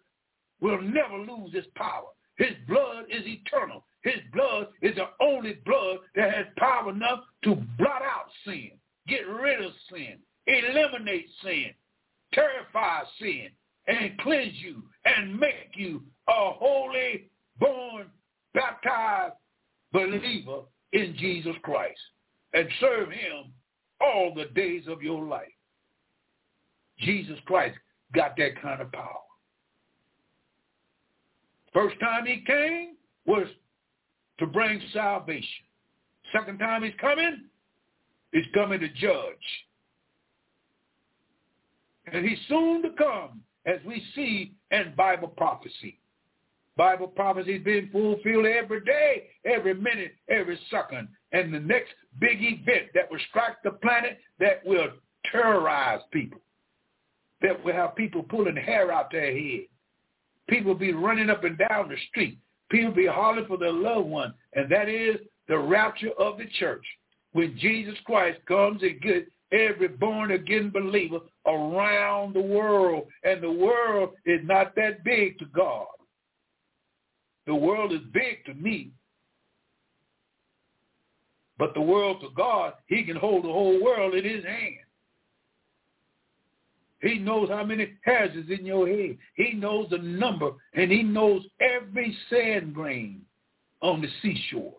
[0.60, 2.08] will never lose its power.
[2.36, 3.84] His blood is eternal.
[4.02, 8.72] His blood is the only blood that has power enough to blot out sin,
[9.08, 11.70] get rid of sin, eliminate sin,
[12.32, 13.48] terrify sin,
[13.88, 17.28] and cleanse you and make you a holy,
[17.58, 18.06] born,
[18.54, 19.34] baptized
[19.92, 20.60] believer
[20.92, 22.00] in Jesus Christ
[22.54, 23.52] and serve him
[24.00, 25.46] all the days of your life.
[26.98, 27.76] Jesus Christ
[28.14, 29.20] got that kind of power.
[31.72, 32.94] First time he came
[33.26, 33.46] was
[34.38, 35.64] to bring salvation.
[36.32, 37.44] Second time he's coming,
[38.32, 39.36] he's coming to judge.
[42.12, 45.98] And he's soon to come, as we see in Bible prophecy.
[46.76, 51.08] Bible prophecy is being fulfilled every day, every minute, every second.
[51.32, 54.88] And the next big event that will strike the planet that will
[55.32, 56.40] terrorize people,
[57.40, 59.66] that will have people pulling hair out their head,
[60.48, 62.38] People be running up and down the street.
[62.70, 65.16] People be hollering for their loved one, and that is
[65.48, 66.84] the rapture of the church.
[67.32, 74.10] When Jesus Christ comes and gets every born-again believer around the world, and the world
[74.24, 75.86] is not that big to God.
[77.46, 78.90] The world is big to me,
[81.58, 84.76] but the world to God, he can hold the whole world in his hand.
[87.00, 89.16] He knows how many hairs is in your head.
[89.34, 93.22] He knows the number, and he knows every sand grain
[93.80, 94.74] on the seashore.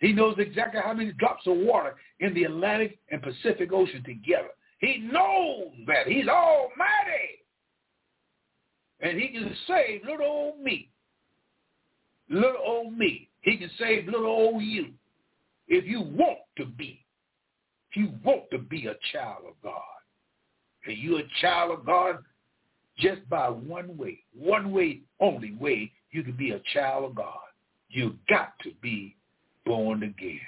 [0.00, 4.50] He knows exactly how many drops of water in the Atlantic and Pacific Ocean together.
[4.78, 6.06] He knows that.
[6.06, 7.42] He's almighty.
[9.00, 10.90] And he can save little old me.
[12.28, 13.28] Little old me.
[13.40, 14.88] He can save little old you.
[15.68, 17.04] If you want to be.
[17.90, 19.82] If you want to be a child of God
[20.84, 22.18] and you're a child of God
[22.98, 27.38] just by one way, one way, only way you can be a child of God.
[27.88, 29.16] You got to be
[29.64, 30.40] born again.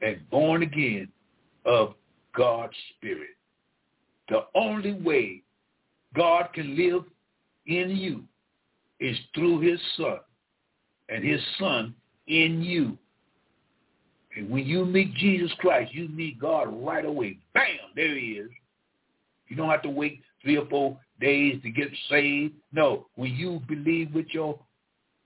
[0.00, 1.08] And born again
[1.64, 1.94] of
[2.36, 3.30] God's Spirit.
[4.28, 5.42] The only way
[6.14, 7.04] God can live
[7.66, 8.24] in you
[9.00, 10.18] is through his son
[11.08, 11.94] and his son
[12.26, 12.98] in you.
[14.36, 17.38] And when you meet Jesus Christ, you meet God right away.
[17.54, 17.64] Bam,
[17.96, 18.50] there he is.
[19.48, 22.54] You don't have to wait three or four days to get saved.
[22.72, 24.58] No, when you believe with your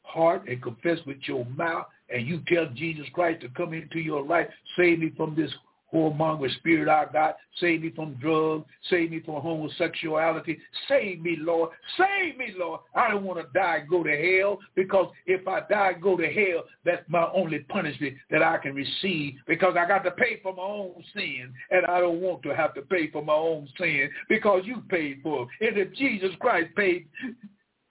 [0.03, 4.23] heart and confess with your mouth and you tell Jesus Christ to come into your
[4.25, 5.51] life, save me from this
[5.93, 7.37] whoremonger spirit I got.
[7.61, 8.67] Save me from drugs.
[8.89, 10.59] Save me from homosexuality.
[10.89, 11.71] Save me, Lord.
[11.99, 12.81] Save me, Lord.
[12.95, 16.65] I don't want to die go to hell because if I die go to hell,
[16.85, 20.63] that's my only punishment that I can receive because I got to pay for my
[20.63, 24.63] own sin and I don't want to have to pay for my own sin because
[24.65, 25.69] you paid for it.
[25.69, 27.07] And if Jesus Christ paid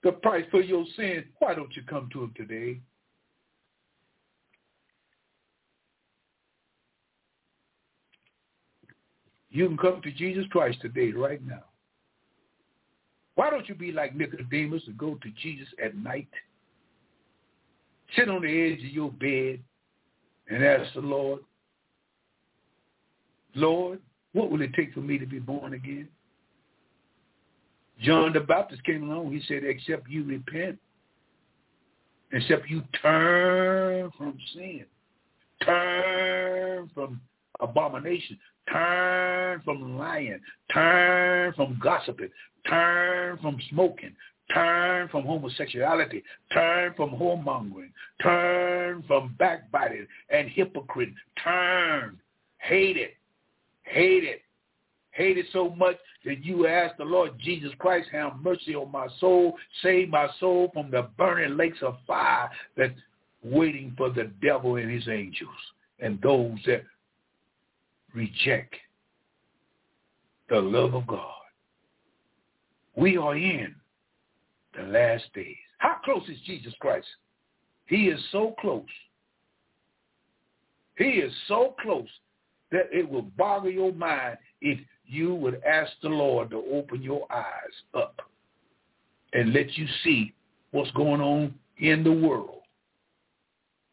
[0.02, 2.80] the price for your sin, why don't you come to him today?
[9.52, 11.64] You can come to Jesus Christ today, right now.
[13.34, 16.28] Why don't you be like Nicodemus and go to Jesus at night?
[18.16, 19.60] Sit on the edge of your bed
[20.48, 21.40] and ask the Lord,
[23.54, 24.00] Lord,
[24.32, 26.08] what will it take for me to be born again?
[28.00, 29.32] John the Baptist came along.
[29.32, 30.78] He said, except you repent,
[32.32, 34.86] except you turn from sin,
[35.62, 37.20] turn from
[37.60, 38.38] abomination.
[38.72, 40.40] Turn from lying.
[40.72, 42.30] Turn from gossiping.
[42.68, 44.14] Turn from smoking.
[44.52, 46.22] Turn from homosexuality.
[46.52, 47.92] Turn from whoremongering.
[48.22, 51.10] Turn from backbiting and hypocrite.
[51.42, 52.18] Turn.
[52.58, 53.14] Hate it.
[53.84, 54.42] Hate it.
[55.12, 59.08] Hate it so much that you ask the Lord Jesus Christ, have mercy on my
[59.20, 59.54] soul.
[59.82, 62.98] Save my soul from the burning lakes of fire that's
[63.44, 65.50] waiting for the devil and his angels
[65.98, 66.82] and those that
[68.14, 68.74] reject
[70.48, 71.28] the love of God.
[72.96, 73.74] We are in
[74.76, 75.56] the last days.
[75.78, 77.06] How close is Jesus Christ?
[77.86, 78.84] He is so close.
[80.96, 82.08] He is so close
[82.70, 87.26] that it will boggle your mind if you would ask the Lord to open your
[87.32, 88.20] eyes up
[89.32, 90.32] and let you see
[90.70, 92.60] what's going on in the world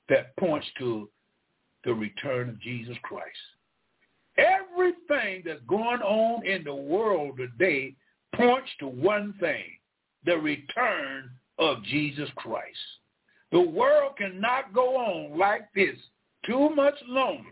[0.08, 1.10] that points to
[1.84, 3.26] the return of Jesus Christ.
[4.90, 7.96] Everything that's going on in the world today
[8.36, 9.64] points to one thing,
[10.26, 12.78] the return of Jesus Christ.
[13.52, 15.96] The world cannot go on like this
[16.46, 17.50] too much longer.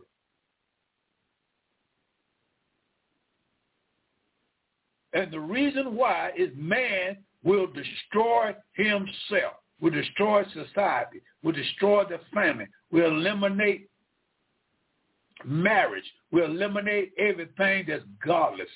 [5.13, 12.19] And the reason why is man will destroy himself, will destroy society, will destroy the
[12.33, 13.89] family, will eliminate
[15.47, 18.67] marriage, will eliminate everything that's godless.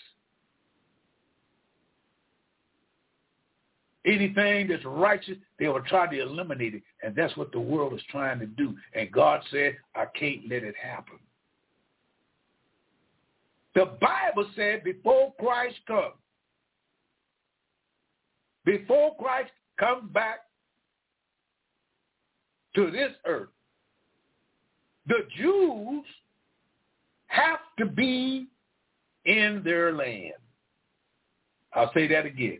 [4.05, 6.82] Anything that's righteous, they will try to eliminate it.
[7.03, 8.76] And that's what the world is trying to do.
[8.95, 11.19] And God said, I can't let it happen.
[13.76, 16.15] The Bible said before Christ comes,
[18.65, 20.39] before Christ comes back
[22.76, 23.49] to this earth,
[25.07, 26.05] the Jews
[27.32, 28.47] have to be
[29.25, 30.34] in their land.
[31.73, 32.59] I'll say that again.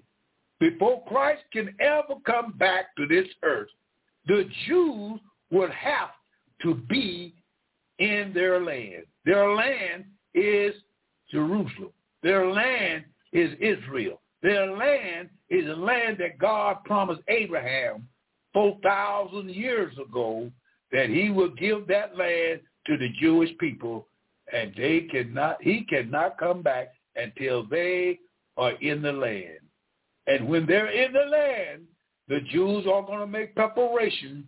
[0.60, 3.70] Before Christ can ever come back to this earth,
[4.28, 5.20] the Jews
[5.52, 6.12] would have
[6.62, 7.34] to be
[8.00, 9.04] in their land.
[9.26, 10.74] Their land is
[11.30, 11.92] Jerusalem.
[12.24, 13.04] Their land
[13.34, 14.22] is Israel.
[14.42, 18.08] Their land is the land that God promised Abraham
[18.54, 20.50] 4,000 years ago
[20.92, 24.08] that he would give that land to the Jewish people
[24.54, 28.20] and they cannot, he cannot come back until they
[28.58, 29.60] are in the land.
[30.28, 31.84] And when they're in the land,
[32.28, 34.48] the Jews are going to make preparation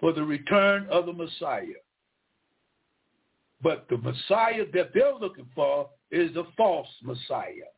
[0.00, 1.80] for the return of the Messiah.
[3.62, 7.70] But the Messiah that they're looking for is the false Messiah.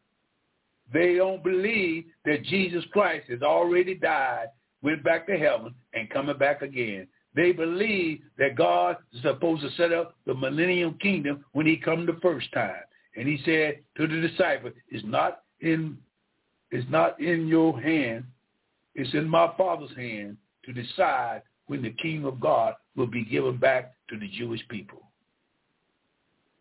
[0.93, 4.47] They don't believe that Jesus Christ has already died,
[4.83, 7.09] went back to heaven, and coming back again.
[7.37, 12.07] They believe that God is supposed to set up the millennium kingdom when he come
[12.07, 12.81] the first time.
[13.15, 15.99] And he said to the disciples, it's not in
[16.73, 18.25] it's not in your hand,
[18.95, 23.57] it's in my Father's hand to decide when the kingdom of God will be given
[23.57, 25.03] back to the Jewish people.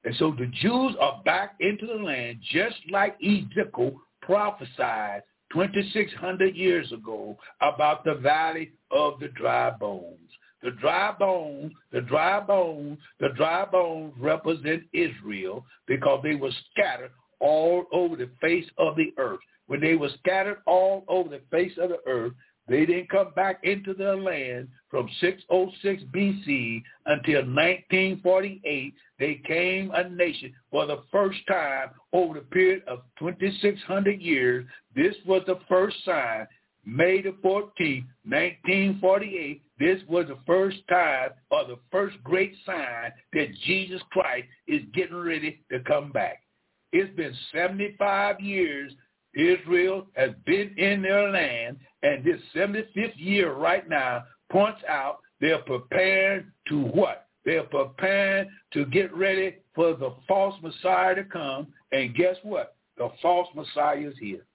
[0.04, 6.92] And so the Jews are back into the land just like Ezekiel prophesied 2,600 years
[6.92, 10.30] ago about the valley of the dry bones.
[10.66, 17.12] The dry bones, the dry bones, the dry bones represent Israel because they were scattered
[17.40, 19.42] all over the face of the earth.
[19.68, 22.34] When they were scattered all over the face of the earth,
[22.68, 28.94] they didn't come back into their land from 606 BC until 1948.
[29.20, 34.66] They came a nation for the first time over the period of 2,600 years.
[34.96, 36.48] This was the first sign.
[36.86, 43.48] May the 14th, 1948, this was the first time or the first great sign that
[43.66, 46.44] Jesus Christ is getting ready to come back.
[46.92, 48.94] It's been 75 years
[49.36, 55.60] Israel has been in their land, and this 75th year right now points out they're
[55.60, 57.28] preparing to what?
[57.44, 62.76] They're preparing to get ready for the false Messiah to come, and guess what?
[62.98, 64.46] The false Messiah is here.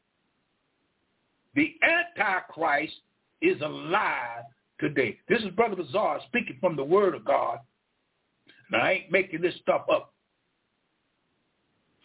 [1.61, 2.95] The Antichrist
[3.43, 4.45] is alive
[4.79, 5.19] today.
[5.29, 7.59] This is Brother Bazaar speaking from the Word of God.
[8.73, 10.15] And I ain't making this stuff up.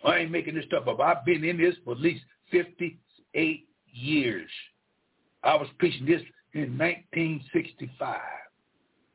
[0.04, 1.00] I ain't making this stuff up.
[1.00, 4.50] I've been in this for at least 58 years.
[5.42, 6.22] I was preaching this
[6.54, 8.20] in 1965.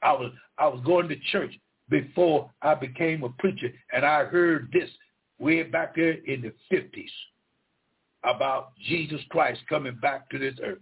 [0.00, 1.52] I was I was going to church
[1.90, 4.88] before I became a preacher, and I heard this
[5.38, 7.10] way back there in the 50s
[8.24, 10.78] about Jesus Christ coming back to this earth.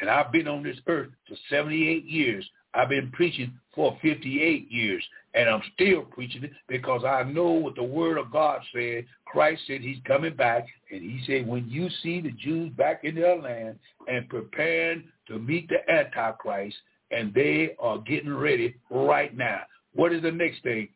[0.00, 2.48] And I've been on this earth for 78 years.
[2.74, 5.04] I've been preaching for 58 years,
[5.34, 9.04] and I'm still preaching it because I know what the Word of God said.
[9.26, 13.14] Christ said he's coming back, and he said, when you see the Jews back in
[13.14, 16.76] their land and preparing to meet the Antichrist,
[17.10, 19.60] and they are getting ready right now.
[19.94, 20.88] What is the next thing?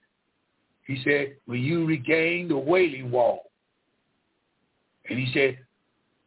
[0.86, 3.45] He said, when you regain the Wailing Wall.
[5.08, 5.58] And he said,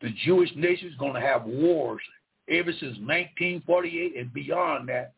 [0.02, 2.02] the Jewish nation is going to have wars
[2.50, 5.14] ever since 1948 and beyond that.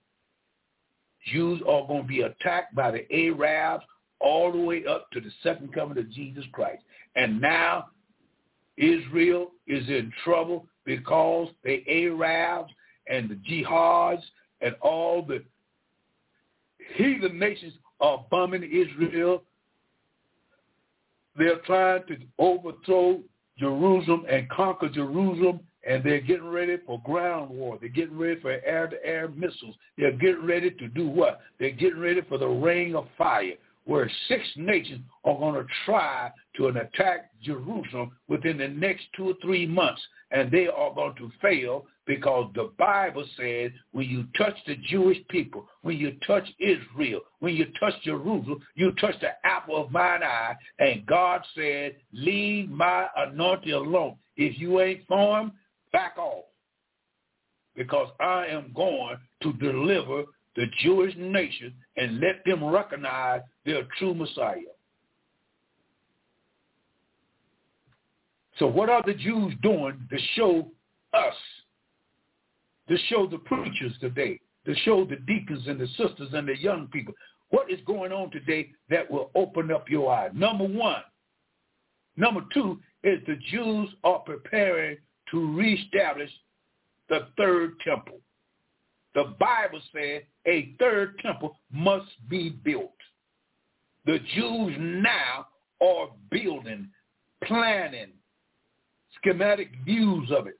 [1.32, 3.84] Jews are going to be attacked by the Arabs
[4.20, 6.82] all the way up to the second coming of Jesus Christ.
[7.16, 7.88] And now
[8.78, 12.72] Israel is in trouble because the Arabs
[13.08, 14.24] and the jihads
[14.62, 15.44] and all the
[16.96, 19.44] heathen nations are bombing Israel.
[21.38, 23.22] They're trying to overthrow
[23.58, 27.78] Jerusalem and conquer Jerusalem, and they're getting ready for ground war.
[27.80, 29.76] They're getting ready for air-to-air missiles.
[29.98, 31.42] They're getting ready to do what?
[31.60, 33.54] They're getting ready for the rain of fire,
[33.86, 39.34] where six nations are going to try to attack Jerusalem within the next two or
[39.42, 40.02] three months,
[40.32, 45.18] and they are going to fail because the Bible says when you touch the Jewish
[45.30, 50.24] people, when you touch Israel, when you touch Jerusalem, you touch the apple of mine
[50.24, 50.56] eye.
[50.80, 54.16] And God said, leave my anointing alone.
[54.38, 55.52] If you ain't for him,
[55.92, 56.46] back off.
[57.76, 60.24] Because I am going to deliver
[60.56, 64.58] the Jewish nation and let them recognize their true Messiah.
[68.60, 70.68] So what are the Jews doing to show
[71.14, 71.36] us
[72.88, 76.88] to show the preachers today, to show the deacons and the sisters and the young
[76.88, 77.14] people
[77.50, 80.32] what is going on today that will open up your eyes.
[80.34, 81.02] Number one.
[82.18, 84.98] Number two is the Jews are preparing
[85.32, 86.30] to reestablish
[87.10, 88.20] the third temple.
[89.14, 92.96] The Bible says a third temple must be built.
[94.06, 95.48] The Jews now
[95.82, 96.90] are building,
[97.44, 98.14] planning,
[99.18, 100.58] schematic views of it,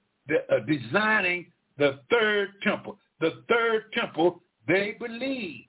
[0.50, 1.48] uh, designing
[1.78, 2.98] the third temple.
[3.20, 5.66] The third temple, they believe.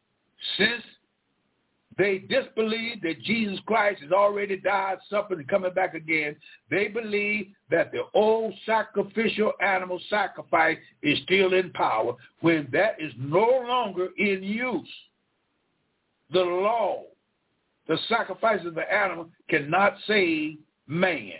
[0.58, 0.82] Since
[1.98, 6.36] they disbelieve that Jesus Christ has already died, suffered, and coming back again,
[6.70, 13.12] they believe that the old sacrificial animal sacrifice is still in power when that is
[13.18, 14.88] no longer in use.
[16.32, 17.04] The law,
[17.88, 21.32] the sacrifice of the animal cannot save man.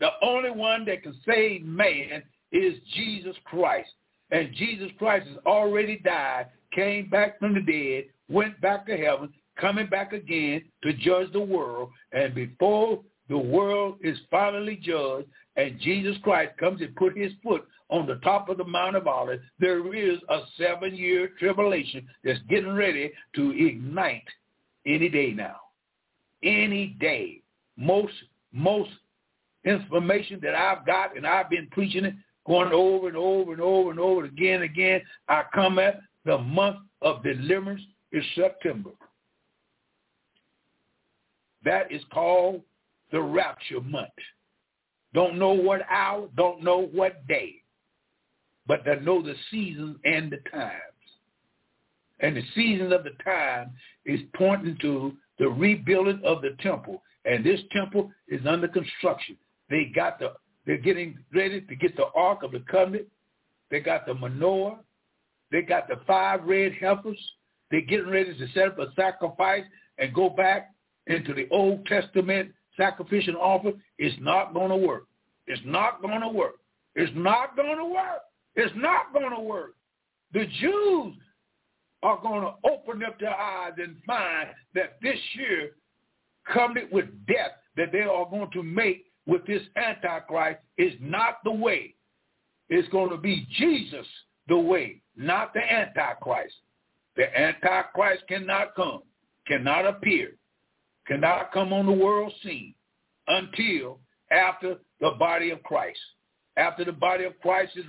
[0.00, 2.22] The only one that can save man
[2.52, 3.90] is Jesus Christ.
[4.30, 9.32] And Jesus Christ has already died, came back from the dead, went back to heaven,
[9.60, 11.90] coming back again to judge the world.
[12.12, 17.66] And before the world is finally judged and Jesus Christ comes and put his foot
[17.88, 22.74] on the top of the Mount of Olives, there is a seven-year tribulation that's getting
[22.74, 24.26] ready to ignite
[24.86, 25.56] any day now.
[26.42, 27.40] Any day.
[27.76, 28.12] Most,
[28.52, 28.90] most
[29.64, 32.14] information that I've got, and I've been preaching it
[32.46, 35.02] going over and over and over and over again and again.
[35.28, 38.90] I come at the month of deliverance is September.
[41.66, 42.62] That is called
[43.10, 44.08] the rapture month.
[45.12, 47.56] Don't know what hour, don't know what day,
[48.68, 50.80] but they know the season and the times.
[52.20, 53.72] And the season of the time
[54.04, 57.02] is pointing to the rebuilding of the temple.
[57.24, 59.36] And this temple is under construction.
[59.68, 60.34] They got the
[60.66, 63.06] they're getting ready to get the Ark of the Covenant.
[63.70, 64.78] They got the menorah.
[65.50, 67.18] They got the five red heifers.
[67.70, 69.64] They're getting ready to set up a sacrifice
[69.98, 70.70] and go back
[71.06, 73.72] into the Old Testament sacrificial offer.
[73.98, 75.04] It's not going to work.
[75.46, 76.56] It's not going to work.
[76.94, 78.22] It's not going to work.
[78.54, 79.74] It's not going to work.
[80.32, 81.14] The Jews
[82.02, 85.70] are going to open up their eyes and find that this year,
[86.52, 91.50] covenant with death, that they are going to make with this Antichrist is not the
[91.50, 91.94] way.
[92.68, 94.06] It's going to be Jesus
[94.48, 96.54] the way, not the Antichrist.
[97.16, 99.02] The Antichrist cannot come,
[99.46, 100.32] cannot appear,
[101.06, 102.74] cannot come on the world scene
[103.28, 103.98] until
[104.30, 105.98] after the body of Christ.
[106.56, 107.84] After the body of Christ is,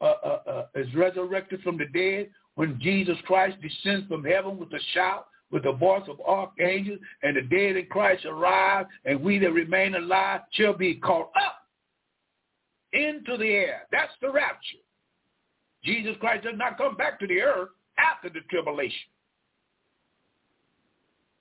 [0.00, 4.72] uh, uh, uh, is resurrected from the dead, when Jesus Christ descends from heaven with
[4.72, 9.38] a shout, with the voice of archangels, and the dead in Christ arise, and we
[9.38, 11.66] that remain alive shall be caught up
[12.92, 13.82] into the air.
[13.92, 14.78] That's the rapture.
[15.84, 17.68] Jesus Christ does not come back to the earth
[17.98, 19.08] after the tribulation.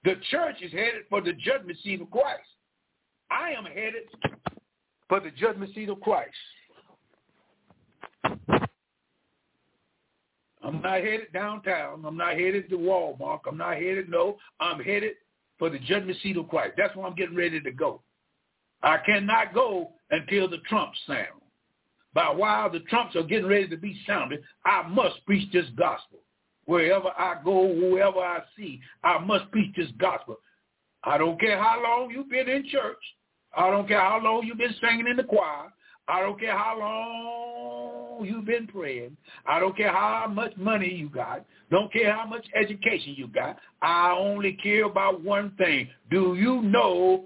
[0.05, 2.47] The church is headed for the judgment seat of Christ.
[3.31, 4.03] I am headed
[5.09, 6.29] for the judgment seat of Christ.
[10.63, 12.05] I'm not headed downtown.
[12.05, 13.39] I'm not headed to Walmart.
[13.47, 14.37] I'm not headed, no.
[14.59, 15.13] I'm headed
[15.57, 16.73] for the judgment seat of Christ.
[16.77, 18.01] That's where I'm getting ready to go.
[18.83, 21.41] I cannot go until the trumps sound.
[22.13, 26.19] But while the trumps are getting ready to be sounded, I must preach this gospel.
[26.65, 30.39] Wherever I go, whoever I see, I must preach this gospel.
[31.03, 32.97] I don't care how long you've been in church.
[33.55, 35.71] I don't care how long you've been singing in the choir.
[36.07, 39.17] I don't care how long you've been praying.
[39.45, 41.45] I don't care how much money you got.
[41.71, 43.57] Don't care how much education you got.
[43.81, 45.89] I only care about one thing.
[46.11, 47.25] Do you know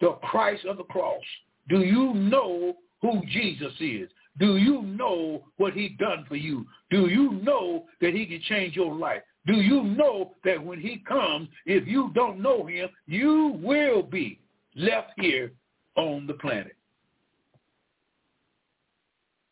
[0.00, 1.22] the Christ of the cross?
[1.68, 4.08] Do you know who Jesus is?
[4.38, 6.66] Do you know what he done for you?
[6.90, 9.22] Do you know that he can change your life?
[9.46, 14.38] Do you know that when he comes, if you don't know him, you will be
[14.76, 15.52] left here
[15.96, 16.76] on the planet?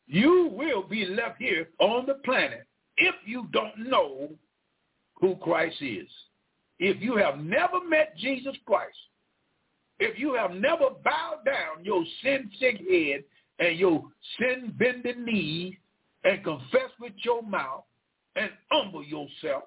[0.06, 4.30] You will be left here on the planet if you don't know
[5.20, 6.08] who Christ is.
[6.78, 8.96] If you have never met Jesus Christ,
[9.98, 13.24] if you have never bowed down your sin-sick head
[13.58, 14.04] and your
[14.38, 15.74] sin-bending knees
[16.24, 17.84] and confess with your mouth
[18.36, 19.64] and humble yourself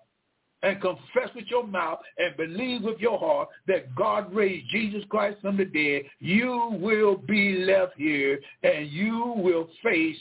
[0.62, 5.38] and confess with your mouth and believe with your heart that God raised Jesus Christ
[5.42, 10.18] from the dead, you will be left here and you will face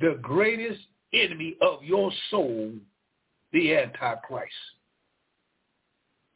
[0.00, 0.80] the greatest
[1.12, 2.72] enemy of your soul,
[3.52, 4.52] the Antichrist.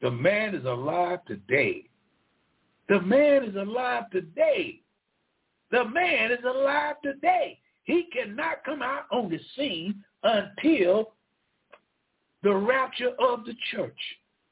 [0.02, 1.84] The man is alive today.
[2.88, 4.80] The man is alive today.
[5.70, 7.58] The man is alive today.
[7.84, 11.12] He cannot come out on the scene until
[12.42, 13.98] the rapture of the church,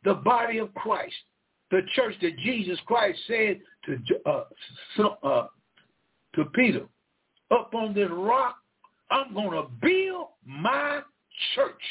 [0.05, 1.15] the body of Christ,
[1.70, 4.45] the church that Jesus Christ said to uh,
[5.23, 5.47] uh,
[6.35, 6.86] to Peter,
[7.51, 8.57] up on this rock,
[9.11, 11.01] I'm going to build my
[11.55, 11.82] church,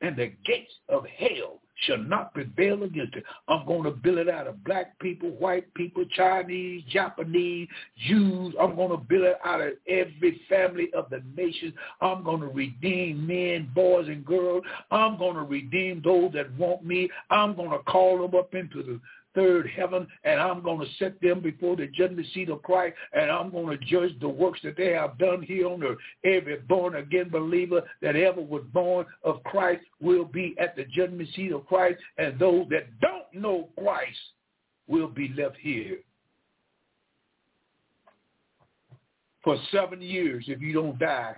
[0.00, 3.24] and the gates of hell shall not prevail against it.
[3.48, 7.68] I'm going to build it out of black people, white people, Chinese, Japanese,
[8.08, 8.54] Jews.
[8.60, 11.72] I'm going to build it out of every family of the nation.
[12.00, 14.64] I'm going to redeem men, boys, and girls.
[14.90, 17.08] I'm going to redeem those that want me.
[17.30, 19.00] I'm going to call them up into the
[19.34, 23.30] third heaven, and I'm going to set them before the judgment seat of Christ, and
[23.30, 25.98] I'm going to judge the works that they have done here on earth.
[26.24, 31.52] Every born-again believer that ever was born of Christ will be at the judgment seat
[31.52, 34.18] of Christ, and those that don't know Christ
[34.88, 35.98] will be left here
[39.42, 41.36] for seven years if you don't die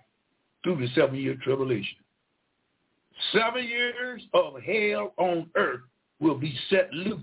[0.65, 1.99] through the seven-year tribulation.
[3.33, 5.83] Seven years of hell on earth
[6.19, 7.21] will be set loose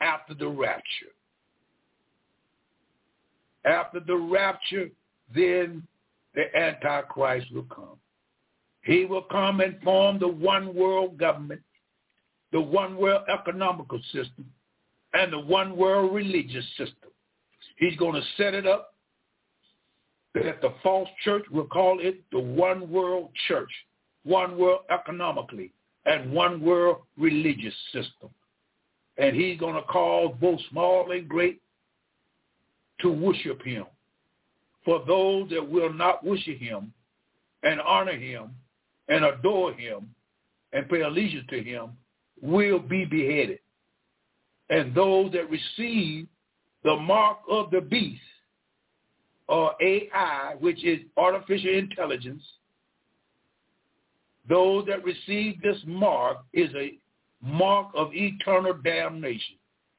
[0.00, 1.12] after the rapture.
[3.64, 4.88] After the rapture,
[5.34, 5.86] then
[6.34, 7.98] the Antichrist will come.
[8.82, 11.60] He will come and form the one world government,
[12.52, 14.46] the one world economical system,
[15.14, 17.10] and the one world religious system.
[17.76, 18.94] He's going to set it up
[20.34, 23.70] that the false church will call it the one world church,
[24.24, 25.72] one world economically,
[26.06, 28.30] and one world religious system
[29.18, 31.60] and he's going to cause both small and great
[33.00, 33.84] to worship him.
[34.84, 36.92] For those that will not worship him
[37.62, 38.50] and honor him
[39.08, 40.14] and adore him
[40.72, 41.90] and pay allegiance to him
[42.40, 43.58] will be beheaded.
[44.70, 46.28] And those that receive
[46.84, 48.20] the mark of the beast
[49.48, 52.42] or AI, which is artificial intelligence,
[54.48, 56.98] those that receive this mark is a
[57.42, 59.56] mark of eternal damnation.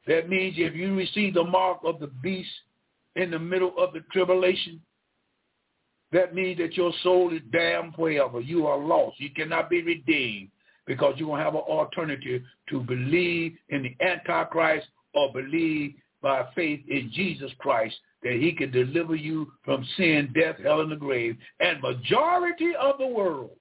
[0.07, 2.49] That means if you receive the mark of the beast
[3.15, 4.81] in the middle of the tribulation,
[6.11, 8.39] that means that your soul is damned forever.
[8.39, 9.19] You are lost.
[9.19, 10.49] You cannot be redeemed
[10.87, 16.81] because you won't have an alternative to believe in the Antichrist or believe by faith
[16.89, 21.37] in Jesus Christ that he can deliver you from sin, death, hell, and the grave.
[21.59, 23.51] And majority of the world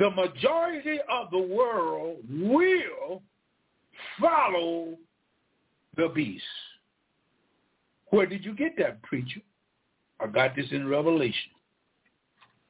[0.00, 3.22] the majority of the world will
[4.18, 4.96] follow
[5.98, 6.42] the beast.
[8.06, 9.40] Where did you get that, preacher?
[10.18, 11.52] I got this in Revelation.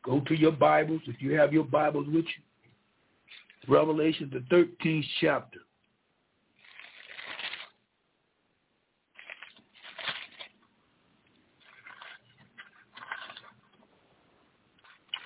[0.05, 3.73] Go to your Bibles if you have your Bibles with you.
[3.73, 5.61] Revelation, the 13th chapter.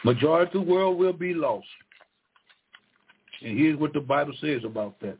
[0.04, 1.64] Majority of the world will be lost.
[3.44, 5.18] And here's what the Bible says about that.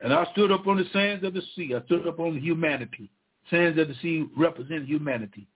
[0.00, 1.72] And I stood up on the sands of the sea.
[1.74, 3.08] I stood up on humanity.
[3.48, 5.46] Sands of the sea represent humanity.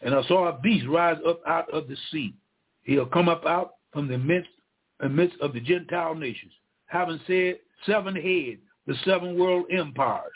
[0.00, 2.34] And I saw a beast rise up out of the sea.
[2.82, 4.50] He'll come up out from the midst,
[4.98, 6.52] the midst of the Gentile nations,
[6.86, 10.32] having said seven heads, the seven world empires.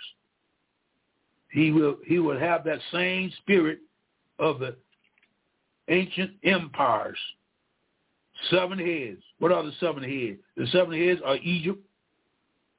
[1.50, 3.80] He will he will have that same spirit
[4.38, 4.76] of the
[5.88, 7.18] ancient empires.
[8.50, 9.22] Seven heads.
[9.38, 10.38] What are the seven heads?
[10.56, 11.80] The seven heads are Egypt,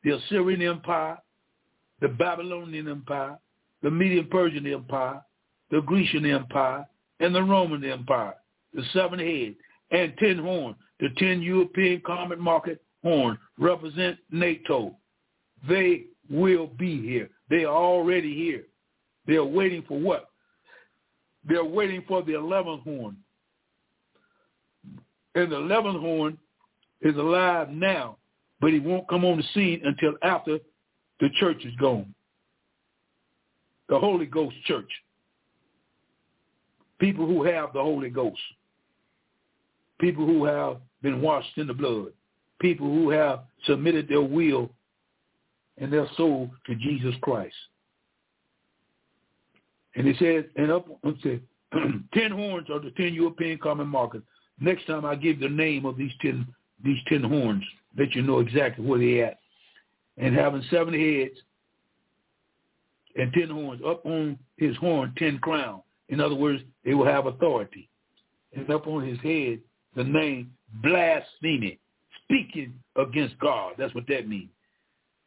[0.04, 1.18] the Assyrian Empire,
[2.02, 3.38] the Babylonian Empire,
[3.84, 5.22] the Median Persian Empire,
[5.72, 6.88] the Grecian Empire,
[7.20, 8.36] and the Roman Empire.
[8.74, 9.56] The seven heads
[9.92, 10.78] and ten horns.
[11.00, 14.96] The ten European common market horns represent NATO.
[15.68, 17.30] They will be here.
[17.50, 18.64] They are already here.
[19.28, 20.30] They are waiting for what?
[21.48, 23.18] They're waiting for the eleventh horn.
[25.36, 26.38] And the eleventh horn
[27.02, 28.18] is alive now,
[28.60, 30.60] but he won't come on the scene until after
[31.20, 32.14] the church is gone.
[33.90, 34.90] The Holy Ghost church.
[37.00, 38.40] People who have the Holy Ghost.
[40.00, 42.12] People who have been washed in the blood.
[42.60, 44.70] People who have submitted their will
[45.78, 47.56] and their soul to Jesus Christ.
[49.96, 51.40] And he says, and up, let's say,
[52.14, 54.26] ten horns are the ten European common markets.
[54.60, 56.48] Next time I give the name of these ten
[56.84, 57.64] these ten horns,
[57.98, 59.40] let you know exactly where they at.
[60.18, 61.38] And having seven heads
[63.16, 65.84] and ten horns, up on his horn ten crowns.
[66.10, 67.90] In other words, they will have authority.
[68.54, 69.60] And up on his head,
[69.96, 71.80] the name blasphemy,
[72.24, 73.74] speaking against God.
[73.78, 74.50] That's what that means.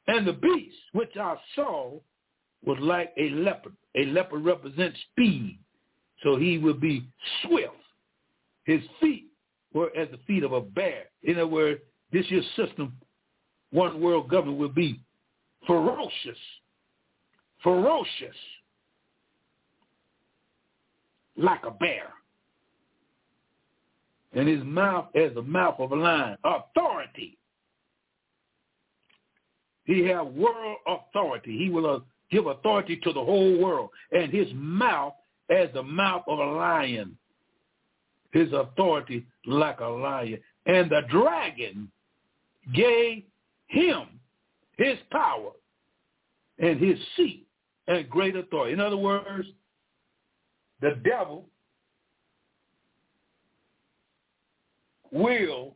[0.08, 1.92] And the beast, which I saw,
[2.64, 3.74] was like a leopard.
[3.94, 5.58] A leopard represents speed.
[6.22, 7.04] So he will be
[7.42, 7.74] swift.
[8.64, 9.26] His feet
[9.72, 11.04] were as the feet of a bear.
[11.22, 11.80] In other words,
[12.12, 12.92] this year's system,
[13.70, 15.00] one world government will be
[15.66, 16.38] ferocious.
[17.62, 18.36] Ferocious.
[21.36, 22.10] Like a bear.
[24.34, 26.36] And his mouth as the mouth of a lion.
[26.44, 27.38] Authority.
[29.84, 31.58] He have world authority.
[31.58, 33.90] He will uh, give authority to the whole world.
[34.12, 35.14] And his mouth
[35.50, 37.16] as the mouth of a lion.
[38.32, 40.38] His authority like a lion.
[40.66, 41.90] And the dragon
[42.74, 43.24] gave
[43.66, 44.20] him
[44.76, 45.50] his power
[46.58, 47.46] and his seat
[47.88, 48.72] and great authority.
[48.72, 49.48] In other words,
[50.80, 51.46] the devil
[55.10, 55.74] will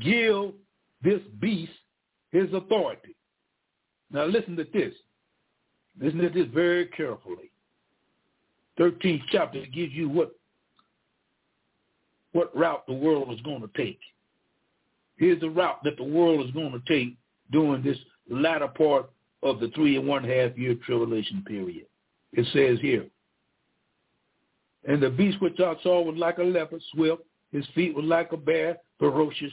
[0.00, 0.52] give
[1.02, 1.72] this beast
[2.30, 3.16] his authority.
[4.10, 4.94] Now listen to this.
[6.00, 7.50] Listen to this very carefully.
[8.78, 10.37] 13th chapter gives you what
[12.38, 13.98] what route the world is going to take.
[15.16, 17.16] Here's the route that the world is going to take
[17.50, 17.98] during this
[18.30, 19.10] latter part
[19.42, 21.86] of the three and one half year tribulation period.
[22.32, 23.06] It says here,
[24.86, 27.22] and the beast which I saw was like a leopard, swift.
[27.50, 29.52] His feet were like a bear, ferocious.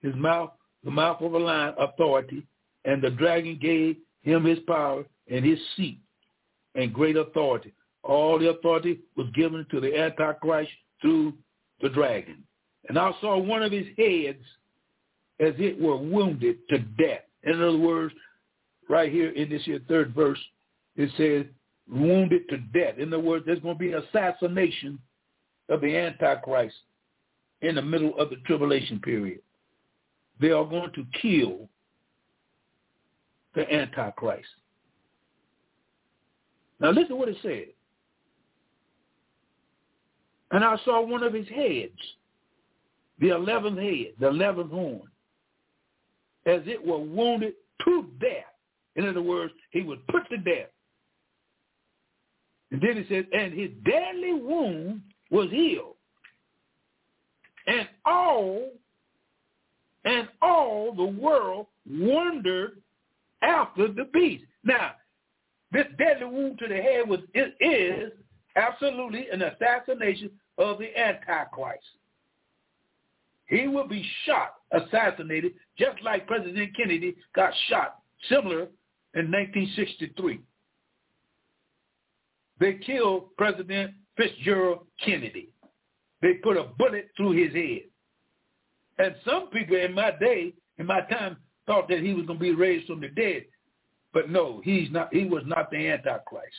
[0.00, 0.50] His mouth,
[0.84, 2.46] the mouth of a lion, authority.
[2.84, 5.98] And the dragon gave him his power and his seat
[6.76, 7.72] and great authority.
[8.04, 10.70] All the authority was given to the Antichrist
[11.02, 11.34] through
[11.82, 12.42] the dragon.
[12.88, 14.42] And I saw one of his heads
[15.38, 17.22] as it were wounded to death.
[17.44, 18.14] In other words,
[18.88, 20.38] right here in this here third verse,
[20.96, 21.46] it says
[21.90, 22.98] wounded to death.
[22.98, 24.98] In other words, there's going to be an assassination
[25.68, 26.76] of the Antichrist
[27.62, 29.40] in the middle of the tribulation period.
[30.40, 31.68] They are going to kill
[33.54, 34.48] the Antichrist.
[36.80, 37.66] Now listen to what it said.
[40.50, 41.92] And I saw one of his heads,
[43.20, 45.02] the eleventh head, the eleventh horn,
[46.46, 47.54] as it were wounded
[47.84, 48.44] to death.
[48.96, 50.70] In other words, he was put to death.
[52.72, 55.96] And then he says, and his deadly wound was healed.
[57.66, 58.70] And all,
[60.04, 62.80] and all the world wondered
[63.42, 64.44] after the beast.
[64.64, 64.92] Now,
[65.72, 68.12] this deadly wound to the head was is
[68.56, 70.30] absolutely an assassination
[70.60, 71.82] of the Antichrist.
[73.46, 77.96] He will be shot, assassinated, just like President Kennedy got shot,
[78.28, 78.68] similar
[79.14, 80.40] in 1963.
[82.60, 85.48] They killed President Fitzgerald Kennedy.
[86.22, 87.88] They put a bullet through his head.
[88.98, 92.42] And some people in my day, in my time, thought that he was going to
[92.42, 93.44] be raised from the dead.
[94.12, 95.12] But no, he's not.
[95.12, 96.54] He was not the Antichrist.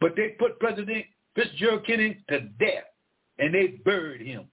[0.00, 1.04] But they put President
[1.38, 2.84] Fitzgerald Kennedy to death,
[3.38, 4.46] and they buried him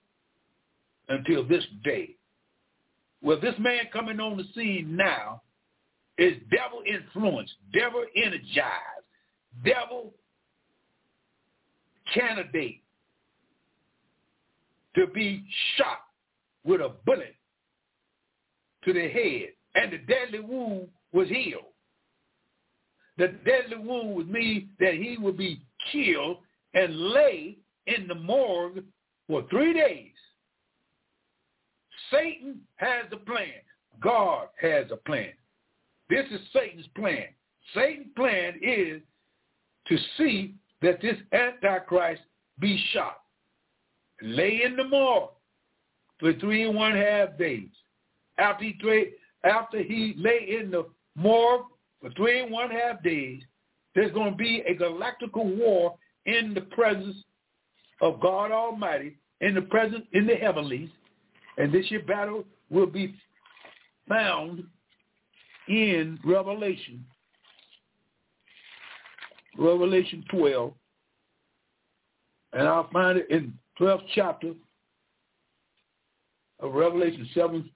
[1.10, 2.16] until this day.
[3.24, 5.42] Well, this man coming on the scene now
[6.20, 9.06] is devil influenced, devil energized,
[9.64, 10.14] devil
[12.14, 12.82] candidate
[14.94, 15.44] to be
[15.78, 16.02] shot
[16.64, 17.36] with a bullet
[18.84, 21.64] to the head, and the deadly wound was healed.
[23.18, 26.38] The deadly wound would mean that he would be killed
[26.76, 27.58] and lay
[27.88, 28.84] in the morgue
[29.28, 30.12] for three days.
[32.12, 33.54] Satan has a plan.
[34.02, 35.32] God has a plan.
[36.10, 37.26] This is Satan's plan.
[37.74, 39.02] Satan's plan is
[39.88, 42.22] to see that this Antichrist
[42.60, 43.22] be shot,
[44.22, 45.32] lay in the morgue
[46.20, 47.70] for three and one half days.
[48.38, 49.12] After he,
[49.44, 50.86] after he lay in the
[51.16, 51.66] morgue
[52.02, 53.42] for three and one half days,
[53.96, 55.96] there's going to be a galactical war
[56.26, 57.18] in the presence
[58.02, 60.90] of God Almighty, in the presence in the heavenlies,
[61.58, 63.16] and this year battle will be
[64.08, 64.64] found
[65.68, 67.06] in Revelation,
[69.58, 70.74] Revelation 12,
[72.54, 74.54] and I'll find it in 12th chapter
[76.60, 77.70] of Revelation 7,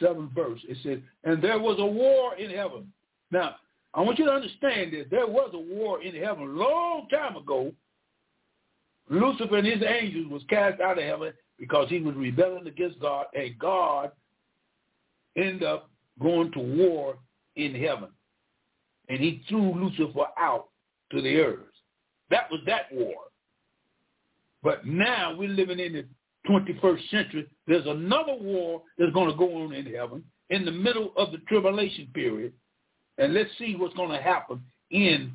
[0.00, 0.60] 7 verse.
[0.68, 2.92] It says, and there was a war in heaven.
[3.30, 3.56] Now,
[3.94, 7.36] I want you to understand that there was a war in heaven a long time
[7.36, 7.72] ago.
[9.10, 13.26] Lucifer and his angels was cast out of heaven because he was rebelling against God,
[13.34, 14.12] and God
[15.36, 15.90] ended up
[16.20, 17.16] going to war
[17.56, 18.08] in heaven.
[19.08, 20.68] And he threw Lucifer out
[21.12, 21.60] to the earth.
[22.30, 23.14] That was that war.
[24.62, 26.04] But now we're living in the
[26.48, 27.46] 21st century.
[27.66, 31.38] There's another war that's going to go on in heaven in the middle of the
[31.48, 32.52] tribulation period.
[33.18, 35.32] And let's see what's going to happen in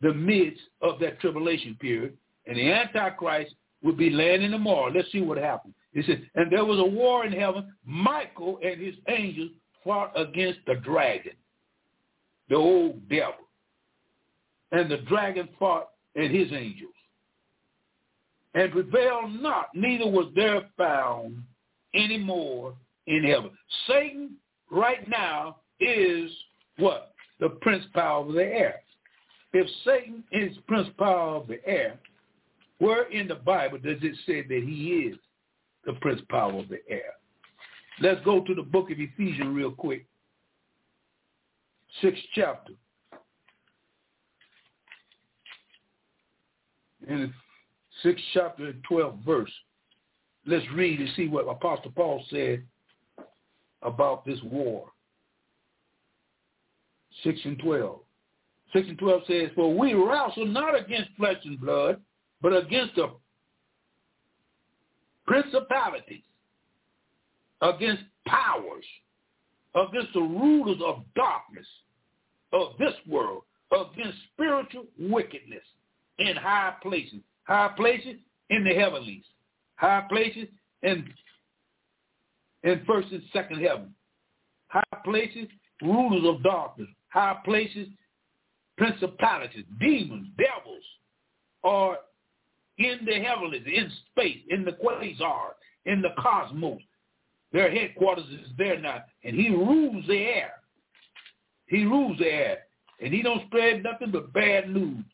[0.00, 2.16] the midst of that tribulation period.
[2.46, 4.92] And the Antichrist will be landing tomorrow.
[4.94, 5.74] Let's see what happens.
[5.92, 7.72] He said, and there was a war in heaven.
[7.84, 9.50] Michael and his angels
[9.82, 11.32] fought against the dragon,
[12.48, 13.34] the old devil.
[14.72, 16.92] And the dragon fought and his angels.
[18.54, 21.42] And prevailed not, neither was there found
[21.94, 22.74] any more
[23.06, 23.50] in heaven.
[23.86, 24.36] Satan
[24.70, 26.30] right now is
[26.78, 27.14] what?
[27.38, 28.80] The prince power of the air.
[29.52, 31.98] If Satan is prince power of the air,
[32.78, 35.16] where in the Bible does it say that he is
[35.84, 37.14] the prince power of the air?
[38.00, 40.06] Let's go to the book of Ephesians real quick.
[42.02, 42.74] Sixth chapter.
[47.08, 47.32] In the
[48.02, 49.52] sixth chapter and 12th verse.
[50.44, 52.62] Let's read and see what Apostle Paul said
[53.82, 54.90] about this war.
[57.24, 57.98] 6 and 12.
[58.72, 62.00] 6 and 12 says, For we wrestle not against flesh and blood,
[62.42, 63.10] but against the
[65.26, 66.22] principalities,
[67.60, 68.84] against powers,
[69.74, 71.66] against the rulers of darkness
[72.52, 73.42] of this world,
[73.72, 75.62] against spiritual wickedness
[76.18, 77.20] in high places.
[77.44, 78.16] High places
[78.50, 79.24] in the heavenlies.
[79.76, 80.48] High places
[80.82, 81.08] in,
[82.64, 83.94] in first and second heaven.
[84.68, 85.48] High places,
[85.82, 86.88] rulers of darkness.
[87.08, 87.88] High places,
[88.78, 90.84] principalities, demons, devils,
[91.64, 91.98] are
[92.78, 95.54] in the heavens, in space, in the quasar,
[95.86, 96.80] in the cosmos.
[97.52, 100.52] Their headquarters is there now, and he rules the air.
[101.66, 102.58] He rules the air,
[103.00, 105.04] and he don't spread nothing but bad news.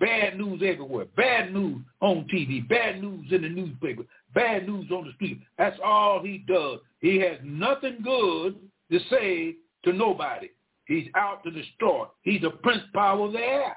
[0.00, 1.06] Bad news everywhere.
[1.16, 2.68] Bad news on TV.
[2.68, 4.02] Bad news in the newspaper.
[4.34, 5.40] Bad news on the street.
[5.56, 6.80] That's all he does.
[7.00, 8.56] He has nothing good
[8.90, 9.54] to say
[9.84, 10.50] to nobody.
[10.86, 12.06] He's out to destroy.
[12.22, 13.76] He's the prince power of the air.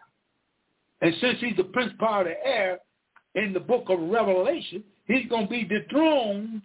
[1.02, 2.80] And since he's the prince power of the air,
[3.36, 6.62] in the book of Revelation, he's going to be dethroned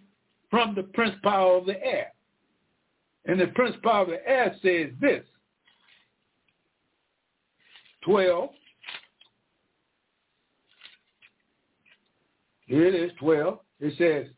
[0.49, 2.13] from the prince power of the air.
[3.25, 5.23] And the prince power of the air says this,
[8.03, 8.49] 12,
[12.65, 14.33] here it is, 12, it says,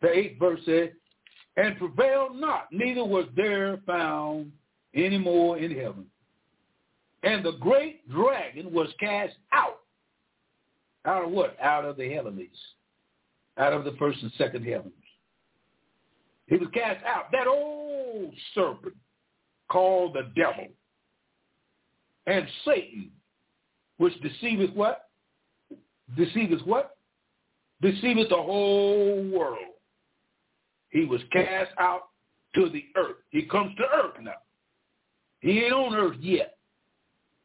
[0.00, 0.88] the 8th verse says,
[1.56, 4.52] and prevailed not, neither was there found
[4.94, 6.06] any more in heaven.
[7.22, 9.81] And the great dragon was cast out
[11.04, 11.56] out of what?
[11.60, 12.48] Out of the heavenlies.
[13.58, 14.94] Out of the first and second heavens.
[16.46, 17.30] He was cast out.
[17.32, 18.94] That old serpent
[19.70, 20.68] called the devil.
[22.26, 23.10] And Satan,
[23.98, 25.08] which deceiveth what?
[26.16, 26.96] Deceiveth what?
[27.80, 29.58] Deceiveth the whole world.
[30.90, 32.02] He was cast out
[32.54, 33.16] to the earth.
[33.30, 34.32] He comes to earth now.
[35.40, 36.58] He ain't on earth yet.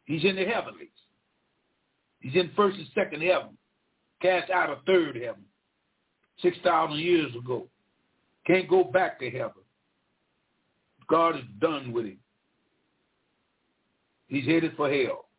[0.06, 0.90] He's in the heavenlies.
[2.28, 3.58] He's in first and second heaven,
[4.22, 5.46] cast out of third heaven,
[6.42, 7.68] 6,000 years ago.
[8.46, 9.64] Can't go back to heaven.
[11.10, 12.20] God is done with him.
[14.28, 15.30] He's headed for hell.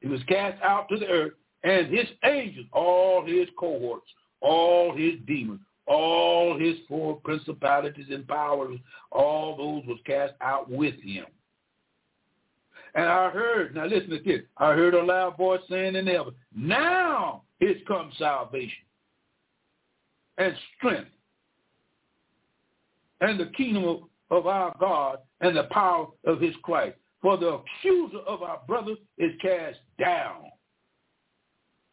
[0.00, 1.32] He was cast out to the earth,
[1.64, 4.08] and his angels, all his cohorts,
[4.40, 8.78] all his demons, all his four principalities and powers,
[9.12, 11.26] all those was cast out with him.
[12.98, 16.34] And I heard, now listen to this, I heard a loud voice saying in heaven,
[16.52, 18.82] now is come salvation
[20.36, 21.10] and strength
[23.20, 24.00] and the kingdom of,
[24.32, 26.96] of our God and the power of his Christ.
[27.22, 30.46] For the accuser of our brothers is cast down,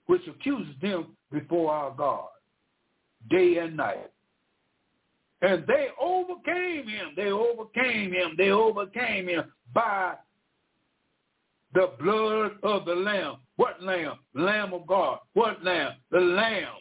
[0.07, 2.29] which accuses them before our God
[3.29, 4.09] day and night.
[5.43, 7.09] And they overcame him.
[7.15, 8.33] They overcame him.
[8.39, 10.15] They overcame him by
[11.75, 13.35] the blood of the Lamb.
[13.57, 14.17] What Lamb?
[14.33, 15.19] Lamb of God.
[15.33, 15.93] What Lamb?
[16.09, 16.77] The Lamb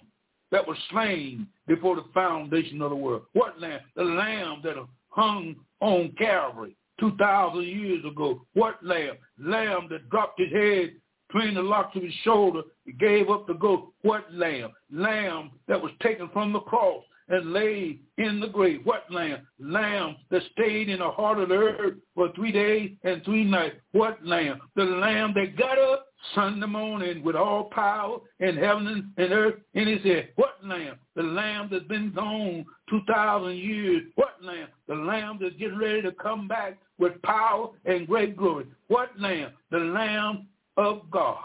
[0.53, 3.23] that was slain before the foundation of the world.
[3.33, 3.81] What Lamb?
[3.97, 4.77] The Lamb that
[5.09, 8.47] hung on Calvary 2,000 years ago.
[8.55, 9.17] What Lamb?
[9.39, 10.93] Lamb that dropped his head
[11.29, 12.63] between the locks of his shoulder.
[12.85, 13.93] He gave up the ghost.
[14.03, 14.71] What Lamb?
[14.93, 18.81] Lamb that was taken from the cross and lay in the grave.
[18.85, 19.47] What lamb?
[19.59, 23.77] Lamb that stayed in the heart of the earth for three days and three nights.
[23.93, 24.61] What lamb?
[24.77, 29.89] The lamb that got up Sunday morning with all power in heaven and earth in
[29.89, 30.31] his head.
[30.37, 30.97] What lamb?
[31.17, 34.03] The lamb that's been gone 2,000 years.
[34.15, 34.69] What lamb?
[34.89, 38.67] The lamb that's getting ready to come back with power and great glory.
[38.89, 39.53] What lamb?
[39.71, 41.39] The lamb of God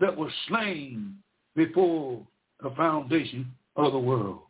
[0.00, 1.16] that was slain
[1.54, 2.26] before
[2.62, 4.40] the foundation of the world.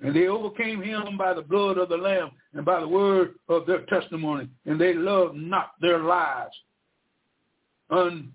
[0.00, 3.66] And they overcame him by the blood of the Lamb and by the word of
[3.66, 4.48] their testimony.
[4.64, 6.54] And they loved not their lives
[7.90, 8.30] unto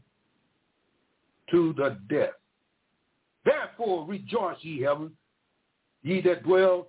[1.52, 2.34] the death.
[3.46, 5.12] Therefore rejoice, ye heaven,
[6.02, 6.88] ye that dwell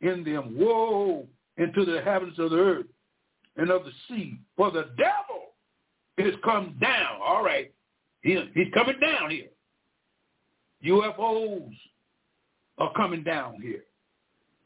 [0.00, 0.56] in them.
[0.58, 1.26] Woe
[1.56, 2.86] into the heavens of the earth
[3.56, 4.38] and of the sea.
[4.56, 5.54] For the devil
[6.18, 7.20] is come down.
[7.24, 7.72] All right.
[8.22, 9.48] He, he's coming down here.
[10.84, 11.72] UFOs
[12.78, 13.84] are coming down here.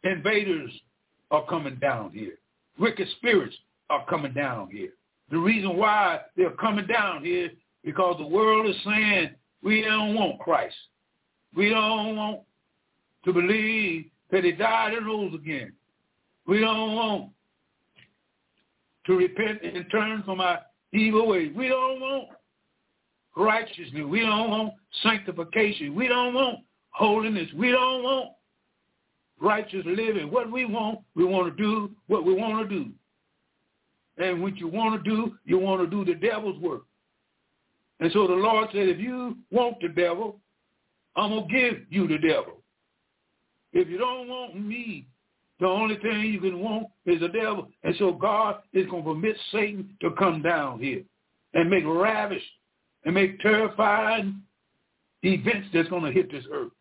[0.07, 0.71] Invaders
[1.31, 2.39] are coming down here.
[2.79, 3.57] Wicked spirits
[3.91, 4.91] are coming down here.
[5.31, 7.51] The reason why they're coming down here
[7.85, 9.31] because the world is saying
[9.63, 10.77] we don't want Christ.
[11.55, 12.41] We don't want
[13.25, 15.73] to believe that he died and rose again.
[16.47, 17.31] We don't want
[19.07, 20.61] to repent and turn from our
[20.93, 21.53] evil ways.
[21.57, 22.29] We don't want
[23.37, 24.05] righteousness.
[24.07, 25.95] We don't want sanctification.
[25.95, 26.61] We don't want
[26.91, 27.49] holiness.
[27.57, 28.31] We don't want
[29.41, 30.31] righteous living.
[30.31, 32.91] What we want, we want to do what we want to do.
[34.19, 36.83] And what you want to do, you want to do the devil's work.
[38.01, 40.41] And so the Lord said, if you want the devil,
[41.17, 42.63] I'm going to give you the devil.
[43.73, 45.07] If you don't want me,
[45.61, 47.69] the only thing you can want is the devil.
[47.85, 51.03] And so God is going to permit Satan to come down here
[51.55, 52.43] and make ravish
[53.05, 54.43] and make terrifying
[55.23, 56.73] events that's going to hit this earth.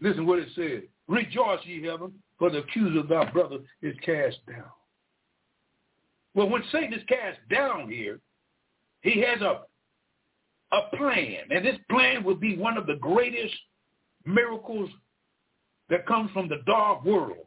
[0.00, 0.82] Listen what it says.
[1.12, 4.64] Rejoice, ye heaven, for the accuser of thy brother is cast down.
[6.34, 8.18] Well, when Satan is cast down here,
[9.02, 9.60] he has a,
[10.74, 11.40] a plan.
[11.50, 13.52] And this plan will be one of the greatest
[14.24, 14.88] miracles
[15.90, 17.46] that comes from the dark world,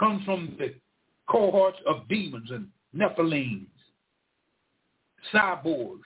[0.00, 0.72] comes from the
[1.28, 3.66] cohorts of demons and Nephilims,
[5.34, 6.00] cyborgs,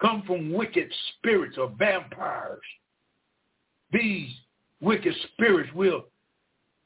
[0.00, 2.62] come from wicked spirits or vampires.
[3.92, 4.30] These
[4.80, 6.04] wicked spirits will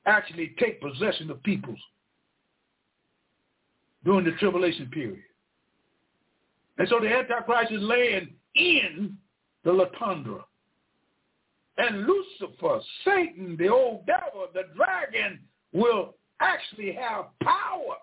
[0.06, 1.78] actually take possession of peoples
[4.04, 5.22] during the tribulation period.
[6.78, 9.16] And so the Antichrist is laying in
[9.64, 10.42] the Latundra.
[11.76, 15.40] And Lucifer, Satan, the old devil, the dragon,
[15.72, 17.96] will actually have power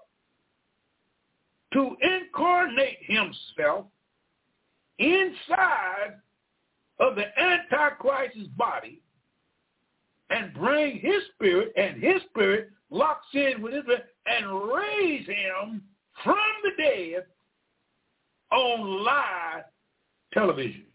[1.73, 3.85] to incarnate himself
[4.99, 6.15] inside
[6.99, 9.01] of the Antichrist's body
[10.29, 13.83] and bring his spirit, and his spirit locks in with his
[14.25, 15.81] and raise him
[16.23, 17.25] from the dead
[18.51, 19.63] on live
[20.33, 20.85] television,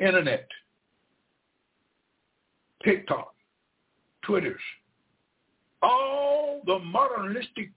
[0.00, 0.48] internet,
[2.84, 3.34] TikTok,
[4.22, 4.60] Twitters,
[5.82, 7.70] all the modernistic,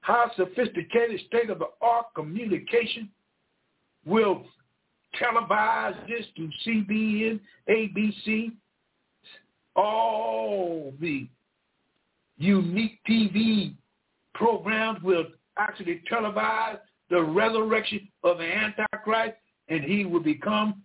[0.00, 3.08] high sophisticated state-of-the-art communication
[4.04, 4.44] will
[5.20, 8.52] televise this to CBN, ABC,
[9.76, 11.28] all the
[12.38, 13.74] unique TV
[14.34, 15.24] programs will
[15.58, 16.78] actually televise
[17.10, 19.36] the resurrection of the Antichrist,
[19.68, 20.82] and he will become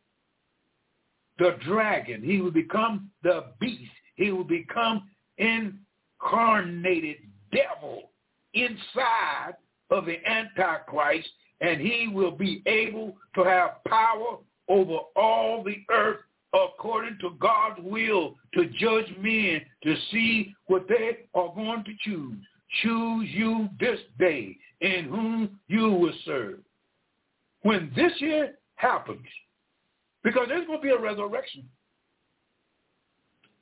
[1.40, 2.22] the dragon.
[2.24, 3.92] He will become the beast.
[4.16, 7.18] He will become incarnated
[7.52, 8.12] devil
[8.54, 9.56] inside
[9.90, 11.28] of the Antichrist,
[11.60, 14.38] and he will be able to have power
[14.68, 16.20] over all the earth
[16.54, 22.38] according to God's will to judge men to see what they are going to choose.
[22.84, 26.60] Choose you this day in whom you will serve.
[27.64, 29.26] When this year happens,
[30.24, 31.64] because there's going to be a resurrection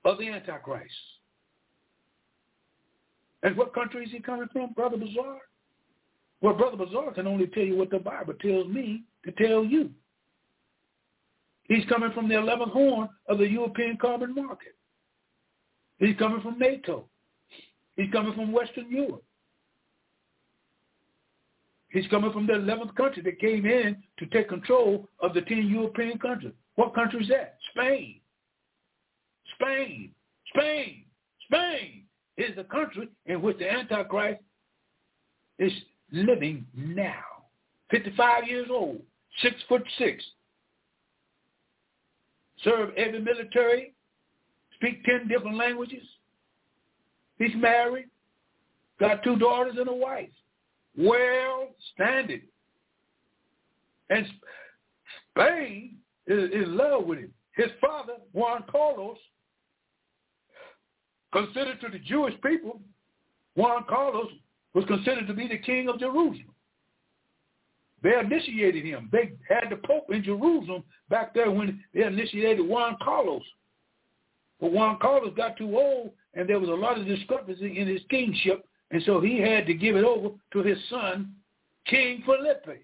[0.05, 0.93] of the Antichrist.
[3.43, 5.39] And what country is he coming from, Brother Bazaar?
[6.41, 9.91] Well, Brother Bazaar can only tell you what the Bible tells me to tell you.
[11.69, 14.75] He's coming from the 11th horn of the European Common Market.
[15.99, 17.05] He's coming from NATO.
[17.95, 19.23] He's coming from Western Europe.
[21.89, 25.67] He's coming from the 11th country that came in to take control of the 10
[25.67, 26.53] European countries.
[26.75, 27.57] What country is that?
[27.71, 28.19] Spain.
[29.55, 30.11] Spain.
[30.53, 31.03] Spain.
[31.45, 32.03] Spain
[32.37, 34.41] is the country in which the Antichrist
[35.59, 35.71] is
[36.11, 37.23] living now.
[37.91, 39.01] 55 years old,
[39.41, 40.23] six foot six,
[42.63, 43.93] served every military,
[44.75, 46.03] speak 10 different languages.
[47.37, 48.07] He's married,
[48.99, 50.29] got two daughters and a wife.
[50.97, 52.41] Well standing.
[54.09, 54.25] And
[55.31, 55.95] Spain
[56.27, 57.33] is in love with him.
[57.55, 59.17] His father, Juan Carlos,
[61.31, 62.81] considered to the Jewish people,
[63.55, 64.31] Juan Carlos
[64.73, 66.45] was considered to be the king of Jerusalem.
[68.01, 69.09] They initiated him.
[69.11, 73.43] They had the Pope in Jerusalem back there when they initiated Juan Carlos.
[74.61, 78.01] But Juan Carlos got too old, and there was a lot of discrepancy in his
[78.09, 81.33] kingship, and so he had to give it over to his son,
[81.85, 82.83] King Felipe.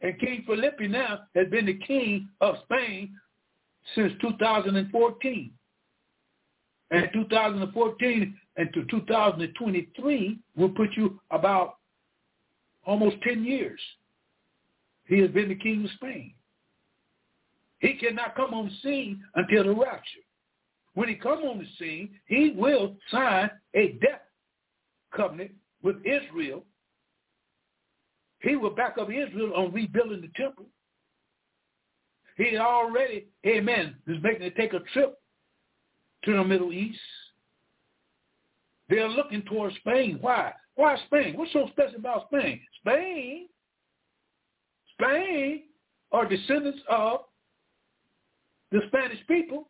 [0.00, 3.14] And King Felipe now has been the king of Spain
[3.94, 5.50] since 2014.
[6.90, 11.76] And 2014 and to 2023 will put you about
[12.84, 13.80] almost 10 years.
[15.06, 16.34] He has been the king of Spain.
[17.80, 20.20] He cannot come on the scene until the rapture.
[20.94, 24.22] When he comes on the scene, he will sign a death
[25.14, 25.52] covenant
[25.82, 26.64] with Israel.
[28.40, 30.66] He will back up Israel on rebuilding the temple.
[32.36, 35.18] He already, amen, is making it take a trip
[36.24, 36.98] to the Middle East.
[38.88, 40.18] They're looking towards Spain.
[40.20, 40.52] Why?
[40.74, 41.36] Why Spain?
[41.36, 42.60] What's so special about Spain?
[42.80, 43.48] Spain,
[44.94, 45.62] Spain
[46.10, 47.20] are descendants of
[48.70, 49.68] the Spanish people,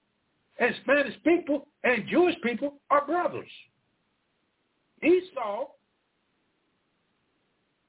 [0.59, 3.49] and Spanish people and Jewish people are brothers.
[5.03, 5.67] Esau,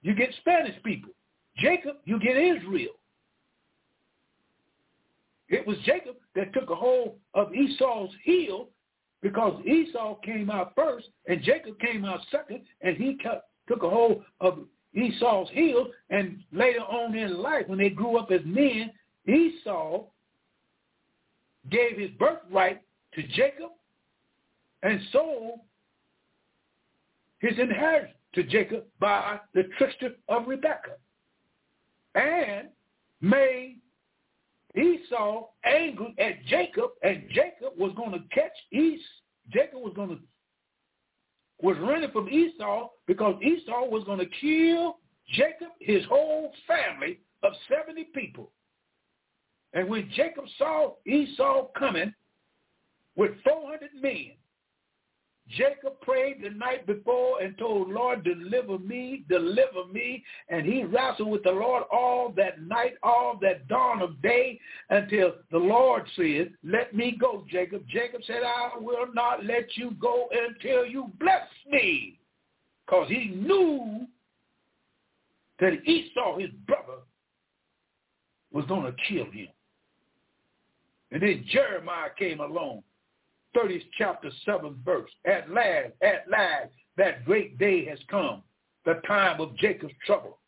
[0.01, 1.11] you get Spanish people.
[1.57, 2.93] Jacob, you get Israel.
[5.49, 8.69] It was Jacob that took a hold of Esau's heel
[9.23, 13.17] because Esau came out first and Jacob came out second, and he
[13.67, 14.59] took a hold of
[14.93, 15.87] Esau's heel.
[16.09, 18.91] And later on in life, when they grew up as men,
[19.27, 20.03] Esau
[21.71, 22.81] gave his birthright
[23.15, 23.71] to Jacob
[24.83, 25.61] and sold
[27.39, 30.97] his inheritance to Jacob by the trickster of Rebekah
[32.15, 32.67] and
[33.21, 33.79] made
[34.75, 39.01] Esau angry at Jacob, and Jacob was going to catch Esau.
[39.51, 40.17] Jacob was going to
[41.61, 44.97] was running from Esau because Esau was going to kill
[45.29, 48.51] Jacob, his whole family of 70 people.
[49.73, 52.13] And when Jacob saw Esau coming
[53.15, 54.31] with 400 men,
[55.49, 60.23] Jacob prayed the night before and told, Lord, deliver me, deliver me.
[60.49, 64.59] And he wrestled with the Lord all that night, all that dawn of day,
[64.89, 67.83] until the Lord said, let me go, Jacob.
[67.89, 72.19] Jacob said, I will not let you go until you bless me.
[72.85, 74.07] Because he knew
[75.59, 77.01] that Esau, his brother,
[78.51, 79.47] was going to kill him.
[81.11, 82.83] And then Jeremiah came along
[83.55, 85.09] 30th chapter, 7th verse.
[85.25, 88.43] At last, at last, that great day has come,
[88.85, 90.39] the time of Jacob's trouble.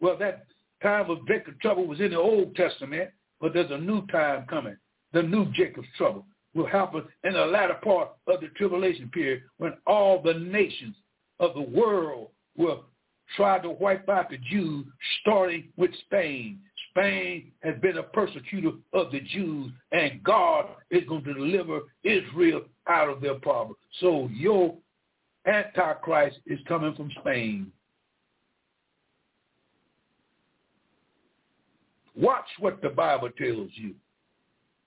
[0.00, 0.46] Well, that
[0.82, 3.10] time of Jacob's trouble was in the Old Testament,
[3.40, 4.76] but there's a new time coming.
[5.12, 9.74] The new Jacob's trouble will happen in the latter part of the tribulation period when
[9.86, 10.96] all the nations
[11.40, 12.84] of the world will
[13.36, 14.86] try to wipe out the Jews,
[15.20, 16.58] starting with Spain.
[16.98, 22.62] Spain has been a persecutor of the Jews, and God is going to deliver Israel
[22.88, 23.76] out of their problem.
[24.00, 24.74] So your
[25.46, 27.70] Antichrist is coming from Spain.
[32.16, 33.94] Watch what the Bible tells you.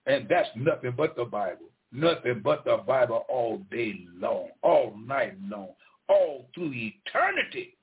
[0.05, 1.67] And that's nothing but the Bible.
[1.93, 5.69] Nothing but the Bible all day long, all night long,
[6.09, 7.77] all through eternity.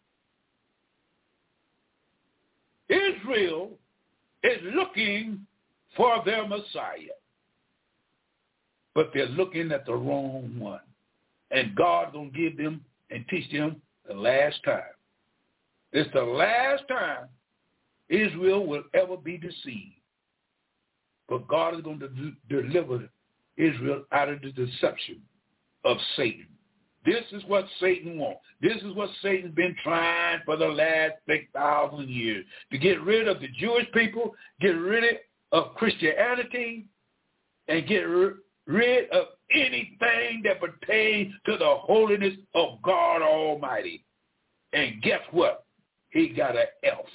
[2.91, 3.71] Israel
[4.43, 5.47] is looking
[5.97, 7.17] for their Messiah.
[8.95, 10.81] But they're looking at the wrong one.
[11.51, 14.83] And God's going to give them and teach them the last time.
[15.93, 17.29] It's the last time
[18.09, 19.95] Israel will ever be deceived.
[21.29, 23.09] But God is going to deliver
[23.57, 25.21] Israel out of the deception
[25.85, 26.47] of Satan.
[27.07, 28.41] This is what Satan wants.
[28.61, 33.41] This is what Satan's been trying for the last 6,000 years, to get rid of
[33.41, 35.05] the Jewish people, get rid
[35.53, 36.87] of Christianity,
[37.69, 38.03] and get
[38.67, 44.05] rid of anything that pertains to the holiness of God Almighty.
[44.73, 45.65] And guess what?
[46.11, 47.07] He got an elf.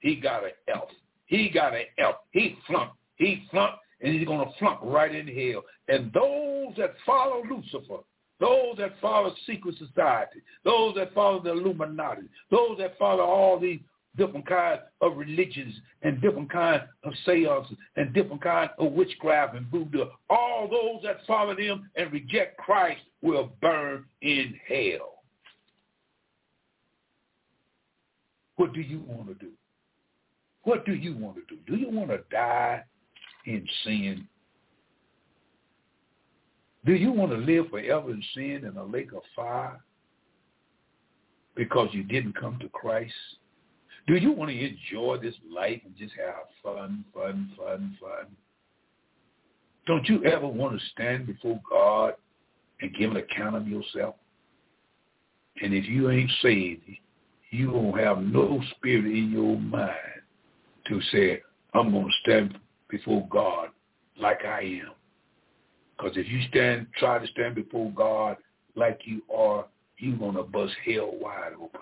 [0.00, 0.90] He got an elf.
[1.26, 2.16] He got an elf.
[2.30, 2.94] He flunked.
[3.16, 5.64] He flunked, and he's going to flunk right in hell.
[5.88, 8.02] And those that follow Lucifer,
[8.40, 13.80] those that follow secret society, those that follow the Illuminati, those that follow all these
[14.16, 19.66] different kinds of religions and different kinds of seances and different kinds of witchcraft and
[19.68, 25.22] voodoo, all those that follow them and reject Christ will burn in hell.
[28.56, 29.52] What do you want to do?
[30.64, 31.60] What do you want to do?
[31.66, 32.84] Do you want to die
[33.46, 34.26] in sin?
[36.86, 39.80] Do you want to live forever in sin in a lake of fire
[41.54, 43.12] because you didn't come to Christ?
[44.06, 48.26] Do you want to enjoy this life and just have fun, fun, fun, fun?
[49.86, 52.14] Don't you ever want to stand before God
[52.80, 54.14] and give an account of yourself?
[55.60, 56.82] And if you ain't saved,
[57.50, 59.94] you won't have no spirit in your mind
[60.86, 61.42] to say,
[61.74, 63.68] I'm going to stand before God
[64.20, 64.92] like I am.
[65.98, 68.36] Because if you stand, try to stand before God
[68.76, 69.66] like you are,
[69.98, 71.80] you're going to bust hell wide open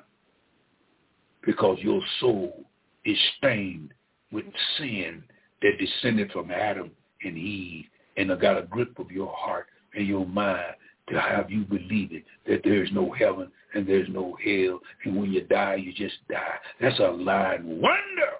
[1.44, 2.64] because your soul
[3.05, 3.93] is stained
[4.32, 4.44] with
[4.78, 5.22] sin
[5.62, 6.90] that descended from Adam
[7.22, 7.84] and Eve
[8.16, 10.74] and got a grip of your heart and your mind
[11.09, 15.32] to have you believing that there is no heaven and there's no hell and when
[15.32, 16.56] you die you just die.
[16.80, 18.32] That's a lying wonder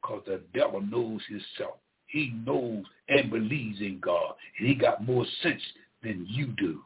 [0.00, 1.78] because the devil knows himself.
[2.08, 5.62] He knows and believes in God and he got more sense
[6.02, 6.80] than you do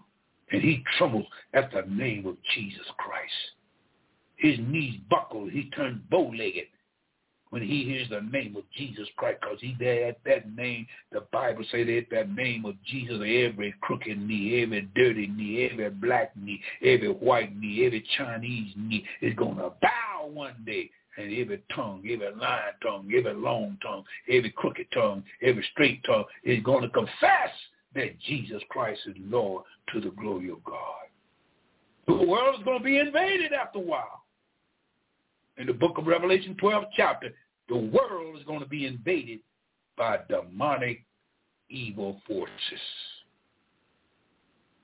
[0.51, 3.32] and he trembles at the name of Jesus Christ.
[4.36, 5.49] His knees buckle.
[5.49, 6.66] He turns bow-legged
[7.53, 11.20] when he hears the name of Jesus Christ because he there at that name, the
[11.32, 15.90] Bible say that at that name of Jesus, every crooked knee, every dirty knee, every
[15.90, 20.90] black knee, every white knee, every Chinese knee is going to bow one day.
[21.19, 26.25] And every tongue, every lying tongue, every long tongue, every crooked tongue, every straight tongue
[26.43, 27.51] is going to confess
[27.95, 30.77] that Jesus Christ is Lord to the glory of God.
[32.07, 34.23] The world is going to be invaded after a while
[35.59, 37.33] in the book of Revelation 12 chapter,
[37.69, 39.41] the world is going to be invaded
[39.97, 41.05] by demonic
[41.69, 42.53] evil forces.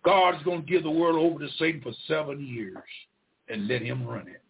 [0.05, 2.77] God is going to give the world over to Satan for seven years
[3.49, 4.43] and let him run it.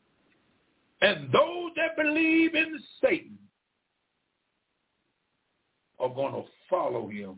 [1.00, 3.38] And those that believe in Satan
[6.00, 7.36] are going to follow him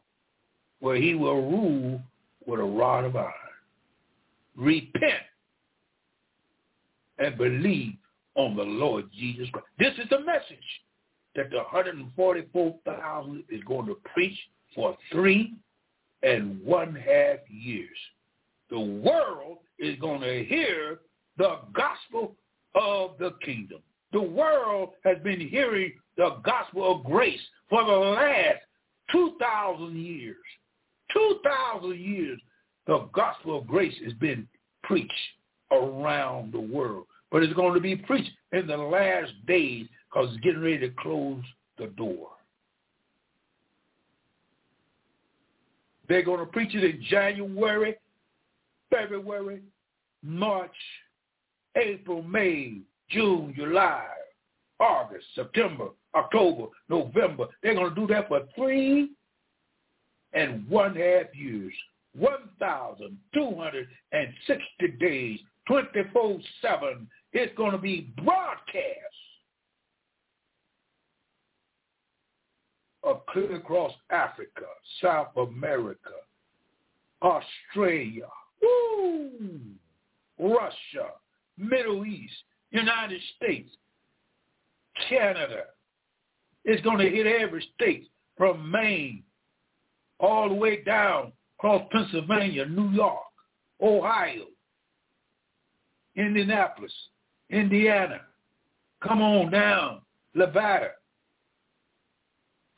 [0.80, 2.00] where he will rule
[2.46, 3.32] with a rod of iron.
[4.56, 5.24] Repent
[7.18, 7.96] and believe
[8.36, 9.66] on the Lord Jesus Christ.
[9.78, 10.58] This is the message
[11.36, 14.38] that the 144,000 is going to preach
[14.74, 15.54] for three
[16.22, 17.88] and one half years.
[18.70, 21.00] The world is going to hear
[21.38, 22.36] the gospel
[22.74, 23.80] of the kingdom.
[24.12, 28.58] the world has been hearing the gospel of grace for the last
[29.12, 30.36] 2,000 years.
[31.12, 32.40] 2,000 years,
[32.86, 34.46] the gospel of grace has been
[34.82, 35.12] preached
[35.72, 37.06] around the world.
[37.30, 40.90] But it's going to be preached in the last days because it's getting ready to
[40.90, 41.42] close
[41.78, 42.28] the door.
[46.08, 47.94] They're going to preach it in January,
[48.90, 49.60] February,
[50.24, 50.74] March,
[51.76, 52.78] April, May,
[53.10, 54.06] June, July,
[54.80, 57.46] August, September, October, November.
[57.62, 59.10] They're going to do that for three
[60.32, 61.72] and one half years.
[62.16, 65.38] 1,260 days,
[65.68, 67.06] 24-7.
[67.32, 68.96] It's going to be broadcast
[73.54, 74.66] across Africa,
[75.00, 76.10] South America,
[77.22, 78.26] Australia,
[78.62, 79.60] woo,
[80.38, 81.12] Russia,
[81.56, 82.34] Middle East,
[82.70, 83.70] United States,
[85.08, 85.64] Canada.
[86.64, 89.22] It's going to hit every state from Maine
[90.18, 93.18] all the way down across Pennsylvania, New York,
[93.82, 94.44] Ohio,
[96.16, 96.92] Indianapolis,
[97.50, 98.20] Indiana.
[99.02, 100.02] Come on down,
[100.34, 100.90] Nevada,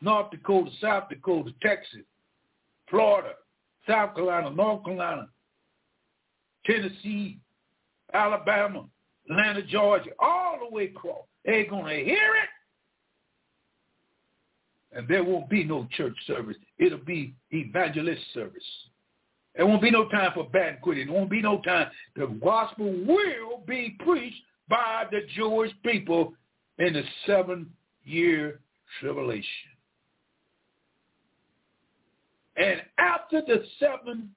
[0.00, 2.02] North Dakota, South Dakota, Texas,
[2.88, 3.34] Florida,
[3.88, 5.28] South Carolina, North Carolina,
[6.64, 7.38] Tennessee,
[8.12, 8.84] Alabama,
[9.28, 11.24] Atlanta, Georgia, all the way across.
[11.44, 12.48] They're going to hear it.
[14.96, 16.56] And there won't be no church service.
[16.78, 18.62] It'll be evangelist service.
[19.56, 21.06] There won't be no time for banqueting.
[21.06, 21.88] There won't be no time.
[22.14, 24.42] The gospel will be preached
[24.72, 26.32] by the Jewish people
[26.78, 28.58] in the seven-year
[28.98, 29.44] tribulation.
[32.56, 34.34] And after the seven,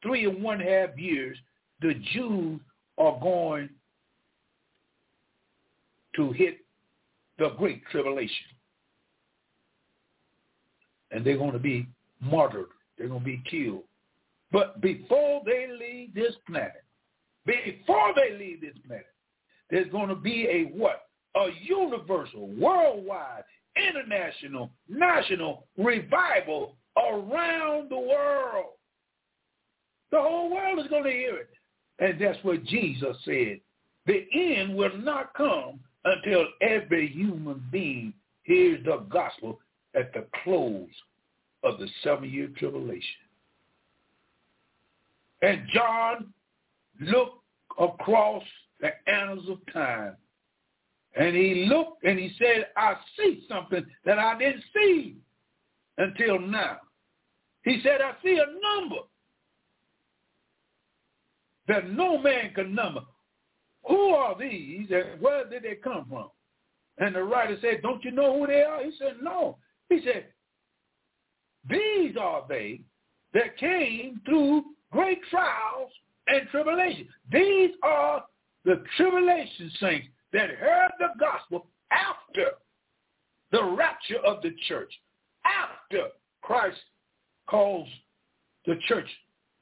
[0.00, 1.36] three and one half years,
[1.80, 2.60] the Jews
[2.96, 3.70] are going
[6.14, 6.58] to hit
[7.40, 8.46] the great tribulation.
[11.10, 11.88] And they're going to be
[12.20, 12.66] martyred.
[12.96, 13.82] They're going to be killed.
[14.52, 16.84] But before they leave this planet,
[17.44, 19.06] before they leave this planet,
[19.72, 21.06] there's going to be a what?
[21.34, 23.42] A universal, worldwide,
[23.74, 28.74] international, national revival around the world.
[30.10, 31.50] The whole world is going to hear it.
[31.98, 33.60] And that's what Jesus said.
[34.04, 38.12] The end will not come until every human being
[38.42, 39.58] hears the gospel
[39.94, 40.88] at the close
[41.62, 43.02] of the seven-year tribulation.
[45.40, 46.34] And John
[47.00, 47.42] looked
[47.80, 48.42] across
[48.82, 50.16] the annals of time.
[51.14, 55.16] And he looked and he said, I see something that I didn't see
[55.98, 56.78] until now.
[57.64, 59.02] He said, I see a number
[61.68, 63.02] that no man can number.
[63.88, 66.28] Who are these and where did they come from?
[66.98, 68.82] And the writer said, don't you know who they are?
[68.82, 69.58] He said, no.
[69.88, 70.26] He said,
[71.68, 72.80] these are they
[73.34, 75.90] that came through great trials
[76.26, 77.08] and tribulation.
[77.30, 78.24] These are
[78.64, 82.52] the tribulation saints that heard the gospel after
[83.50, 84.92] the rapture of the church,
[85.44, 86.08] after
[86.42, 86.80] Christ
[87.48, 87.88] calls
[88.66, 89.08] the church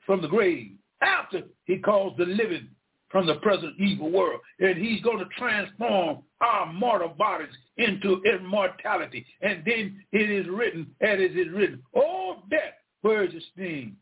[0.06, 0.72] from the grave,
[1.02, 2.68] after he calls the living
[3.08, 4.40] from the present evil world.
[4.60, 9.26] And he's going to transform our mortal bodies into immortality.
[9.40, 13.96] And then it is written, as it is written, Oh, death, where is your sting?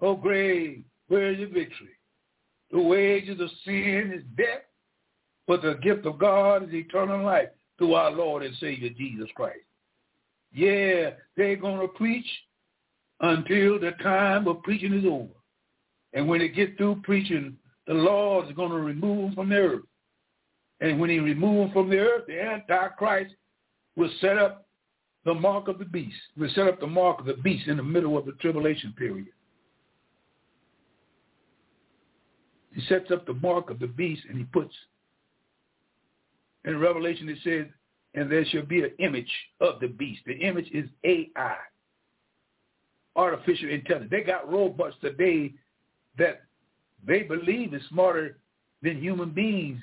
[0.00, 1.97] Oh, grave, where is your victory?
[2.70, 4.62] The wages of sin is death,
[5.46, 9.60] but the gift of God is eternal life through our Lord and Savior Jesus Christ.
[10.52, 12.26] Yeah, they're going to preach
[13.20, 15.28] until the time of preaching is over.
[16.12, 19.56] And when they get through preaching, the Lord is going to remove them from the
[19.56, 19.82] earth.
[20.80, 23.34] And when he removes them from the earth, the Antichrist
[23.96, 24.66] will set up
[25.24, 26.16] the mark of the beast.
[26.36, 29.26] Will set up the mark of the beast in the middle of the tribulation period.
[32.78, 34.72] He sets up the mark of the beast and he puts,
[36.64, 37.66] in Revelation it says,
[38.14, 39.30] and there shall be an image
[39.60, 40.20] of the beast.
[40.26, 41.56] The image is AI
[43.16, 44.12] artificial intelligence.
[44.12, 45.54] They got robots today
[46.18, 46.42] that
[47.04, 48.38] they believe is smarter
[48.80, 49.80] than human beings,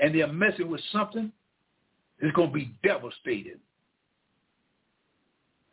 [0.00, 1.30] and they're messing with something
[2.22, 3.58] that's going to be devastating.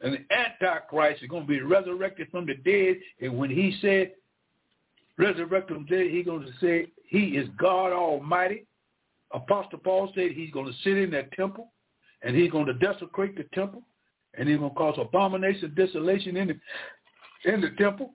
[0.02, 4.12] And the Antichrist is going to be resurrected from the dead, and when he said,
[5.18, 8.66] resurrect from the dead, he's going to say he is God Almighty.
[9.34, 11.72] Apostle Paul said he's going to sit in that temple,
[12.22, 13.84] and he's going to desecrate the temple,
[14.36, 18.14] and he's going to cause abomination, desolation in the in the temple,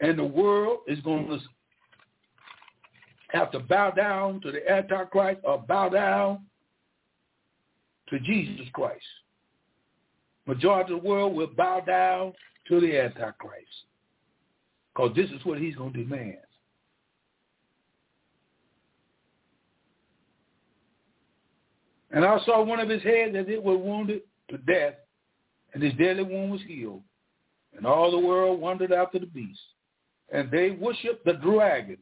[0.00, 1.38] and the world is going to
[3.28, 6.40] have to bow down to the Antichrist or bow down
[8.08, 9.04] to Jesus Christ.
[10.46, 12.32] Majority of the world will bow down
[12.68, 13.68] to the Antichrist.
[14.94, 16.36] Because this is what he's going to demand.
[22.12, 24.94] And I saw one of his heads as it was wounded to death,
[25.72, 27.02] and his deadly wound was healed.
[27.76, 29.60] And all the world wandered after the beast.
[30.32, 31.98] And they worshiped the dragon.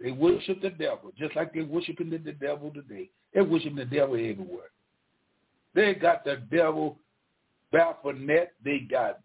[0.00, 3.08] They worshiped the devil, just like they're worshiping the, the devil today.
[3.32, 4.70] They're worshiping the devil everywhere.
[5.74, 6.98] They got the devil
[7.72, 8.52] Baphomet.
[8.64, 9.20] They got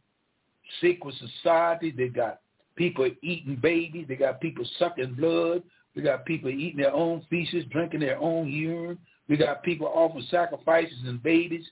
[0.81, 1.91] secret society.
[1.91, 2.40] They got
[2.75, 4.05] people eating babies.
[4.07, 5.63] They got people sucking blood.
[5.95, 8.97] They got people eating their own feces, drinking their own urine.
[9.27, 11.65] We got people offering sacrifices and babies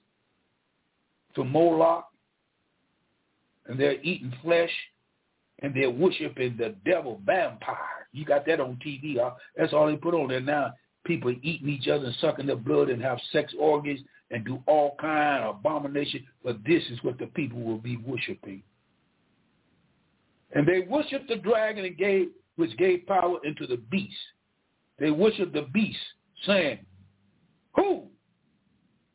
[1.36, 2.06] to Moloch,
[3.68, 4.72] and they're eating flesh,
[5.60, 8.08] and they're worshiping the devil vampire.
[8.12, 9.18] You got that on TV.
[9.20, 9.32] Huh?
[9.56, 10.74] That's all they put on there now.
[11.06, 14.02] People eating each other and sucking their blood and have sex orgies
[14.32, 16.26] and do all kind of abomination.
[16.44, 18.64] But this is what the people will be worshiping.
[20.54, 24.16] And they worshiped the dragon and gave, which gave power into the beast.
[24.98, 26.00] They worshiped the beast,
[26.46, 26.80] saying,
[27.76, 28.04] who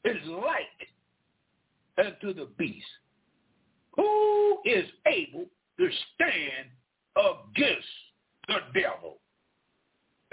[0.05, 2.87] is like unto the beast?
[3.97, 5.47] Who is able
[5.79, 6.69] to stand
[7.17, 7.87] against
[8.49, 9.19] the devil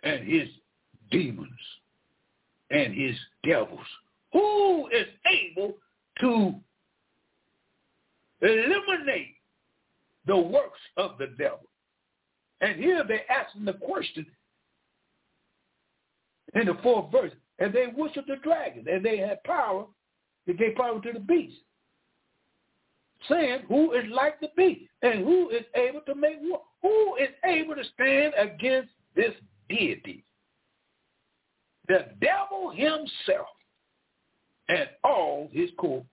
[0.03, 0.48] and his
[1.11, 1.49] demons
[2.69, 3.80] and his devils?
[4.34, 5.78] Who is able
[6.22, 6.56] to
[8.41, 9.36] eliminate
[10.32, 11.68] the works of the devil?
[12.62, 14.26] And here they're asking the question
[16.53, 19.88] in the fourth verse, and they worshiped the dragon, and they had power.
[20.48, 21.58] They gave power to the beast,
[23.28, 26.64] saying, "Who is like the beast, and who is able to make war?
[26.82, 29.36] Who is able to stand against this
[29.68, 30.24] deity?
[31.88, 33.49] The devil himself
[34.70, 36.08] and all his cohorts."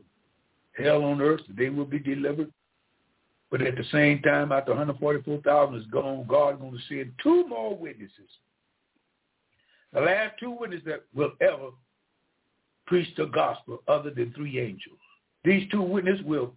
[0.78, 1.42] hell on earth.
[1.58, 2.52] They will be delivered.
[3.50, 7.48] But at the same time, after 144,000 is gone, God is going to send two
[7.48, 8.28] more witnesses
[9.94, 11.70] the last two witnesses that will ever
[12.86, 15.00] preach the gospel other than three angels.
[15.44, 16.54] These two witnesses will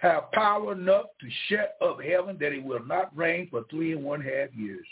[0.00, 4.04] have power enough to shut up heaven that it will not rain for three and
[4.04, 4.86] one half years.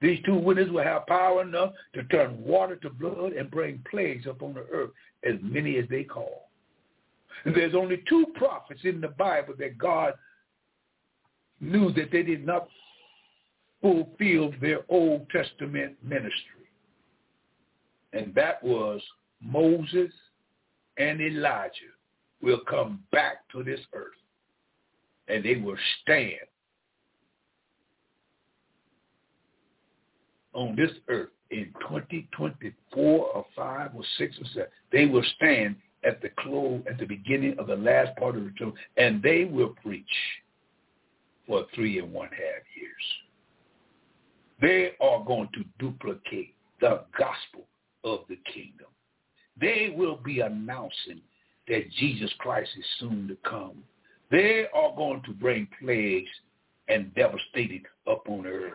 [0.00, 4.26] These two witnesses will have power enough to turn water to blood and bring plagues
[4.26, 4.90] upon the earth,
[5.24, 6.48] as many as they call.
[7.44, 10.14] And there's only two prophets in the Bible that God
[11.60, 12.68] knew that they did not
[13.80, 16.32] fulfill their Old Testament ministry.
[18.12, 19.00] And that was
[19.40, 20.12] Moses
[20.98, 21.70] and Elijah
[22.42, 24.12] will come back to this earth
[25.28, 26.40] and they will stand
[30.52, 34.66] on this earth in 2024 or 5 or 6 or 7.
[34.90, 38.50] They will stand at the close, at the beginning of the last part of the
[38.50, 40.04] term, and they will preach
[41.46, 42.92] for three and one half years.
[44.60, 47.66] They are going to duplicate the gospel
[48.04, 48.88] of the kingdom.
[49.60, 51.20] They will be announcing
[51.68, 53.82] that Jesus Christ is soon to come.
[54.30, 56.30] They are going to bring plagues
[56.88, 58.72] and devastating upon earth.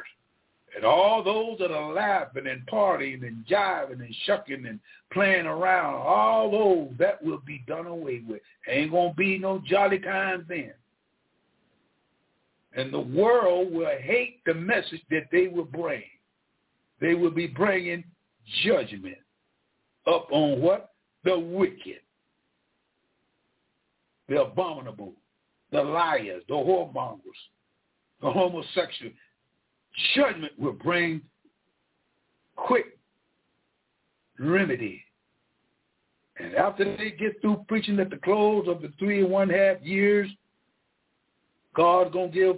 [0.76, 4.80] And all those that are laughing and partying and jiving and shucking and
[5.11, 8.41] playing around, all those, that will be done away with.
[8.68, 10.73] Ain't going to be no jolly times then.
[12.73, 16.03] And the world will hate the message that they will bring.
[17.01, 18.03] They will be bringing
[18.64, 19.18] judgment
[20.05, 20.91] up on what?
[21.23, 22.01] The wicked,
[24.28, 25.14] the abominable,
[25.72, 27.20] the liars, the whoremongers,
[28.22, 29.12] the homosexual.
[30.16, 31.22] Judgment will bring
[32.56, 32.98] quick
[34.40, 35.04] remedy.
[36.40, 39.82] And after they get through preaching at the close of the three and one half
[39.82, 40.30] years,
[41.74, 42.56] God's going to give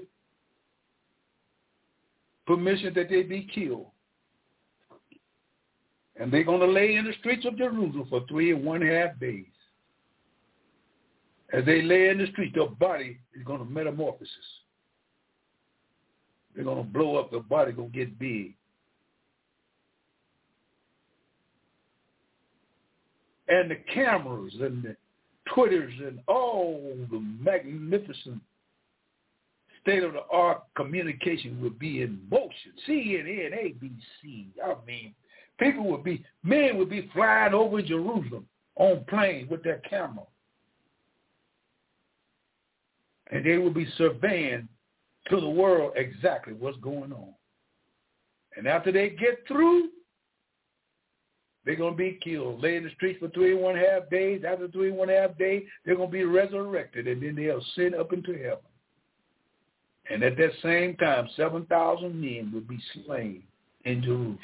[2.46, 3.88] permission that they be killed.
[6.20, 9.18] And they're going to lay in the streets of Jerusalem for three and one half
[9.20, 9.46] days.
[11.52, 14.30] As they lay in the street, their body is going to metamorphosis.
[16.54, 17.32] They're going to blow up.
[17.32, 18.54] Their body going to get big.
[23.48, 24.96] And the cameras and the
[25.54, 28.42] Twitters and all the magnificent
[29.82, 32.74] state-of-the-art communication will be in motion.
[32.88, 34.48] CNN, ABC.
[34.64, 35.16] I mean,
[35.60, 38.46] people would be, men would be flying over Jerusalem
[38.76, 40.26] on planes with their camera.
[43.30, 44.68] And they will be surveying
[45.30, 47.34] to the world exactly what's going on.
[48.58, 49.90] And after they get through,
[51.66, 54.44] they're going to be killed, lay in the streets for three and one half days.
[54.48, 57.96] After three and one half days, they're going to be resurrected, and then they'll ascend
[57.96, 58.58] up into heaven.
[60.10, 63.44] And at that same time, 7,000 men will be slain
[63.86, 64.40] in Jerusalem.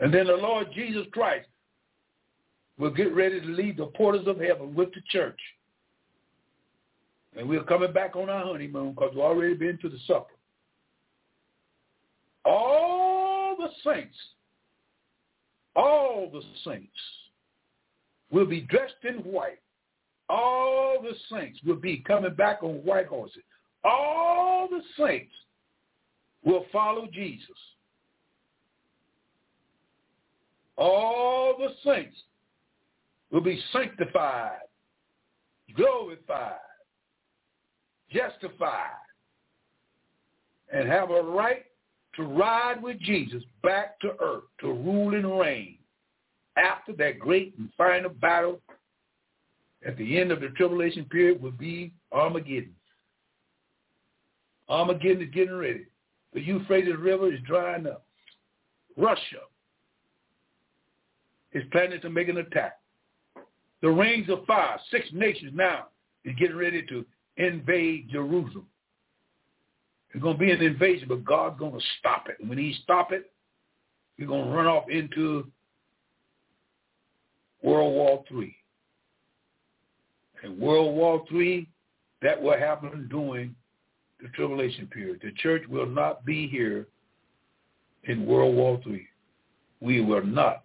[0.00, 1.46] And then the Lord Jesus Christ
[2.78, 5.38] will get ready to lead the portals of heaven with the church.
[7.36, 10.34] And we're coming back on our honeymoon because we've already been to the supper.
[12.44, 14.16] All the saints,
[15.76, 16.88] all the saints
[18.30, 19.60] will be dressed in white.
[20.28, 23.42] All the saints will be coming back on white horses.
[23.84, 25.32] All the saints
[26.44, 27.46] will follow Jesus.
[30.76, 32.16] All the saints
[33.30, 34.60] will be sanctified,
[35.76, 36.58] glorified,
[38.10, 38.90] justified,
[40.72, 41.64] and have a right
[42.16, 45.78] to ride with Jesus back to earth to rule and reign
[46.56, 48.60] after that great and final battle
[49.86, 52.74] at the end of the tribulation period will be Armageddon.
[54.68, 55.86] Armageddon is getting ready.
[56.34, 58.04] The Euphrates River is drying up.
[58.96, 59.40] Russia
[61.52, 62.78] is planning to make an attack.
[63.82, 65.86] The rings of fire, six nations now,
[66.24, 67.04] is getting ready to
[67.40, 68.66] invade Jerusalem.
[70.12, 72.36] It's going to be an invasion, but God's going to stop it.
[72.40, 73.30] And when he stop it,
[74.16, 75.46] he's going to run off into
[77.62, 78.56] World War III.
[80.42, 81.68] And World War III,
[82.22, 83.54] that will happen during
[84.20, 85.20] the tribulation period.
[85.22, 86.86] The church will not be here
[88.04, 89.06] in World War III.
[89.80, 90.62] We will not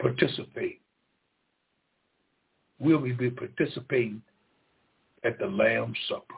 [0.00, 0.80] participate.
[2.78, 4.20] Will We'll be participating
[5.26, 6.34] at the Lamb's Supper.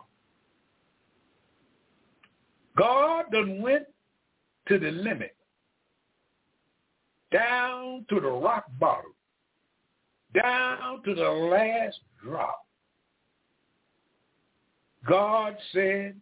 [2.77, 3.85] God done went
[4.69, 5.37] to the limit,
[7.33, 9.13] down to the rock bottom,
[10.35, 12.65] down to the last drop.
[15.07, 16.15] God said,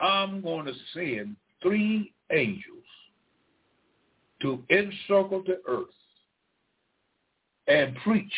[0.00, 2.64] I'm going to send three angels
[4.42, 5.86] to encircle the earth
[7.66, 8.32] and preach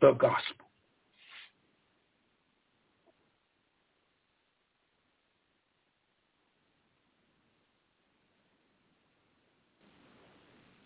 [0.00, 0.66] the gospel.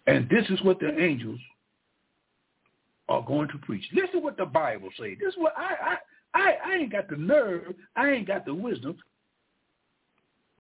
[0.06, 1.38] And this is what the angels
[3.08, 3.84] are going to preach.
[3.92, 5.16] Listen what the Bible says.
[5.20, 5.96] This is what I, I
[6.34, 8.96] I I ain't got the nerve, I ain't got the wisdom